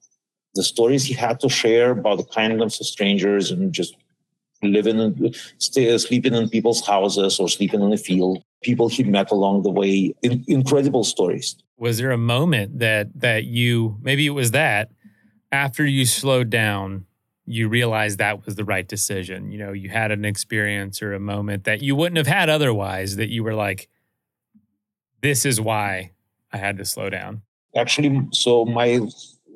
The 0.55 0.63
stories 0.63 1.05
he 1.05 1.15
had 1.15 1.41
to 1.41 1.49
share 1.49 1.93
about 1.93 2.19
the 2.19 2.25
kindness 2.25 2.79
of 2.81 2.87
strangers 2.87 3.51
and 3.51 3.73
just 3.73 3.97
living 4.65 5.01
and 5.01 5.37
stay, 5.59 5.97
sleeping 5.99 6.35
in 6.35 6.49
people's 6.49 6.87
houses 6.87 7.39
or 7.39 7.49
sleeping 7.49 7.81
in 7.81 7.91
the 7.91 7.97
field, 7.97 8.43
people 8.63 8.89
he 8.89 9.05
met 9.05 9.31
along 9.31 9.63
the 9.63 9.71
way, 9.71 10.15
in, 10.23 10.45
incredible 10.49 11.05
stories. 11.05 11.57
Was 11.77 11.99
there 11.99 12.11
a 12.11 12.19
moment 12.19 12.79
that 12.79 13.21
that 13.21 13.45
you 13.45 13.99
maybe 14.01 14.27
it 14.27 14.31
was 14.31 14.53
that 14.53 14.91
after 15.53 15.85
you 15.85 16.07
slowed 16.07 16.51
down 16.51 17.07
you 17.47 17.69
realized 17.69 18.19
that 18.19 18.47
was 18.47 18.55
the 18.55 18.65
right 18.65 18.89
decision? 18.89 19.51
You 19.51 19.59
know 19.59 19.73
you 19.73 19.91
had 19.91 20.11
an 20.11 20.25
experience 20.25 21.03
or 21.03 21.13
a 21.13 21.21
moment 21.21 21.65
that 21.65 21.83
you 21.83 21.95
wouldn't 21.95 22.17
have 22.17 22.27
had 22.27 22.49
otherwise 22.49 23.17
that 23.17 23.29
you 23.29 23.45
were 23.45 23.55
like 23.55 23.89
this 25.21 25.47
is 25.47 25.59
why 25.59 26.13
i 26.53 26.59
had 26.59 26.77
to 26.79 26.85
slow 26.85 27.11
down. 27.11 27.43
Actually 27.77 28.27
so 28.33 28.65
my 28.65 29.01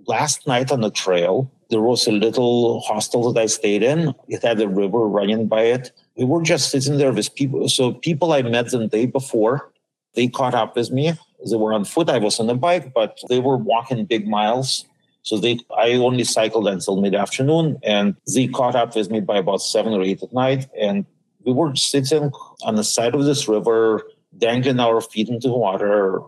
last 0.06 0.46
night 0.46 0.72
on 0.72 0.80
the 0.80 0.90
trail 0.90 1.50
there 1.71 1.83
was 1.83 2.07
a 2.07 2.12
little 2.12 2.81
hostel 2.81 3.33
that 3.33 3.41
i 3.41 3.47
stayed 3.47 3.83
in 3.83 4.14
it 4.29 4.43
had 4.43 4.61
a 4.61 4.69
river 4.69 5.07
running 5.07 5.47
by 5.47 5.62
it 5.62 5.93
we 6.16 6.25
were 6.25 6.43
just 6.43 6.71
sitting 6.71 6.99
there 6.99 7.12
with 7.12 7.35
people 7.35 7.69
so 7.69 7.93
people 7.93 8.33
i 8.33 8.43
met 8.43 8.71
the 8.71 8.87
day 8.87 9.07
before 9.07 9.71
they 10.14 10.27
caught 10.29 10.55
up 10.55 10.75
with 10.77 10.91
me 10.91 11.12
they 11.47 11.57
were 11.57 11.73
on 11.73 11.85
foot. 11.85 12.09
I 12.09 12.19
was 12.19 12.41
on 12.41 12.51
a 12.51 12.55
bike, 12.55 12.93
but 12.93 13.19
they 13.29 13.41
were 13.41 13.57
walking 13.57 14.05
big 14.05 14.27
miles. 14.27 14.85
So 15.23 15.39
they, 15.39 15.59
I 15.77 15.93
only 15.93 16.25
cycled 16.25 16.66
until 16.69 17.01
mid 17.01 17.14
afternoon, 17.14 17.79
and 17.83 18.16
they 18.35 18.49
caught 18.49 18.75
up 18.75 18.97
with 18.97 19.11
me 19.11 19.21
by 19.21 19.39
about 19.39 19.59
seven 19.59 19.93
or 19.93 20.03
eight 20.03 20.23
at 20.23 20.33
night. 20.33 20.69
And 20.79 21.05
we 21.45 21.53
were 21.53 21.75
sitting 21.77 22.33
on 22.62 22.75
the 22.77 22.85
side 22.85 23.14
of 23.14 23.25
this 23.25 23.47
river, 23.47 24.03
dangling 24.37 24.81
our 24.81 25.01
feet 25.01 25.29
into 25.29 25.49
the 25.49 25.55
water, 25.55 26.21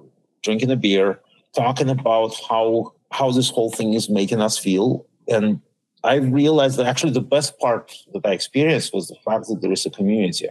drinking 0.43 0.71
a 0.71 0.77
beer, 0.77 1.21
talking 1.55 1.89
about 1.89 2.35
how 2.49 2.93
how 3.11 3.33
this 3.33 3.51
whole 3.51 3.71
thing 3.71 3.95
is 3.95 4.09
making 4.09 4.41
us 4.41 4.57
feel. 4.59 5.07
And 5.31 5.61
I 6.05 6.17
realized 6.17 6.77
that 6.79 6.87
actually 6.87 7.13
the 7.13 7.21
best 7.21 7.59
part 7.59 7.95
that 8.13 8.27
I 8.27 8.33
experienced 8.33 8.93
was 8.93 9.09
the 9.09 9.17
fact 9.25 9.47
that 9.49 9.61
there 9.63 9.73
is 9.73 9.87
a 9.87 9.91
community. 9.91 10.49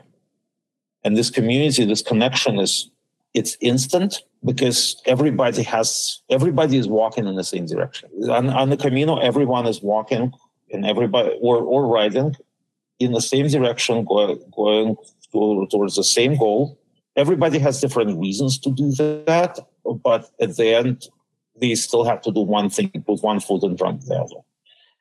And 1.03 1.15
this 1.15 1.30
community, 1.30 1.86
this 1.86 2.01
connection 2.01 2.59
is 2.59 2.89
it's 3.34 3.57
instant 3.61 4.23
because 4.43 4.99
everybody 5.05 5.61
has 5.63 6.21
everybody 6.30 6.77
is 6.77 6.88
walking 6.88 7.27
in 7.27 7.36
the 7.36 7.43
same 7.43 7.65
direction. 7.65 8.09
On, 8.30 8.49
on 8.49 8.69
the 8.69 8.77
Camino, 8.77 9.17
everyone 9.17 9.67
is 9.67 9.82
walking 9.82 10.34
and 10.71 10.86
everybody 10.86 11.38
or, 11.41 11.57
or 11.57 11.88
riding 11.88 12.36
in 12.99 13.13
the 13.13 13.21
same 13.21 13.47
direction, 13.47 14.05
going, 14.05 14.39
going 14.51 14.97
towards 15.32 15.95
the 15.95 16.03
same 16.03 16.38
goal. 16.38 16.77
Everybody 17.15 17.59
has 17.59 17.82
different 17.82 18.19
reasons 18.19 18.57
to 18.59 18.71
do 18.71 18.91
that, 18.91 19.59
but 20.03 20.30
at 20.39 20.55
the 20.57 20.75
end, 20.75 21.07
they 21.59 21.75
still 21.75 22.03
have 22.03 22.21
to 22.21 22.32
do 22.32 22.41
one 22.41 22.69
thing, 22.69 22.89
put 23.05 23.21
one 23.21 23.39
foot 23.39 23.63
in 23.63 23.77
front 23.77 24.03
of 24.03 24.07
the 24.07 24.15
other. 24.15 24.41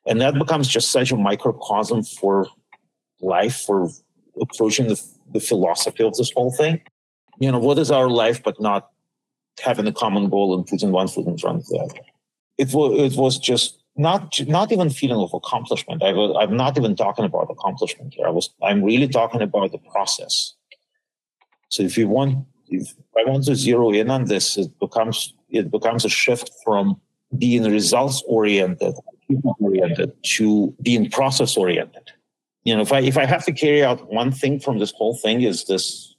And 0.09 0.19
that 0.21 0.31
mm-hmm. 0.31 0.39
becomes 0.39 0.67
just 0.67 0.91
such 0.91 1.11
a 1.11 1.15
microcosm 1.15 2.03
for 2.03 2.47
life, 3.21 3.61
for 3.61 3.89
approaching 4.41 4.87
the, 4.87 5.01
the 5.31 5.39
philosophy 5.39 6.03
of 6.03 6.15
this 6.15 6.31
whole 6.31 6.51
thing. 6.51 6.81
You 7.39 7.51
know, 7.51 7.59
what 7.59 7.77
is 7.77 7.91
our 7.91 8.09
life 8.09 8.43
but 8.43 8.59
not 8.59 8.89
having 9.61 9.87
a 9.87 9.93
common 9.93 10.29
goal 10.29 10.55
and 10.55 10.65
putting 10.65 10.91
one 10.91 11.07
foot 11.07 11.27
in 11.27 11.37
front 11.37 11.59
of 11.59 11.67
the 11.67 11.77
other? 11.77 11.99
It 12.57 12.73
was, 12.73 13.13
it 13.13 13.17
was 13.17 13.37
just 13.37 13.79
not 13.95 14.39
not 14.47 14.71
even 14.71 14.89
feeling 14.89 15.21
of 15.21 15.33
accomplishment. 15.33 16.01
I 16.03 16.11
was, 16.13 16.35
I'm 16.39 16.57
not 16.57 16.77
even 16.77 16.95
talking 16.95 17.25
about 17.25 17.47
accomplishment 17.49 18.15
here. 18.15 18.27
I 18.27 18.31
was 18.31 18.49
I'm 18.63 18.83
really 18.83 19.07
talking 19.07 19.41
about 19.41 19.71
the 19.71 19.77
process. 19.77 20.55
So 21.69 21.83
if 21.83 21.97
you 21.97 22.07
want, 22.07 22.45
if 22.69 22.93
I 23.17 23.29
want 23.29 23.45
to 23.45 23.55
zero 23.55 23.91
in 23.91 24.09
on 24.09 24.25
this, 24.25 24.57
it 24.57 24.77
becomes 24.79 25.33
it 25.49 25.69
becomes 25.69 26.03
a 26.03 26.09
shift 26.09 26.51
from 26.63 26.99
being 27.37 27.63
results 27.63 28.23
oriented, 28.27 28.95
oriented 29.59 30.11
to 30.23 30.73
being 30.81 31.09
process 31.09 31.57
oriented. 31.57 32.11
You 32.63 32.75
know, 32.75 32.81
if 32.81 32.91
I 32.91 32.99
if 33.01 33.17
I 33.17 33.25
have 33.25 33.45
to 33.45 33.51
carry 33.51 33.83
out 33.83 34.11
one 34.11 34.31
thing 34.31 34.59
from 34.59 34.79
this 34.79 34.91
whole 34.91 35.15
thing 35.15 35.41
is 35.41 35.65
this 35.65 36.15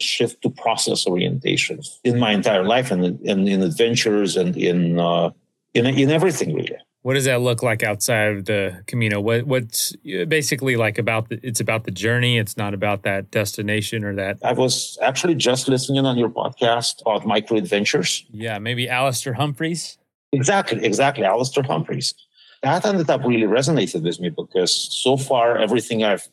shift 0.00 0.42
to 0.42 0.50
process 0.50 1.06
orientation 1.06 1.80
in 2.02 2.18
my 2.18 2.32
entire 2.32 2.64
life 2.64 2.90
and 2.90 3.20
in, 3.22 3.46
in 3.46 3.62
adventures 3.62 4.36
and 4.36 4.56
in 4.56 4.98
uh, 4.98 5.30
in 5.74 5.86
in 5.86 6.10
everything 6.10 6.54
really. 6.54 6.76
What 7.02 7.14
does 7.14 7.24
that 7.24 7.40
look 7.40 7.64
like 7.64 7.82
outside 7.82 8.36
of 8.36 8.44
the 8.44 8.84
Camino? 8.86 9.20
What 9.20 9.44
what's 9.44 9.94
basically 10.28 10.76
like 10.76 10.98
about 10.98 11.28
the, 11.28 11.40
it's 11.42 11.60
about 11.60 11.84
the 11.84 11.90
journey. 11.90 12.38
It's 12.38 12.56
not 12.56 12.74
about 12.74 13.02
that 13.02 13.30
destination 13.30 14.04
or 14.04 14.14
that. 14.14 14.38
I 14.44 14.52
was 14.52 14.98
actually 15.02 15.34
just 15.34 15.68
listening 15.68 16.06
on 16.06 16.16
your 16.16 16.30
podcast 16.30 17.02
about 17.02 17.26
micro 17.26 17.58
adventures. 17.58 18.24
Yeah, 18.30 18.58
maybe 18.60 18.88
Alastair 18.88 19.34
Humphreys. 19.34 19.98
Exactly, 20.32 20.84
exactly, 20.84 21.24
Alastair 21.24 21.64
Humphreys. 21.64 22.14
That 22.62 22.86
ended 22.86 23.10
up 23.10 23.24
really 23.24 23.46
resonated 23.46 24.02
with 24.02 24.20
me 24.20 24.30
because 24.30 24.72
so 25.02 25.16
far 25.16 25.58
everything 25.58 26.04
I've, 26.04 26.28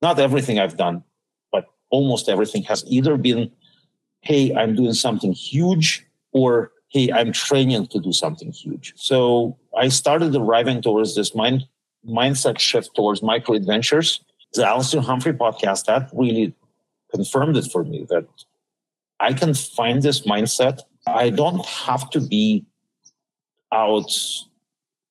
not 0.00 0.18
everything 0.18 0.58
I've 0.58 0.76
done, 0.76 1.02
but 1.50 1.66
almost 1.90 2.28
everything 2.28 2.62
has 2.64 2.84
either 2.86 3.16
been, 3.16 3.50
hey, 4.20 4.54
I'm 4.54 4.76
doing 4.76 4.94
something 4.94 5.32
huge, 5.32 6.06
or 6.32 6.72
hey, 6.88 7.10
I'm 7.12 7.32
training 7.32 7.88
to 7.88 8.00
do 8.00 8.12
something 8.12 8.52
huge. 8.52 8.92
So 8.96 9.58
I 9.76 9.88
started 9.88 10.34
arriving 10.36 10.82
towards 10.82 11.16
this 11.16 11.34
mind 11.34 11.66
mindset 12.08 12.58
shift 12.58 12.94
towards 12.94 13.22
micro 13.22 13.54
adventures. 13.54 14.20
The 14.54 14.66
Alastair 14.66 15.00
Humphrey 15.00 15.32
podcast 15.32 15.86
that 15.86 16.10
really 16.12 16.54
confirmed 17.12 17.56
it 17.56 17.70
for 17.70 17.84
me 17.84 18.06
that 18.08 18.26
I 19.20 19.32
can 19.32 19.54
find 19.54 20.02
this 20.02 20.22
mindset. 20.22 20.80
I 21.06 21.30
don't 21.30 21.64
have 21.66 22.08
to 22.10 22.20
be 22.20 22.64
out 23.72 24.10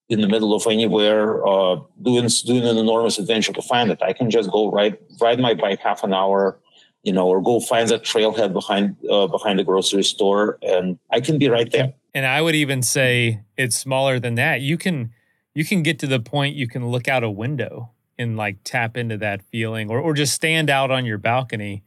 in 0.10 0.22
the 0.22 0.28
middle 0.28 0.56
of 0.56 0.66
anywhere 0.66 1.46
uh, 1.48 1.78
doing 2.02 2.28
doing 2.46 2.66
an 2.66 2.78
enormous 2.78 3.20
adventure 3.20 3.54
to 3.54 3.62
find 3.62 3.92
it. 3.92 4.02
I 4.02 4.12
can 4.12 4.30
just 4.30 4.52
go 4.52 4.70
ride 4.72 4.98
ride 5.22 5.40
my 5.40 5.54
bike 5.54 5.80
half 5.80 6.04
an 6.04 6.14
hour, 6.14 6.60
you 7.04 7.14
know, 7.14 7.28
or 7.28 7.42
go 7.42 7.60
find 7.60 7.88
that 7.90 8.04
trailhead 8.04 8.52
behind 8.52 8.98
uh, 9.10 9.28
behind 9.28 9.60
the 9.60 9.64
grocery 9.64 10.04
store, 10.04 10.58
and 10.64 10.98
I 11.12 11.22
can 11.22 11.38
be 11.38 11.48
right 11.48 11.72
there. 11.72 11.94
And 12.14 12.26
I 12.26 12.42
would 12.42 12.56
even 12.56 12.82
say 12.82 13.42
it's 13.56 13.78
smaller 13.78 14.20
than 14.20 14.36
that. 14.36 14.62
You 14.62 14.78
can 14.78 15.14
you 15.54 15.64
can 15.64 15.84
get 15.84 16.00
to 16.00 16.08
the 16.08 16.20
point 16.20 16.56
you 16.56 16.68
can 16.68 16.88
look 16.88 17.08
out 17.08 17.24
a 17.24 17.30
window 17.30 17.92
and 18.18 18.36
like 18.36 18.58
tap 18.64 18.98
into 18.98 19.18
that 19.18 19.44
feeling, 19.44 19.92
or 19.92 20.00
or 20.00 20.14
just 20.14 20.34
stand 20.34 20.72
out 20.72 20.90
on 20.90 21.06
your 21.06 21.20
balcony 21.20 21.84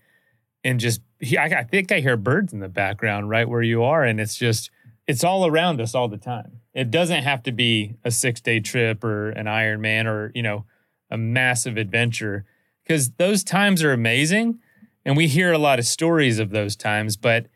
and 0.64 0.78
just. 0.80 1.02
I, 1.38 1.54
I 1.58 1.62
think 1.62 1.92
I 1.92 2.00
hear 2.00 2.16
birds 2.16 2.52
in 2.52 2.58
the 2.58 2.68
background 2.68 3.30
right 3.30 3.48
where 3.48 3.62
you 3.62 3.84
are, 3.84 4.02
and 4.02 4.20
it's 4.20 4.36
just 4.36 4.71
it's 5.06 5.24
all 5.24 5.46
around 5.46 5.80
us 5.80 5.94
all 5.94 6.08
the 6.08 6.16
time. 6.16 6.60
It 6.74 6.90
doesn't 6.90 7.22
have 7.22 7.42
to 7.44 7.52
be 7.52 7.96
a 8.04 8.10
six 8.10 8.40
day 8.40 8.60
trip 8.60 9.04
or 9.04 9.30
an 9.30 9.46
Ironman 9.46 10.06
or 10.06 10.32
you 10.34 10.42
know 10.42 10.64
a 11.10 11.18
massive 11.18 11.76
adventure 11.76 12.44
because 12.84 13.10
those 13.12 13.44
times 13.44 13.82
are 13.82 13.92
amazing 13.92 14.58
and 15.04 15.16
we 15.16 15.26
hear 15.26 15.52
a 15.52 15.58
lot 15.58 15.78
of 15.78 15.84
stories 15.84 16.38
of 16.38 16.50
those 16.50 16.76
times, 16.76 17.16
but 17.16 17.46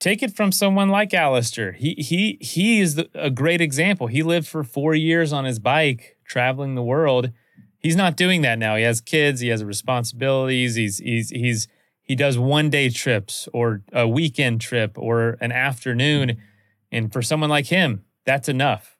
take 0.00 0.22
it 0.22 0.34
from 0.34 0.50
someone 0.50 0.88
like 0.88 1.14
Alastair. 1.14 1.72
He 1.72 1.94
he 1.94 2.38
he 2.40 2.80
is 2.80 2.96
the, 2.96 3.08
a 3.14 3.30
great 3.30 3.60
example. 3.60 4.08
He 4.08 4.22
lived 4.22 4.48
for 4.48 4.64
4 4.64 4.94
years 4.94 5.32
on 5.32 5.44
his 5.44 5.58
bike 5.58 6.16
traveling 6.24 6.74
the 6.74 6.82
world. 6.82 7.30
He's 7.78 7.96
not 7.96 8.16
doing 8.16 8.42
that 8.42 8.58
now. 8.58 8.76
He 8.76 8.84
has 8.84 9.00
kids, 9.00 9.40
he 9.40 9.48
has 9.48 9.62
responsibilities. 9.62 10.74
He's 10.74 10.98
he's 10.98 11.30
he's 11.30 11.68
he 12.02 12.16
does 12.16 12.38
one 12.38 12.70
day 12.70 12.88
trips 12.88 13.48
or 13.52 13.82
a 13.92 14.08
weekend 14.08 14.60
trip 14.60 14.98
or 14.98 15.36
an 15.40 15.52
afternoon 15.52 16.38
and 16.92 17.12
for 17.12 17.22
someone 17.22 17.50
like 17.50 17.66
him, 17.66 18.04
that's 18.24 18.48
enough. 18.48 18.96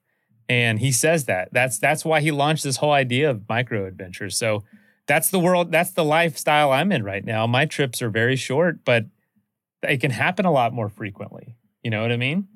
And 0.48 0.80
he 0.80 0.90
says 0.90 1.26
that. 1.26 1.50
That's 1.52 1.78
that's 1.78 2.04
why 2.04 2.20
he 2.20 2.32
launched 2.32 2.64
this 2.64 2.78
whole 2.78 2.92
idea 2.92 3.30
of 3.30 3.48
micro 3.48 3.86
adventures. 3.86 4.36
So 4.36 4.64
that's 5.06 5.30
the 5.30 5.38
world 5.38 5.72
that's 5.72 5.92
the 5.92 6.04
lifestyle 6.04 6.70
i'm 6.72 6.92
in 6.92 7.02
right 7.02 7.24
now 7.24 7.46
my 7.46 7.66
trips 7.66 8.00
are 8.02 8.10
very 8.10 8.36
short 8.36 8.84
but 8.84 9.06
it 9.82 10.00
can 10.00 10.10
happen 10.10 10.44
a 10.44 10.52
lot 10.52 10.72
more 10.72 10.88
frequently 10.88 11.56
you 11.82 11.90
know 11.90 12.02
what 12.02 12.12
i 12.12 12.16
mean 12.16 12.46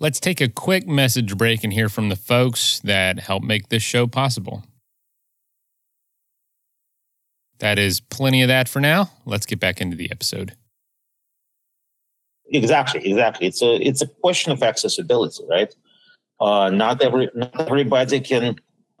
let's 0.00 0.20
take 0.20 0.40
a 0.40 0.48
quick 0.48 0.86
message 0.86 1.36
break 1.36 1.62
and 1.64 1.72
hear 1.72 1.88
from 1.88 2.08
the 2.08 2.16
folks 2.16 2.80
that 2.80 3.18
help 3.20 3.42
make 3.42 3.68
this 3.68 3.82
show 3.82 4.06
possible 4.06 4.64
that 7.58 7.78
is 7.78 8.00
plenty 8.00 8.42
of 8.42 8.48
that 8.48 8.68
for 8.68 8.80
now 8.80 9.10
let's 9.24 9.46
get 9.46 9.60
back 9.60 9.80
into 9.80 9.96
the 9.96 10.10
episode 10.10 10.56
exactly 12.52 13.08
exactly 13.10 13.46
it's 13.46 13.62
a 13.62 13.74
it's 13.86 14.02
a 14.02 14.06
question 14.06 14.52
of 14.52 14.62
accessibility 14.62 15.42
right 15.48 15.74
uh, 16.40 16.70
not 16.70 17.02
every 17.02 17.30
not 17.34 17.58
everybody 17.58 18.20
can 18.20 18.56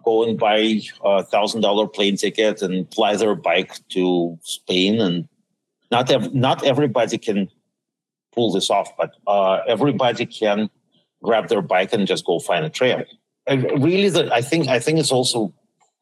go 0.06 0.22
and 0.22 0.38
buy 0.38 0.80
a 1.04 1.24
thousand 1.24 1.60
dollar 1.60 1.86
plane 1.86 2.16
ticket 2.16 2.62
and 2.62 2.92
fly 2.94 3.16
their 3.16 3.34
bike 3.34 3.74
to 3.90 4.38
Spain. 4.42 5.00
And 5.00 5.28
not 5.90 6.10
ev- 6.10 6.32
not 6.32 6.64
everybody 6.64 7.18
can 7.18 7.50
pull 8.32 8.52
this 8.52 8.70
off, 8.70 8.88
but 8.96 9.10
uh, 9.26 9.58
everybody 9.66 10.24
can 10.24 10.70
grab 11.22 11.48
their 11.48 11.60
bike 11.60 11.92
and 11.92 12.06
just 12.06 12.24
go 12.24 12.38
find 12.38 12.64
a 12.64 12.70
trail. 12.70 13.04
And 13.46 13.64
really, 13.82 14.08
the, 14.08 14.32
I 14.32 14.40
think 14.40 14.68
I 14.68 14.78
think 14.78 14.98
it's 14.98 15.12
also 15.12 15.52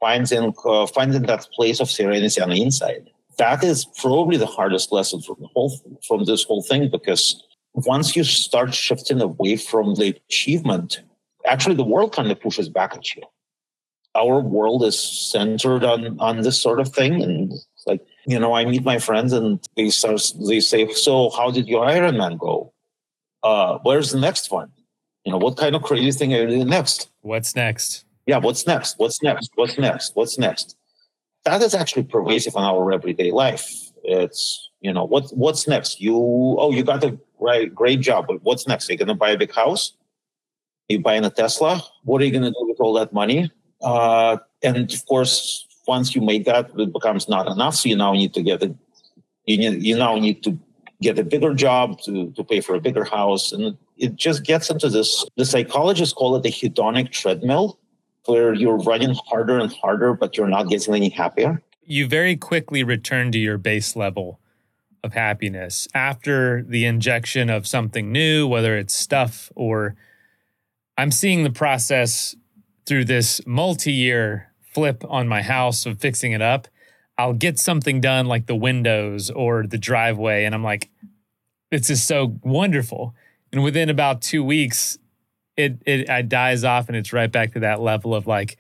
finding 0.01 0.55
uh, 0.65 0.87
finding 0.87 1.23
that 1.23 1.49
place 1.55 1.81
of 1.81 1.91
serenity 1.91 2.41
on 2.41 2.51
the 2.51 2.63
inside. 2.63 3.11
That 3.39 3.65
is 3.65 3.85
probably 3.85 4.37
the 4.37 4.47
hardest 4.47 4.93
lesson 4.93 5.21
from 5.21 5.37
the 5.41 5.49
whole 5.49 5.73
from 6.07 6.25
this 6.25 6.45
whole 6.45 6.63
thing 6.63 6.91
because 6.91 7.43
once 7.75 8.15
you 8.15 8.25
start 8.25 8.73
shifting 8.75 9.21
away 9.21 9.57
from 9.57 9.95
the 9.95 10.17
achievement, 10.29 11.03
actually 11.47 11.75
the 11.75 11.85
world 11.85 12.15
kind 12.15 12.31
of 12.31 12.41
pushes 12.41 12.69
back 12.69 12.95
at 12.95 13.15
you. 13.15 13.23
Our 14.15 14.41
world 14.41 14.85
is 14.85 14.99
centered 14.99 15.83
on 15.83 16.19
on 16.21 16.43
this 16.43 16.61
sort 16.61 16.79
of 16.81 16.89
thing 16.89 17.23
and 17.23 17.53
like 17.87 18.01
you 18.27 18.39
know 18.39 18.55
i 18.55 18.65
meet 18.65 18.83
my 18.83 18.99
friends 18.99 19.33
and 19.33 19.61
they 19.77 19.91
start 19.91 20.23
they 20.49 20.61
say 20.61 20.91
so 20.93 21.31
how 21.31 21.51
did 21.51 21.67
your 21.67 21.85
ironman 21.85 22.39
go? 22.39 22.73
Uh 23.43 23.79
where's 23.83 24.13
the 24.13 24.21
next 24.21 24.51
one? 24.51 24.71
You 25.25 25.33
know 25.33 25.39
what 25.39 25.57
kind 25.57 25.75
of 25.75 25.83
crazy 25.83 26.17
thing 26.17 26.33
are 26.35 26.43
you 26.43 26.47
doing 26.47 26.69
next? 26.69 27.11
What's 27.23 27.57
next? 27.57 28.05
Yeah 28.27 28.39
what's 28.39 28.67
next? 28.67 28.99
What's 28.99 29.21
next? 29.23 29.51
What's 29.57 29.77
next? 29.77 30.15
What's 30.15 30.39
next 30.39 30.77
that 31.45 31.63
is 31.63 31.75
actually 31.75 32.05
pervasive 32.05 32.55
in 32.57 32.63
our 32.63 32.93
everyday 32.93 33.31
life. 33.31 33.91
It's 34.03 34.71
you 34.81 34.93
know 34.93 35.05
what 35.05 35.31
what's 35.31 35.67
next? 35.67 36.01
You 36.01 36.17
oh 36.17 36.71
you 36.73 36.83
got 36.83 37.05
a 37.05 37.19
great 37.39 37.75
great 37.75 38.01
job 38.01 38.27
but 38.29 38.43
what's 38.43 38.67
next? 38.67 38.89
You're 38.89 38.99
gonna 38.99 39.15
buy 39.15 39.31
a 39.31 39.39
big 39.39 39.55
house? 39.55 39.93
Are 40.91 40.95
you 40.95 41.01
buying 41.01 41.25
a 41.25 41.31
tesla? 41.31 41.83
What 42.05 42.21
are 42.21 42.25
you 42.25 42.33
gonna 42.33 42.51
do 42.51 42.67
with 42.69 42.81
all 42.81 42.95
that 42.95 43.13
money? 43.13 43.51
Uh, 43.83 44.39
and 44.63 44.93
of 44.93 45.07
course, 45.07 45.67
once 45.87 46.15
you 46.15 46.21
make 46.21 46.45
that, 46.45 46.71
it 46.77 46.93
becomes 46.93 47.29
not 47.29 47.47
enough. 47.47 47.75
So 47.77 47.89
you 47.89 47.97
now 47.97 48.13
need 48.13 48.35
to 48.35 48.43
get 48.43 48.63
a 48.63 48.75
You 49.47 49.59
need, 49.59 49.83
you 49.83 49.97
now 49.99 50.17
need 50.17 50.43
to 50.45 50.59
get 51.03 51.19
a 51.19 51.25
bigger 51.25 51.53
job 51.53 52.01
to, 52.05 52.33
to 52.33 52.43
pay 52.43 52.61
for 52.63 52.75
a 52.75 52.81
bigger 52.81 53.05
house, 53.05 53.53
and 53.53 53.77
it 53.99 54.17
just 54.17 54.43
gets 54.45 54.71
into 54.71 54.89
this. 54.89 55.25
The 55.37 55.45
psychologists 55.45 56.15
call 56.15 56.35
it 56.37 56.43
the 56.43 56.49
hedonic 56.49 57.11
treadmill, 57.13 57.79
where 58.27 58.55
you're 58.55 58.79
running 58.79 59.15
harder 59.27 59.59
and 59.59 59.73
harder, 59.73 60.15
but 60.15 60.37
you're 60.37 60.49
not 60.49 60.69
getting 60.69 60.95
any 60.95 61.09
happier. 61.09 61.63
you 61.87 62.07
very 62.07 62.37
quickly 62.37 62.83
return 62.83 63.31
to 63.33 63.39
your 63.39 63.59
base 63.59 63.95
level 63.95 64.41
of 65.03 65.13
happiness 65.13 65.87
after 65.95 66.63
the 66.63 66.87
injection 66.87 67.51
of 67.51 67.67
something 67.67 68.11
new, 68.11 68.47
whether 68.47 68.77
it's 68.77 68.95
stuff 68.95 69.53
or 69.55 69.95
I'm 70.97 71.11
seeing 71.11 71.45
the 71.45 71.51
process 71.51 72.35
through 72.87 73.05
this 73.05 73.41
multi 73.47 73.93
year 73.93 74.51
flip 74.73 75.05
on 75.09 75.29
my 75.29 75.43
house 75.43 75.87
of 75.87 76.01
fixing 76.01 76.33
it 76.33 76.43
up. 76.43 76.69
I'll 77.19 77.33
get 77.33 77.59
something 77.59 78.01
done 78.01 78.27
like 78.27 78.47
the 78.47 78.57
windows 78.57 79.31
or 79.31 79.67
the 79.67 79.79
driveway, 79.79 80.45
and 80.45 80.55
I'm 80.55 80.65
like, 80.65 80.91
this 81.71 81.91
is 81.91 82.03
so 82.03 82.39
wonderful. 82.43 83.15
And 83.53 83.63
within 83.63 83.89
about 83.89 84.21
two 84.21 84.43
weeks, 84.43 84.99
it 85.57 85.79
it, 85.87 86.09
it 86.09 86.29
dies 86.29 86.65
off 86.65 86.89
and 86.89 86.97
it's 86.97 87.13
right 87.13 87.31
back 87.31 87.53
to 87.53 87.61
that 87.61 87.81
level 87.81 88.15
of 88.15 88.27
like, 88.27 88.57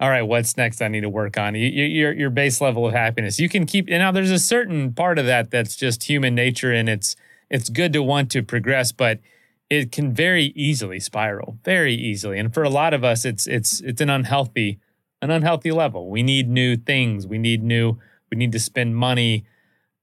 all 0.00 0.08
right, 0.08 0.22
what's 0.22 0.56
next? 0.56 0.82
I 0.82 0.88
need 0.88 1.02
to 1.02 1.08
work 1.08 1.38
on 1.38 1.54
you, 1.54 1.68
your 1.68 2.12
your 2.12 2.30
base 2.30 2.60
level 2.60 2.86
of 2.86 2.92
happiness. 2.92 3.38
You 3.38 3.48
can 3.48 3.66
keep 3.66 3.86
and 3.88 3.98
now 3.98 4.12
there's 4.12 4.30
a 4.30 4.38
certain 4.38 4.92
part 4.92 5.18
of 5.18 5.26
that 5.26 5.50
that's 5.50 5.76
just 5.76 6.04
human 6.04 6.34
nature, 6.34 6.72
and 6.72 6.88
it's 6.88 7.16
it's 7.50 7.68
good 7.68 7.92
to 7.92 8.02
want 8.02 8.30
to 8.32 8.42
progress, 8.42 8.92
but 8.92 9.20
it 9.68 9.92
can 9.92 10.12
very 10.12 10.52
easily 10.54 11.00
spiral, 11.00 11.58
very 11.64 11.94
easily. 11.94 12.38
And 12.38 12.52
for 12.52 12.62
a 12.62 12.70
lot 12.70 12.94
of 12.94 13.04
us, 13.04 13.24
it's 13.24 13.46
it's 13.46 13.80
it's 13.80 14.00
an 14.00 14.10
unhealthy 14.10 14.78
an 15.22 15.30
unhealthy 15.30 15.70
level. 15.70 16.10
We 16.10 16.22
need 16.22 16.48
new 16.48 16.76
things. 16.76 17.26
We 17.26 17.38
need 17.38 17.62
new. 17.62 17.98
We 18.30 18.36
need 18.36 18.52
to 18.52 18.58
spend 18.58 18.96
money 18.96 19.46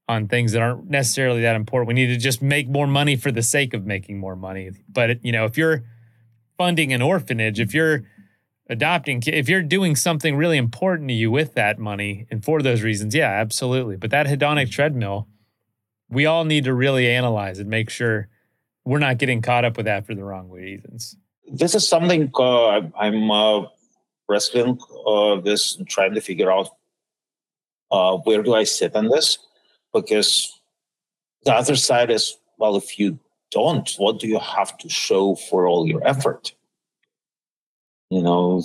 on 0.08 0.26
things 0.26 0.52
that 0.52 0.62
aren't 0.62 0.88
necessarily 0.88 1.42
that 1.42 1.54
important. 1.54 1.88
We 1.88 1.94
need 1.94 2.08
to 2.08 2.16
just 2.16 2.42
make 2.42 2.68
more 2.68 2.86
money 2.86 3.14
for 3.16 3.30
the 3.30 3.42
sake 3.42 3.74
of 3.74 3.86
making 3.86 4.18
more 4.18 4.34
money. 4.34 4.70
But 4.88 5.24
you 5.24 5.30
know, 5.30 5.44
if 5.44 5.56
you're 5.56 5.84
funding 6.60 6.92
an 6.92 7.00
orphanage, 7.00 7.58
if 7.58 7.72
you're 7.72 8.04
adopting 8.68 9.22
if 9.26 9.48
you're 9.48 9.62
doing 9.62 9.96
something 9.96 10.36
really 10.36 10.58
important 10.58 11.08
to 11.08 11.14
you 11.14 11.30
with 11.30 11.54
that 11.54 11.78
money 11.78 12.26
and 12.30 12.44
for 12.44 12.60
those 12.60 12.82
reasons 12.82 13.14
yeah 13.14 13.30
absolutely. 13.30 13.96
But 13.96 14.10
that 14.10 14.26
hedonic 14.26 14.70
treadmill 14.70 15.26
we 16.10 16.26
all 16.26 16.44
need 16.44 16.64
to 16.64 16.74
really 16.74 17.10
analyze 17.10 17.60
and 17.60 17.70
make 17.70 17.88
sure 17.88 18.28
we're 18.84 18.98
not 18.98 19.16
getting 19.16 19.40
caught 19.40 19.64
up 19.64 19.78
with 19.78 19.86
that 19.86 20.06
for 20.06 20.14
the 20.14 20.22
wrong 20.22 20.50
reasons. 20.50 21.16
This 21.50 21.74
is 21.74 21.88
something 21.88 22.30
uh, 22.34 22.82
i'm 22.94 23.30
uh, 23.30 23.64
wrestling 24.28 24.78
uh, 25.06 25.40
this 25.40 25.78
trying 25.88 26.12
to 26.12 26.20
figure 26.20 26.52
out 26.52 26.68
uh, 27.90 28.18
where 28.18 28.42
do 28.42 28.54
i 28.54 28.64
sit 28.64 28.94
on 28.94 29.08
this? 29.08 29.38
Because 29.94 30.60
the 31.46 31.54
other 31.54 31.74
side 31.74 32.10
is 32.10 32.36
well 32.58 32.76
if 32.76 32.98
you 32.98 33.18
don't 33.50 33.90
what 33.98 34.18
do 34.20 34.28
you 34.28 34.38
have 34.38 34.76
to 34.78 34.88
show 34.88 35.34
for 35.34 35.66
all 35.66 35.86
your 35.86 36.06
effort? 36.06 36.52
You 38.10 38.22
know 38.22 38.62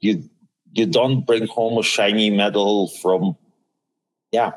you 0.00 0.28
you 0.72 0.86
don't 0.86 1.26
bring 1.26 1.46
home 1.46 1.78
a 1.78 1.82
shiny 1.82 2.30
medal 2.30 2.88
from 3.02 3.36
yeah. 4.32 4.52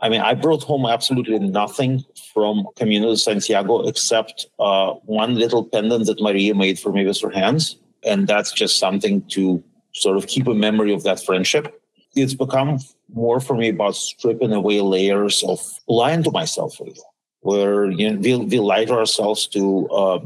I 0.00 0.08
mean 0.08 0.20
i 0.20 0.34
brought 0.34 0.62
home 0.62 0.86
absolutely 0.86 1.38
nothing 1.40 2.04
from 2.32 2.68
camino 2.76 3.10
de 3.10 3.16
santiago 3.16 3.88
except 3.88 4.46
uh, 4.60 4.92
one 5.04 5.34
little 5.34 5.64
pendant 5.64 6.06
that 6.06 6.20
maria 6.20 6.54
made 6.54 6.78
for 6.78 6.92
me 6.92 7.04
with 7.04 7.20
her 7.20 7.30
hands. 7.30 7.76
And 8.04 8.28
that's 8.28 8.52
just 8.52 8.78
something 8.78 9.22
to 9.30 9.62
sort 9.92 10.16
of 10.16 10.28
keep 10.28 10.46
a 10.46 10.54
memory 10.54 10.94
of 10.94 11.02
that 11.02 11.24
friendship. 11.24 11.82
It's 12.14 12.34
become 12.34 12.78
more 13.12 13.40
for 13.40 13.56
me 13.56 13.70
about 13.70 13.96
stripping 13.96 14.52
away 14.52 14.80
layers 14.80 15.42
of 15.42 15.60
lying 15.88 16.22
to 16.22 16.30
myself 16.30 16.78
little 16.78 17.12
where 17.48 17.90
you 17.90 18.10
know, 18.10 18.18
we, 18.18 18.58
we 18.60 18.86
to 18.86 18.92
ourselves 18.92 19.46
to 19.46 19.88
uh, 19.88 20.20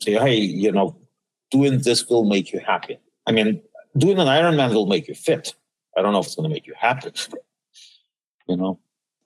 say 0.00 0.12
hey 0.12 0.36
you 0.36 0.70
know 0.70 0.96
doing 1.50 1.80
this 1.80 2.08
will 2.08 2.24
make 2.24 2.52
you 2.52 2.60
happy. 2.60 2.98
I 3.26 3.32
mean, 3.32 3.60
doing 3.96 4.18
an 4.18 4.26
Ironman 4.26 4.72
will 4.74 4.86
make 4.86 5.08
you 5.08 5.14
fit. 5.14 5.54
I 5.96 6.02
don't 6.02 6.12
know 6.12 6.20
if 6.20 6.26
it's 6.26 6.36
going 6.36 6.48
to 6.48 6.54
make 6.54 6.66
you 6.66 6.74
happy. 6.76 7.10
you 8.48 8.56
know, 8.56 8.78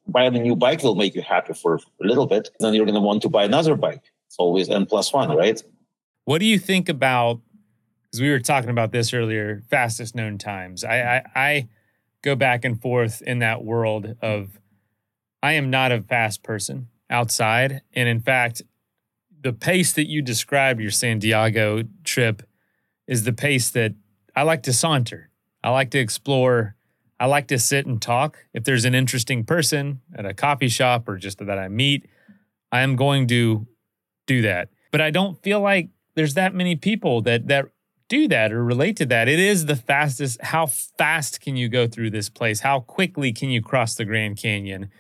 buying 0.07 0.35
a 0.37 0.41
new 0.41 0.57
bike 0.57 0.83
will 0.83 0.95
make 0.95 1.15
you 1.15 1.23
happy 1.23 1.53
for 1.53 1.75
a 1.75 1.81
little 2.01 2.27
bit. 2.27 2.51
Then 2.61 2.75
you're 2.75 2.87
going 2.87 2.95
to 2.95 3.01
want 3.01 3.23
to 3.23 3.29
buy 3.29 3.45
another 3.45 3.75
bike. 3.77 4.05
It's 4.29 4.37
always 4.39 4.71
N 4.71 4.87
plus 4.87 5.13
one, 5.13 5.37
right? 5.37 5.63
What 6.25 6.39
do 6.39 6.47
you 6.47 6.59
think 6.59 6.89
about? 6.89 7.41
Because 8.05 8.21
we 8.21 8.31
were 8.31 8.41
talking 8.41 8.71
about 8.71 8.93
this 8.93 9.13
earlier, 9.13 9.63
fastest 9.69 10.15
known 10.15 10.39
times. 10.39 10.85
I, 10.85 10.97
I, 11.17 11.23
I 11.35 11.69
go 12.23 12.37
back 12.37 12.65
and 12.65 12.81
forth 12.81 13.21
in 13.23 13.41
that 13.41 13.65
world 13.65 14.17
of 14.23 14.59
I 15.43 15.53
am 15.55 15.71
not 15.71 15.93
a 15.93 16.01
fast 16.01 16.43
person 16.43 16.89
outside, 17.13 17.83
and 17.93 18.09
in 18.09 18.21
fact, 18.21 18.63
the 19.41 19.53
pace 19.53 19.93
that 19.93 20.09
you 20.09 20.23
describe 20.23 20.81
your 20.81 20.91
Santiago 20.91 21.83
trip 22.05 22.43
is 23.07 23.25
the 23.25 23.33
pace 23.33 23.71
that 23.71 23.95
I 24.35 24.43
like 24.43 24.63
to 24.65 24.73
saunter. 24.73 25.31
I 25.63 25.71
like 25.71 25.91
to 25.91 25.99
explore. 25.99 26.77
I 27.21 27.27
like 27.27 27.49
to 27.49 27.59
sit 27.59 27.87
and 27.87 28.01
talk. 28.01 28.39
If 28.53 28.65
there's 28.65 28.85
an 28.85 28.95
interesting 28.95 29.45
person 29.45 30.01
at 30.15 30.27
a 30.27 30.35
coffee 30.35 30.69
shop 30.69 31.09
or 31.09 31.17
just 31.19 31.39
that 31.39 31.59
I 31.59 31.69
meet, 31.69 32.09
I 32.73 32.81
am 32.81 32.97
going 32.97 33.29
to 33.29 33.67
do 34.27 34.43
that. 34.43 34.71
But 34.91 35.01
I 35.01 35.11
don't 35.11 35.41
feel 35.43 35.61
like 35.61 35.91
there's 36.15 36.35
that 36.35 36.55
many 36.55 36.77
people 36.77 37.21
that 37.23 37.49
that 37.49 37.67
do 38.09 38.29
that 38.29 38.53
or 38.53 38.63
relate 38.63 38.97
to 38.97 39.07
that. 39.07 39.29
It 39.29 39.39
is 39.39 39.67
the 39.67 39.77
fastest. 39.77 40.41
How 40.43 40.67
fast 40.67 41.41
can 41.41 41.57
you 41.57 41.69
go 41.69 41.87
through 41.87 42.11
this 42.11 42.29
place? 42.29 42.61
How 42.61 42.81
quickly 42.81 43.33
can 43.33 43.51
you 43.51 43.63
cross 43.63 43.95
the 43.95 44.05
Grand 44.05 44.37
Canyon? 44.37 44.91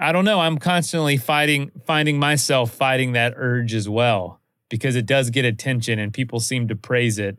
I 0.00 0.12
don't 0.12 0.24
know. 0.24 0.40
I'm 0.40 0.58
constantly 0.58 1.16
fighting, 1.16 1.70
finding 1.86 2.18
myself 2.18 2.72
fighting 2.72 3.12
that 3.12 3.34
urge 3.36 3.74
as 3.74 3.88
well 3.88 4.40
because 4.68 4.96
it 4.96 5.06
does 5.06 5.30
get 5.30 5.44
attention 5.44 5.98
and 5.98 6.12
people 6.12 6.40
seem 6.40 6.68
to 6.68 6.76
praise 6.76 7.18
it. 7.18 7.38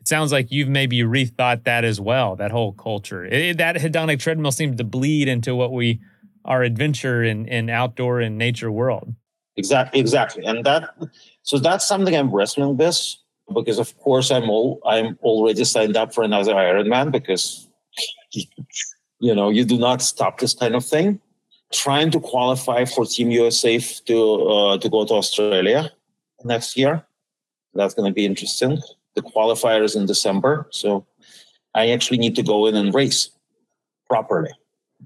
It 0.00 0.08
sounds 0.08 0.32
like 0.32 0.50
you've 0.50 0.68
maybe 0.68 0.98
rethought 1.00 1.64
that 1.64 1.84
as 1.84 2.00
well. 2.00 2.36
That 2.36 2.50
whole 2.50 2.72
culture, 2.72 3.24
it, 3.24 3.58
that 3.58 3.76
hedonic 3.76 4.18
treadmill 4.18 4.52
seems 4.52 4.76
to 4.76 4.84
bleed 4.84 5.28
into 5.28 5.54
what 5.54 5.72
we 5.72 6.00
our 6.44 6.62
adventure 6.62 7.22
in 7.22 7.46
in 7.46 7.70
outdoor 7.70 8.20
and 8.20 8.36
nature 8.36 8.70
world. 8.70 9.14
Exactly, 9.56 10.00
exactly, 10.00 10.44
and 10.44 10.64
that 10.64 10.90
so 11.42 11.58
that's 11.58 11.86
something 11.86 12.16
I'm 12.16 12.34
wrestling 12.34 12.76
with 12.76 13.16
because 13.54 13.78
of 13.78 13.96
course 13.98 14.32
I'm 14.32 14.50
all 14.50 14.80
I'm 14.84 15.18
already 15.22 15.62
signed 15.64 15.96
up 15.96 16.12
for 16.12 16.24
another 16.24 16.54
Ironman 16.54 17.12
because 17.12 17.68
you 19.20 19.34
know 19.34 19.50
you 19.50 19.64
do 19.64 19.78
not 19.78 20.02
stop 20.02 20.40
this 20.40 20.54
kind 20.54 20.74
of 20.74 20.84
thing 20.84 21.20
trying 21.72 22.10
to 22.10 22.20
qualify 22.20 22.84
for 22.84 23.04
Team 23.04 23.30
USA 23.30 23.78
to 23.78 24.18
uh, 24.42 24.78
to 24.78 24.88
go 24.88 25.04
to 25.04 25.14
Australia 25.14 25.90
next 26.44 26.76
year. 26.76 27.04
That's 27.74 27.94
going 27.94 28.10
to 28.10 28.14
be 28.14 28.26
interesting. 28.26 28.80
The 29.14 29.22
qualifier 29.22 29.82
is 29.82 29.96
in 29.96 30.06
December, 30.06 30.68
so 30.70 31.06
I 31.74 31.90
actually 31.90 32.18
need 32.18 32.36
to 32.36 32.42
go 32.42 32.66
in 32.66 32.74
and 32.74 32.94
race 32.94 33.30
properly. 34.08 34.50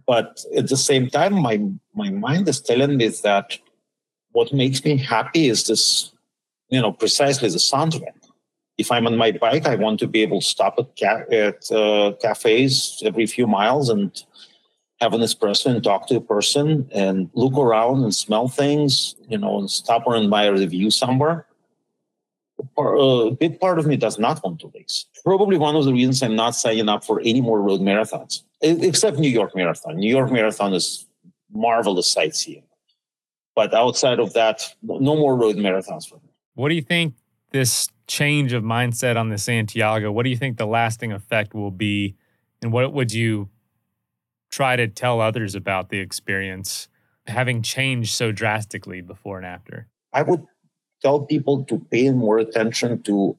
But 0.06 0.44
at 0.56 0.68
the 0.68 0.76
same 0.76 1.08
time, 1.08 1.34
my 1.34 1.60
my 1.94 2.10
mind 2.10 2.48
is 2.48 2.60
telling 2.60 2.96
me 2.96 3.08
that 3.08 3.58
what 4.32 4.52
makes 4.52 4.84
me 4.84 4.98
happy 4.98 5.48
is 5.48 5.66
this, 5.66 6.12
you 6.68 6.80
know, 6.80 6.92
precisely 6.92 7.48
the 7.48 7.58
soundtrack. 7.58 8.18
If 8.76 8.92
I'm 8.92 9.06
on 9.06 9.16
my 9.16 9.32
bike, 9.32 9.66
I 9.66 9.76
want 9.76 9.98
to 10.00 10.06
be 10.06 10.20
able 10.20 10.40
to 10.40 10.46
stop 10.46 10.74
at, 10.78 10.88
ca- 11.00 11.24
at 11.32 11.72
uh, 11.72 12.12
cafes 12.20 13.02
every 13.06 13.26
few 13.26 13.46
miles 13.46 13.88
and 13.88 14.12
an 15.00 15.20
espresso 15.20 15.66
and 15.66 15.84
talk 15.84 16.06
to 16.08 16.16
a 16.16 16.20
person 16.20 16.88
and 16.92 17.30
look 17.34 17.56
around 17.56 18.02
and 18.02 18.14
smell 18.14 18.48
things, 18.48 19.14
you 19.28 19.36
know, 19.36 19.58
and 19.58 19.70
stop 19.70 20.06
or 20.06 20.16
admire 20.16 20.58
the 20.58 20.66
view 20.66 20.90
somewhere. 20.90 21.46
A 22.78 22.80
uh, 22.80 23.30
big 23.30 23.60
part 23.60 23.78
of 23.78 23.86
me 23.86 23.96
does 23.96 24.18
not 24.18 24.42
want 24.42 24.60
to 24.60 24.72
race. 24.74 25.04
Probably 25.22 25.58
one 25.58 25.76
of 25.76 25.84
the 25.84 25.92
reasons 25.92 26.22
I'm 26.22 26.36
not 26.36 26.54
signing 26.54 26.88
up 26.88 27.04
for 27.04 27.20
any 27.20 27.42
more 27.42 27.60
road 27.60 27.82
marathons, 27.82 28.42
except 28.62 29.18
New 29.18 29.28
York 29.28 29.54
Marathon. 29.54 29.96
New 29.96 30.10
York 30.10 30.32
Marathon 30.32 30.72
is 30.72 31.06
marvelous 31.52 32.10
sightseeing. 32.10 32.62
But 33.54 33.74
outside 33.74 34.18
of 34.18 34.32
that, 34.32 34.74
no 34.82 35.16
more 35.16 35.36
road 35.36 35.56
marathons 35.56 36.08
for 36.08 36.16
me. 36.16 36.30
What 36.54 36.70
do 36.70 36.74
you 36.74 36.82
think 36.82 37.14
this 37.52 37.88
change 38.06 38.52
of 38.52 38.62
mindset 38.62 39.16
on 39.16 39.28
the 39.28 39.38
Santiago, 39.38 40.12
what 40.12 40.24
do 40.24 40.30
you 40.30 40.36
think 40.36 40.58
the 40.58 40.66
lasting 40.66 41.12
effect 41.12 41.54
will 41.54 41.70
be? 41.70 42.14
And 42.62 42.72
what 42.72 42.92
would 42.92 43.12
you 43.12 43.48
try 44.56 44.74
to 44.74 44.88
tell 44.88 45.20
others 45.20 45.54
about 45.54 45.90
the 45.90 45.98
experience 45.98 46.88
having 47.26 47.60
changed 47.60 48.14
so 48.14 48.32
drastically 48.32 49.02
before 49.02 49.36
and 49.36 49.46
after? 49.46 49.86
I 50.14 50.22
would 50.22 50.44
tell 51.02 51.20
people 51.20 51.64
to 51.64 51.78
pay 51.90 52.10
more 52.10 52.38
attention 52.38 53.02
to 53.02 53.38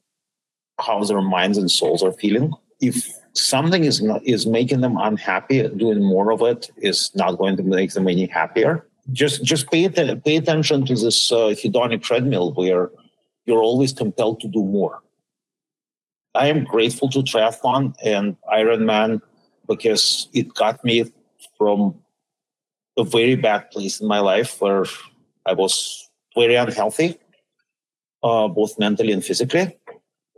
how 0.78 1.02
their 1.02 1.20
minds 1.20 1.58
and 1.58 1.68
souls 1.68 2.04
are 2.04 2.12
feeling. 2.12 2.52
If 2.80 2.96
something 3.32 3.82
is 3.82 4.00
not 4.00 4.24
is 4.24 4.46
making 4.46 4.80
them 4.80 4.96
unhappy, 4.96 5.66
doing 5.84 6.04
more 6.04 6.30
of 6.30 6.40
it 6.42 6.70
is 6.76 7.10
not 7.16 7.32
going 7.32 7.56
to 7.56 7.64
make 7.64 7.92
them 7.94 8.06
any 8.06 8.26
happier. 8.26 8.86
Just 9.10 9.42
just 9.42 9.68
pay 9.72 9.88
pay 9.88 10.36
attention 10.36 10.86
to 10.86 10.94
this 10.94 11.32
uh, 11.32 11.50
hedonic 11.62 12.02
treadmill 12.02 12.52
where 12.52 12.90
you're 13.46 13.64
always 13.70 13.92
compelled 13.92 14.38
to 14.42 14.48
do 14.48 14.62
more. 14.62 15.02
I 16.34 16.46
am 16.46 16.62
grateful 16.62 17.08
to 17.08 17.20
triathlon 17.20 17.96
and 18.04 18.36
Ironman 18.52 19.20
because 19.68 20.28
it 20.32 20.54
got 20.54 20.84
me 20.84 21.04
from 21.56 21.94
a 22.96 23.04
very 23.04 23.36
bad 23.36 23.70
place 23.70 24.00
in 24.00 24.08
my 24.08 24.18
life 24.18 24.60
where 24.60 24.84
I 25.46 25.52
was 25.52 26.10
very 26.34 26.56
unhealthy, 26.56 27.18
uh, 28.22 28.48
both 28.48 28.78
mentally 28.78 29.12
and 29.12 29.24
physically, 29.24 29.78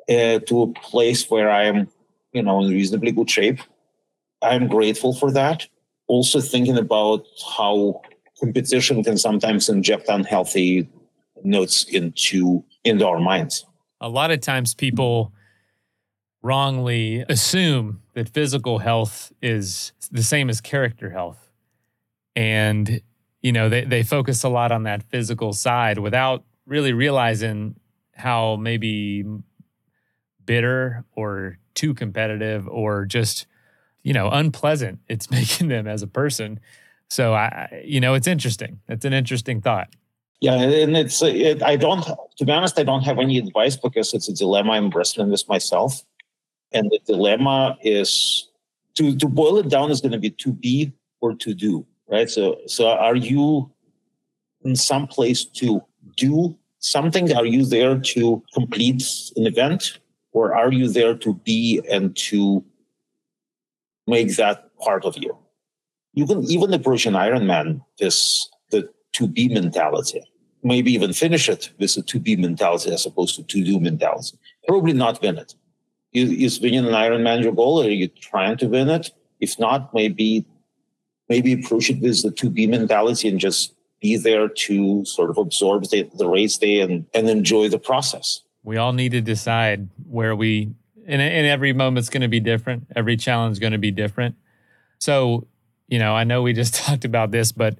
uh, 0.08 0.40
to 0.40 0.62
a 0.62 0.72
place 0.80 1.30
where 1.30 1.50
I 1.50 1.64
am, 1.64 1.88
you 2.32 2.42
know, 2.42 2.60
in 2.60 2.70
reasonably 2.70 3.12
good 3.12 3.30
shape. 3.30 3.60
I'm 4.42 4.68
grateful 4.68 5.14
for 5.14 5.30
that. 5.32 5.66
Also 6.06 6.40
thinking 6.40 6.76
about 6.76 7.24
how 7.56 8.00
competition 8.38 9.04
can 9.04 9.18
sometimes 9.18 9.68
inject 9.68 10.08
unhealthy 10.08 10.88
notes 11.44 11.84
into 11.84 12.64
into 12.84 13.06
our 13.06 13.20
minds. 13.20 13.64
A 14.00 14.08
lot 14.08 14.30
of 14.30 14.40
times 14.40 14.74
people 14.74 15.32
wrongly 16.42 17.24
assume 17.28 18.02
that 18.14 18.28
physical 18.28 18.78
health 18.78 19.32
is 19.42 19.92
the 20.10 20.22
same 20.22 20.48
as 20.48 20.60
character 20.60 21.10
health. 21.10 21.50
And, 22.34 23.02
you 23.42 23.52
know, 23.52 23.68
they, 23.68 23.84
they 23.84 24.02
focus 24.02 24.42
a 24.42 24.48
lot 24.48 24.72
on 24.72 24.84
that 24.84 25.02
physical 25.02 25.52
side 25.52 25.98
without 25.98 26.44
really 26.66 26.92
realizing 26.92 27.76
how 28.14 28.56
maybe 28.56 29.24
bitter 30.44 31.04
or 31.12 31.58
too 31.74 31.94
competitive 31.94 32.66
or 32.68 33.04
just, 33.04 33.46
you 34.02 34.12
know, 34.12 34.28
unpleasant 34.30 35.00
it's 35.08 35.30
making 35.30 35.68
them 35.68 35.86
as 35.86 36.02
a 36.02 36.06
person. 36.06 36.60
So 37.08 37.34
I, 37.34 37.82
you 37.84 38.00
know, 38.00 38.14
it's 38.14 38.26
interesting. 38.26 38.80
It's 38.88 39.04
an 39.04 39.12
interesting 39.12 39.60
thought. 39.60 39.88
Yeah, 40.40 40.54
and 40.54 40.96
it's 40.96 41.20
it, 41.20 41.62
I 41.62 41.76
don't 41.76 42.02
to 42.38 42.44
be 42.46 42.50
honest, 42.50 42.78
I 42.78 42.82
don't 42.82 43.02
have 43.02 43.18
any 43.18 43.36
advice 43.36 43.76
because 43.76 44.14
it's 44.14 44.26
a 44.26 44.32
dilemma. 44.32 44.72
I'm 44.72 44.88
wrestling 44.88 45.30
with 45.30 45.46
myself, 45.48 46.02
and 46.72 46.90
the 46.90 47.00
dilemma 47.06 47.76
is 47.82 48.48
to 48.94 49.16
to 49.16 49.28
boil 49.28 49.58
it 49.58 49.68
down 49.68 49.90
is 49.90 50.00
going 50.00 50.12
to 50.12 50.18
be 50.18 50.30
to 50.30 50.52
be 50.52 50.92
or 51.20 51.34
to 51.34 51.54
do, 51.54 51.86
right? 52.08 52.28
So 52.28 52.60
so 52.66 52.88
are 52.88 53.16
you 53.16 53.70
in 54.64 54.76
some 54.76 55.06
place 55.06 55.44
to 55.44 55.82
do 56.16 56.56
something? 56.78 57.32
Are 57.34 57.46
you 57.46 57.64
there 57.64 57.98
to 57.98 58.42
complete 58.54 59.04
an 59.36 59.46
event, 59.46 59.98
or 60.32 60.54
are 60.54 60.72
you 60.72 60.88
there 60.88 61.14
to 61.16 61.34
be 61.34 61.80
and 61.90 62.16
to 62.16 62.64
make 64.06 64.36
that 64.36 64.76
part 64.78 65.04
of 65.04 65.16
you? 65.18 65.36
You 66.14 66.26
can 66.26 66.44
even 66.50 66.72
approach 66.74 67.06
an 67.06 67.14
Ironman 67.14 67.84
this 67.98 68.48
the 68.70 68.90
to 69.12 69.26
be 69.28 69.48
mentality. 69.48 70.22
Maybe 70.62 70.92
even 70.92 71.12
finish 71.12 71.48
it 71.48 71.70
with 71.78 71.96
a 71.96 72.02
to 72.02 72.20
be 72.20 72.36
mentality 72.36 72.92
as 72.92 73.06
opposed 73.06 73.36
to 73.36 73.42
to 73.44 73.64
do 73.64 73.80
mentality. 73.80 74.38
Probably 74.66 74.92
not 74.92 75.22
win 75.22 75.38
it. 75.38 75.54
Is 76.12 76.60
winning 76.60 76.86
an 76.86 76.92
Ironman 76.92 77.42
your 77.42 77.52
goal? 77.52 77.80
Or 77.80 77.86
are 77.86 77.90
you 77.90 78.08
trying 78.08 78.56
to 78.58 78.66
win 78.66 78.88
it? 78.88 79.12
If 79.40 79.58
not, 79.58 79.94
maybe 79.94 80.44
maybe 81.28 81.52
approach 81.52 81.88
it 81.88 82.00
with 82.00 82.22
the 82.22 82.30
to 82.32 82.50
be 82.50 82.66
mentality 82.66 83.28
and 83.28 83.38
just 83.38 83.74
be 84.00 84.16
there 84.16 84.48
to 84.48 85.04
sort 85.04 85.30
of 85.30 85.38
absorb 85.38 85.84
the, 85.90 86.10
the 86.14 86.28
race 86.28 86.58
day 86.58 86.80
and, 86.80 87.06
and 87.14 87.28
enjoy 87.30 87.68
the 87.68 87.78
process. 87.78 88.40
We 88.62 88.76
all 88.76 88.92
need 88.92 89.12
to 89.12 89.20
decide 89.20 89.88
where 90.08 90.34
we, 90.34 90.74
and, 91.06 91.22
and 91.22 91.46
every 91.46 91.72
moment's 91.72 92.08
going 92.10 92.22
to 92.22 92.28
be 92.28 92.40
different. 92.40 92.86
Every 92.96 93.16
challenge 93.16 93.52
is 93.52 93.58
going 93.58 93.72
to 93.72 93.78
be 93.78 93.90
different. 93.90 94.34
So, 94.98 95.46
you 95.88 95.98
know, 95.98 96.14
I 96.14 96.24
know 96.24 96.42
we 96.42 96.52
just 96.52 96.74
talked 96.86 97.04
about 97.04 97.30
this, 97.30 97.52
but 97.52 97.78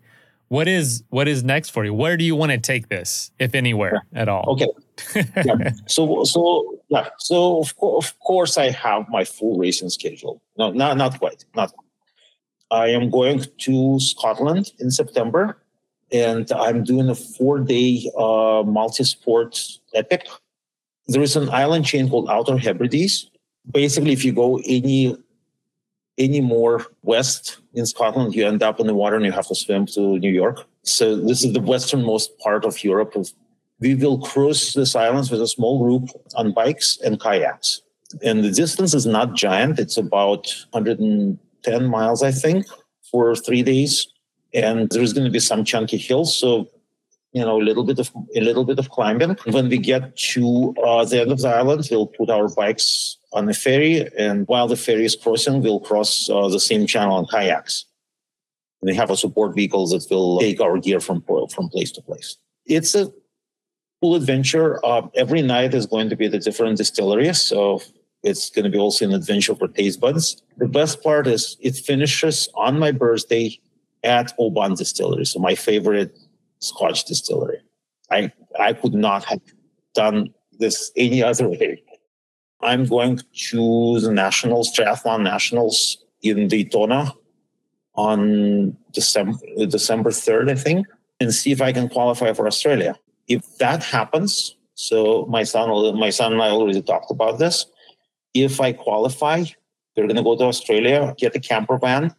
what 0.49 0.67
is 0.67 1.05
what 1.11 1.29
is 1.29 1.45
next 1.45 1.71
for 1.71 1.85
you? 1.85 1.95
Where 1.95 2.17
do 2.17 2.25
you 2.25 2.35
want 2.35 2.51
to 2.51 2.59
take 2.59 2.89
this, 2.89 3.31
if 3.39 3.55
anywhere 3.55 4.05
at 4.13 4.29
all? 4.29 4.45
Okay. 4.49 4.67
Yeah. 5.15 5.73
So 5.87 6.25
so 6.25 6.81
yeah. 6.89 7.09
So 7.19 7.61
of, 7.61 7.77
co- 7.77 7.97
of 7.97 8.19
course 8.21 8.59
I 8.59 8.71
have 8.71 9.09
my 9.09 9.25
full 9.25 9.59
racing 9.59 9.91
schedule. 9.91 10.43
No, 10.57 10.71
not 10.71 10.97
not 10.97 11.19
quite. 11.19 11.45
Not. 11.55 11.73
I 12.71 12.89
am 12.89 13.11
going 13.11 13.45
to 13.59 13.99
Scotland 13.99 14.73
in 14.79 14.91
September, 14.91 15.59
and 16.13 16.51
I'm 16.53 16.85
doing 16.85 17.09
a 17.09 17.17
four-day 17.17 18.09
uh, 18.17 18.63
multi-sport 18.65 19.61
epic. 19.93 20.29
There 21.09 21.21
is 21.23 21.35
an 21.35 21.49
island 21.51 21.85
chain 21.85 22.09
called 22.09 22.31
Outer 22.31 22.57
Hebrides. 22.57 23.29
Basically, 23.69 24.13
if 24.13 24.25
you 24.25 24.33
go 24.33 24.61
any 24.65 25.17
any 26.21 26.41
more 26.41 26.87
west 27.03 27.59
in 27.75 27.87
Scotland, 27.87 28.35
you 28.35 28.47
end 28.47 28.63
up 28.63 28.79
in 28.79 28.87
the 28.87 28.95
water 28.95 29.17
and 29.17 29.25
you 29.25 29.33
have 29.33 29.49
to 29.49 29.55
swim 29.55 29.87
to 29.87 30.19
New 30.19 30.31
York. 30.31 30.67
So 30.83 31.17
this 31.17 31.43
is 31.45 31.53
the 31.53 31.61
westernmost 31.61 32.39
part 32.39 32.65
of 32.65 32.85
Europe. 32.85 33.17
We 33.81 33.95
will 33.95 34.19
cruise 34.19 34.75
these 34.75 34.95
islands 34.95 35.31
with 35.31 35.41
a 35.41 35.49
small 35.49 35.83
group 35.83 36.11
on 36.35 36.53
bikes 36.53 36.99
and 37.05 37.21
kayaks. 37.21 37.81
And 38.23 38.45
the 38.45 38.51
distance 38.51 38.93
is 38.95 39.07
not 39.07 39.35
giant. 39.35 39.79
It's 39.79 39.97
about 39.97 40.47
110 40.71 41.87
miles, 41.87 42.23
I 42.23 42.33
think, 42.33 42.67
for 43.11 43.35
three 43.35 43.63
days. 43.63 44.07
And 44.53 44.91
there's 44.91 45.13
going 45.13 45.25
to 45.25 45.31
be 45.31 45.41
some 45.41 45.65
chunky 45.65 45.97
hills. 45.97 46.37
So 46.37 46.69
you 47.33 47.43
know, 47.43 47.61
a 47.61 47.63
little 47.63 47.85
bit 47.85 47.99
of 47.99 48.11
a 48.35 48.41
little 48.41 48.65
bit 48.65 48.79
of 48.79 48.91
climbing. 48.91 49.37
When 49.45 49.69
we 49.69 49.79
get 49.79 50.17
to 50.17 50.75
uh, 50.85 51.05
the 51.05 51.21
end 51.21 51.31
of 51.31 51.41
the 51.41 51.49
island, 51.49 51.87
we'll 51.91 52.07
put 52.07 52.29
our 52.29 52.49
bikes 52.49 53.19
on 53.33 53.47
the 53.47 53.55
ferry, 53.55 54.09
and 54.19 54.47
while 54.49 54.67
the 54.67 54.77
ferry 54.77 55.05
is 55.05 55.15
crossing, 55.15 55.63
we'll 55.63 55.81
cross 55.81 56.29
uh, 56.29 56.49
the 56.49 56.59
same 56.59 56.87
channel 56.87 57.15
on 57.15 57.27
kayaks. 57.27 57.85
We 58.83 58.95
have 58.97 59.11
a 59.11 59.17
support 59.17 59.55
vehicle 59.55 59.87
that 59.89 60.07
will 60.11 60.41
take 60.41 60.61
our 60.61 60.79
gear 60.79 61.01
from 61.01 61.23
from 61.51 61.69
place 61.69 61.93
to 61.93 62.03
place. 62.03 62.37
It's 62.67 62.95
a 62.95 63.13
cool 64.01 64.15
adventure. 64.15 64.85
Uh, 64.85 65.07
every 65.15 65.43
night 65.43 65.75
is 65.75 65.87
going 65.87 66.09
to 66.09 66.17
be 66.17 66.27
a 66.27 66.39
different 66.39 66.79
distillery, 66.79 67.33
so 67.35 67.83
it's 68.23 68.51
going 68.51 68.65
to 68.65 68.71
be 68.71 68.79
also 68.79 69.05
an 69.05 69.15
adventure 69.15 69.55
for 69.55 69.69
taste 69.69 70.01
buds. 70.01 70.43
The 70.59 70.69
best 70.69 71.03
part 71.03 71.27
is 71.27 71.57
it 71.61 71.77
finishes 71.77 72.49
on 72.55 72.79
my 72.79 72.93
birthday 72.93 73.59
at 74.03 74.33
Oban 74.39 74.75
Distillery, 74.75 75.25
so 75.25 75.39
my 75.39 75.55
favorite 75.55 76.19
Scotch 76.61 77.05
distillery. 77.05 77.61
I 78.11 78.33
I 78.59 78.73
could 78.73 78.95
not 78.95 79.25
have 79.25 79.41
done 79.95 80.35
this 80.59 80.93
any 80.97 81.23
other 81.23 81.49
way. 81.49 81.83
I'm 82.61 82.85
going 82.85 83.21
to 83.51 84.01
the 84.01 84.13
nationals, 84.13 84.77
triathlon 84.77 85.23
nationals 85.23 86.05
in 86.23 86.49
Daytona 86.49 87.15
on 87.95 88.77
December 88.93 89.39
December 89.69 90.11
3rd, 90.11 90.51
I 90.51 90.55
think, 90.55 90.87
and 91.19 91.33
see 91.33 91.53
if 91.53 91.63
I 91.63 91.73
can 91.73 91.89
qualify 91.89 92.33
for 92.33 92.47
Australia. 92.47 92.99
If 93.31 93.59
that 93.59 93.85
happens, 93.85 94.57
so 94.75 95.25
my 95.29 95.45
son 95.45 95.71
my 95.97 96.11
son 96.11 96.33
and 96.33 96.43
I 96.43 96.49
already 96.49 96.83
talked 96.83 97.13
about 97.13 97.39
this. 97.39 97.65
If 98.35 98.61
I 98.61 98.73
qualify, 98.73 99.45
they're 99.95 100.09
gonna 100.09 100.25
go 100.25 100.37
to 100.37 100.45
Australia, 100.45 101.15
get 101.17 101.37
a 101.37 101.41
camper 101.41 101.79
van, 101.79 102.13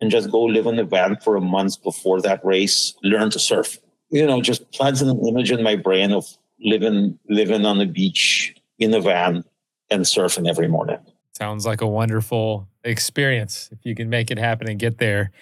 and 0.00 0.10
just 0.10 0.30
go 0.30 0.42
live 0.42 0.66
in 0.66 0.76
the 0.76 0.84
van 0.84 1.16
for 1.16 1.36
a 1.36 1.42
month 1.42 1.82
before 1.82 2.22
that 2.22 2.42
race, 2.42 2.94
learn 3.02 3.28
to 3.30 3.38
surf. 3.38 3.78
You 4.08 4.26
know, 4.26 4.40
just 4.40 4.72
plants 4.72 5.02
an 5.02 5.10
image 5.26 5.50
in 5.52 5.62
my 5.62 5.76
brain 5.76 6.10
of 6.10 6.26
living 6.58 7.18
living 7.28 7.66
on 7.66 7.76
the 7.76 7.86
beach 7.86 8.54
in 8.78 8.92
the 8.92 9.00
van 9.00 9.44
and 9.90 10.04
surfing 10.04 10.48
every 10.48 10.68
morning. 10.68 11.00
Sounds 11.36 11.66
like 11.66 11.82
a 11.82 11.86
wonderful 11.86 12.66
experience 12.82 13.68
if 13.72 13.80
you 13.84 13.94
can 13.94 14.08
make 14.08 14.30
it 14.30 14.38
happen 14.38 14.70
and 14.70 14.78
get 14.78 14.96
there. 14.96 15.32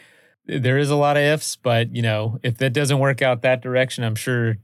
There 0.47 0.77
is 0.77 0.91
a 0.91 0.97
lot 0.97 1.17
of 1.17 1.23
ifs, 1.23 1.55
but 1.55 1.95
you 1.95 2.03
know, 2.03 2.41
if 2.43 2.59
that 2.59 2.73
doesn't 2.73 2.99
work 2.99 3.23
out 3.23 3.43
that 3.43 3.62
direction, 3.62 4.03
I'm 4.03 4.17
sure 4.17 4.57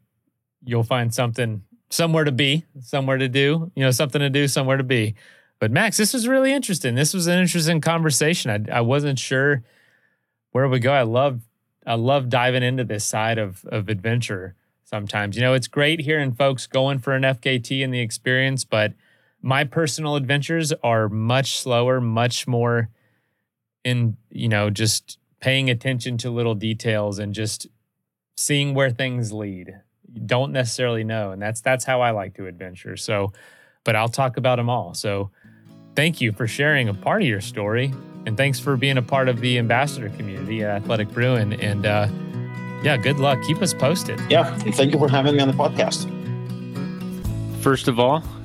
you'll 0.64 0.82
find 0.82 1.12
something 1.12 1.62
somewhere 1.90 2.24
to 2.24 2.32
be, 2.32 2.64
somewhere 2.80 3.18
to 3.18 3.28
do, 3.28 3.70
you 3.74 3.82
know, 3.82 3.90
something 3.90 4.20
to 4.20 4.30
do, 4.30 4.46
somewhere 4.48 4.76
to 4.76 4.84
be. 4.84 5.14
But 5.58 5.70
Max, 5.70 5.96
this 5.96 6.14
was 6.14 6.26
really 6.26 6.52
interesting. 6.52 6.94
This 6.94 7.12
was 7.12 7.26
an 7.26 7.38
interesting 7.38 7.80
conversation. 7.80 8.50
I, 8.50 8.78
I 8.78 8.80
wasn't 8.80 9.18
sure 9.18 9.62
where 10.52 10.68
we 10.68 10.78
go. 10.78 10.92
I 10.92 11.02
love 11.02 11.42
I 11.86 11.94
love 11.94 12.28
diving 12.28 12.62
into 12.62 12.84
this 12.84 13.04
side 13.04 13.38
of 13.38 13.64
of 13.66 13.88
adventure 13.88 14.54
sometimes. 14.84 15.36
You 15.36 15.42
know, 15.42 15.54
it's 15.54 15.68
great 15.68 16.00
hearing 16.00 16.32
folks 16.32 16.66
going 16.66 16.98
for 16.98 17.14
an 17.14 17.22
FKT 17.22 17.84
and 17.84 17.94
the 17.94 18.00
experience, 18.00 18.64
but 18.64 18.92
my 19.40 19.64
personal 19.64 20.16
adventures 20.16 20.72
are 20.82 21.08
much 21.08 21.58
slower, 21.58 22.00
much 22.00 22.46
more 22.46 22.90
in, 23.84 24.16
you 24.30 24.48
know, 24.48 24.68
just 24.68 25.18
paying 25.40 25.70
attention 25.70 26.18
to 26.18 26.30
little 26.30 26.54
details 26.54 27.18
and 27.18 27.34
just 27.34 27.66
seeing 28.36 28.74
where 28.74 28.90
things 28.90 29.32
lead. 29.32 29.80
You 30.12 30.20
don't 30.20 30.52
necessarily 30.52 31.04
know, 31.04 31.32
and 31.32 31.40
that's 31.40 31.60
that's 31.60 31.84
how 31.84 32.00
I 32.00 32.10
like 32.10 32.34
to 32.34 32.46
adventure. 32.46 32.96
So, 32.96 33.32
but 33.84 33.96
I'll 33.96 34.08
talk 34.08 34.36
about 34.36 34.56
them 34.56 34.68
all. 34.68 34.94
So, 34.94 35.30
thank 35.94 36.20
you 36.20 36.32
for 36.32 36.46
sharing 36.46 36.88
a 36.88 36.94
part 36.94 37.22
of 37.22 37.28
your 37.28 37.40
story 37.40 37.92
and 38.26 38.36
thanks 38.36 38.60
for 38.60 38.76
being 38.76 38.98
a 38.98 39.02
part 39.02 39.28
of 39.28 39.40
the 39.40 39.58
ambassador 39.58 40.10
community 40.10 40.62
at 40.62 40.82
Athletic 40.82 41.08
Brewing. 41.08 41.54
And 41.54 41.86
uh, 41.86 42.08
yeah, 42.82 42.96
good 42.96 43.18
luck. 43.18 43.38
Keep 43.46 43.62
us 43.62 43.72
posted. 43.72 44.20
Yeah, 44.28 44.52
and 44.64 44.74
thank 44.74 44.92
you 44.92 44.98
for 44.98 45.08
having 45.08 45.36
me 45.36 45.42
on 45.42 45.48
the 45.48 45.54
podcast. 45.54 46.08
First 47.62 47.88
of 47.88 47.98
all, 47.98 48.22